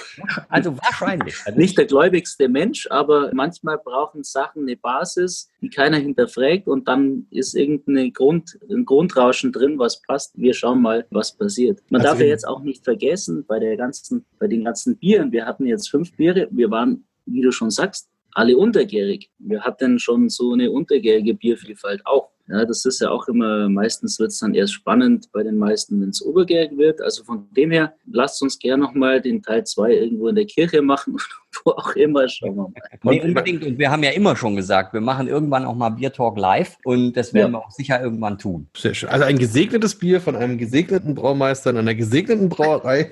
Also 0.49 0.77
wahrscheinlich. 0.77 1.35
Nicht 1.55 1.77
der 1.77 1.85
gläubigste 1.85 2.49
Mensch, 2.49 2.85
aber 2.89 3.31
manchmal 3.33 3.77
brauchen 3.77 4.23
Sachen 4.23 4.63
eine 4.63 4.75
Basis, 4.75 5.49
die 5.61 5.69
keiner 5.69 5.97
hinterfragt 5.97 6.67
und 6.67 6.89
dann 6.89 7.27
ist 7.31 7.55
irgendein 7.55 8.11
Grund, 8.11 8.59
ein 8.69 8.83
Grundrauschen 8.85 9.53
drin, 9.53 9.79
was 9.79 10.01
passt. 10.01 10.37
Wir 10.37 10.53
schauen 10.53 10.81
mal, 10.81 11.07
was 11.09 11.31
passiert. 11.37 11.79
Man 11.89 12.01
also 12.01 12.11
darf 12.11 12.19
ja 12.19 12.27
jetzt 12.27 12.45
auch 12.45 12.61
nicht 12.61 12.83
vergessen, 12.83 13.45
bei 13.47 13.59
der 13.59 13.77
ganzen, 13.77 14.25
bei 14.37 14.47
den 14.47 14.65
ganzen 14.65 14.97
Bieren, 14.97 15.31
wir 15.31 15.45
hatten 15.45 15.65
jetzt 15.65 15.89
fünf 15.89 16.11
Biere, 16.17 16.49
wir 16.51 16.69
waren, 16.69 17.05
wie 17.25 17.41
du 17.41 17.51
schon 17.53 17.71
sagst, 17.71 18.10
alle 18.33 18.57
untergärig. 18.57 19.29
Wir 19.39 19.61
hatten 19.61 19.99
schon 19.99 20.29
so 20.29 20.53
eine 20.53 20.71
untergärige 20.71 21.33
Biervielfalt 21.33 22.05
auch. 22.05 22.29
Ja, 22.51 22.65
das 22.65 22.83
ist 22.83 22.99
ja 22.99 23.09
auch 23.09 23.27
immer, 23.29 23.69
meistens 23.69 24.19
wird 24.19 24.31
es 24.31 24.39
dann 24.39 24.53
erst 24.53 24.73
spannend 24.73 25.31
bei 25.31 25.41
den 25.41 25.57
meisten, 25.57 26.01
wenn 26.01 26.09
es 26.09 26.21
obergärig 26.21 26.77
wird. 26.77 27.01
Also 27.01 27.23
von 27.23 27.47
dem 27.55 27.71
her, 27.71 27.93
lasst 28.11 28.41
uns 28.41 28.59
gerne 28.59 28.83
nochmal 28.83 29.21
den 29.21 29.41
Teil 29.41 29.63
2 29.63 29.93
irgendwo 29.93 30.27
in 30.27 30.35
der 30.35 30.45
Kirche 30.45 30.81
machen, 30.81 31.15
wo 31.63 31.71
auch 31.71 31.95
immer, 31.95 32.27
schauen 32.27 32.55
wir 32.55 32.63
mal. 32.63 32.73
Nee, 33.03 33.21
unbedingt. 33.21 33.63
Und 33.63 33.77
wir 33.79 33.89
haben 33.89 34.03
ja 34.03 34.11
immer 34.11 34.35
schon 34.35 34.57
gesagt, 34.57 34.93
wir 34.93 34.99
machen 34.99 35.29
irgendwann 35.29 35.63
auch 35.63 35.75
mal 35.75 35.91
Bier 35.91 36.11
Talk 36.11 36.37
live 36.37 36.77
und 36.83 37.13
das 37.13 37.33
werden 37.33 37.53
ja. 37.53 37.59
wir 37.59 37.65
auch 37.65 37.71
sicher 37.71 38.01
irgendwann 38.01 38.37
tun. 38.37 38.67
Sehr 38.75 38.93
schön. 38.95 39.09
Also 39.09 39.23
ein 39.23 39.37
gesegnetes 39.37 39.95
Bier 39.95 40.19
von 40.19 40.35
einem 40.35 40.57
gesegneten 40.57 41.15
Braumeister 41.15 41.69
in 41.69 41.77
einer 41.77 41.95
gesegneten 41.95 42.49
Brauerei. 42.49 43.11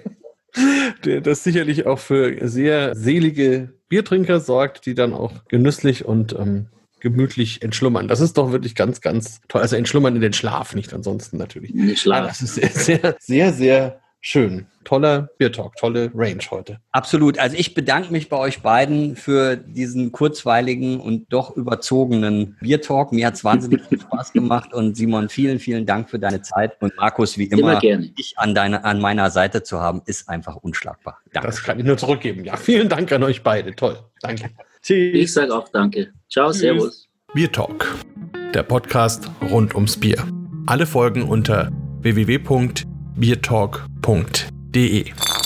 Das 1.23 1.43
sicherlich 1.43 1.85
auch 1.85 1.99
für 1.99 2.47
sehr 2.47 2.95
selige 2.95 3.73
Biertrinker 3.87 4.39
sorgt, 4.39 4.85
die 4.85 4.95
dann 4.95 5.13
auch 5.13 5.45
genüsslich 5.47 6.05
und 6.05 6.33
ähm, 6.33 6.67
gemütlich 6.99 7.61
entschlummern. 7.61 8.07
Das 8.07 8.19
ist 8.19 8.37
doch 8.37 8.51
wirklich 8.51 8.75
ganz, 8.75 9.01
ganz 9.01 9.41
toll. 9.47 9.61
Also 9.61 9.75
entschlummern 9.75 10.15
in 10.15 10.21
den 10.21 10.33
Schlaf, 10.33 10.75
nicht 10.75 10.93
ansonsten 10.93 11.37
natürlich. 11.37 11.73
Nicht 11.73 12.01
Schlaf. 12.01 12.19
Aber 12.19 12.27
das 12.27 12.41
ist 12.41 12.55
sehr, 12.55 12.69
sehr, 12.69 13.15
sehr, 13.19 13.53
sehr 13.53 14.01
schön. 14.21 14.67
Toller 14.85 15.29
Beer 15.37 15.51
Talk, 15.51 15.75
tolle 15.75 16.09
Range 16.15 16.41
heute. 16.49 16.79
Absolut. 16.91 17.37
Also 17.37 17.55
ich 17.57 17.73
bedanke 17.75 18.11
mich 18.11 18.27
bei 18.27 18.37
euch 18.37 18.61
beiden 18.61 19.15
für 19.15 19.55
diesen 19.55 20.11
kurzweiligen 20.11 20.99
und 20.99 21.31
doch 21.31 21.55
überzogenen 21.55 22.57
Bier 22.59 22.81
Talk. 22.81 23.11
Mir 23.11 23.27
hat 23.27 23.35
es 23.35 23.43
wahnsinnig 23.43 23.83
viel 23.83 24.01
Spaß 24.01 24.33
gemacht 24.33 24.73
und 24.73 24.95
Simon, 24.95 25.29
vielen, 25.29 25.59
vielen 25.59 25.85
Dank 25.85 26.09
für 26.09 26.17
deine 26.17 26.41
Zeit 26.41 26.81
und 26.81 26.95
Markus, 26.97 27.37
wie 27.37 27.45
immer, 27.45 27.83
immer 27.83 27.97
dich 27.97 28.33
an, 28.37 28.55
deine, 28.55 28.83
an 28.83 28.99
meiner 28.99 29.29
Seite 29.29 29.63
zu 29.63 29.79
haben, 29.79 30.01
ist 30.05 30.27
einfach 30.27 30.55
unschlagbar. 30.55 31.19
Danke. 31.33 31.47
Das 31.47 31.63
kann 31.63 31.77
ich 31.77 31.85
nur 31.85 31.97
zurückgeben. 31.97 32.43
Ja, 32.45 32.57
vielen 32.57 32.89
Dank 32.89 33.11
an 33.11 33.23
euch 33.23 33.43
beide. 33.43 33.75
Toll. 33.75 33.97
Danke. 34.21 34.49
Tschüss. 34.81 35.13
Ich 35.13 35.33
sage 35.33 35.53
auch 35.53 35.69
danke. 35.69 36.13
Ciao, 36.29 36.49
Tschüss. 36.49 36.61
Servus. 36.61 37.09
Bier 37.33 37.51
Talk, 37.51 37.95
der 38.55 38.63
Podcast 38.63 39.29
rund 39.51 39.75
ums 39.75 39.97
Bier. 39.97 40.23
Alle 40.65 40.87
Folgen 40.87 41.23
unter 41.23 41.71
www.biertalk.de. 43.19 45.38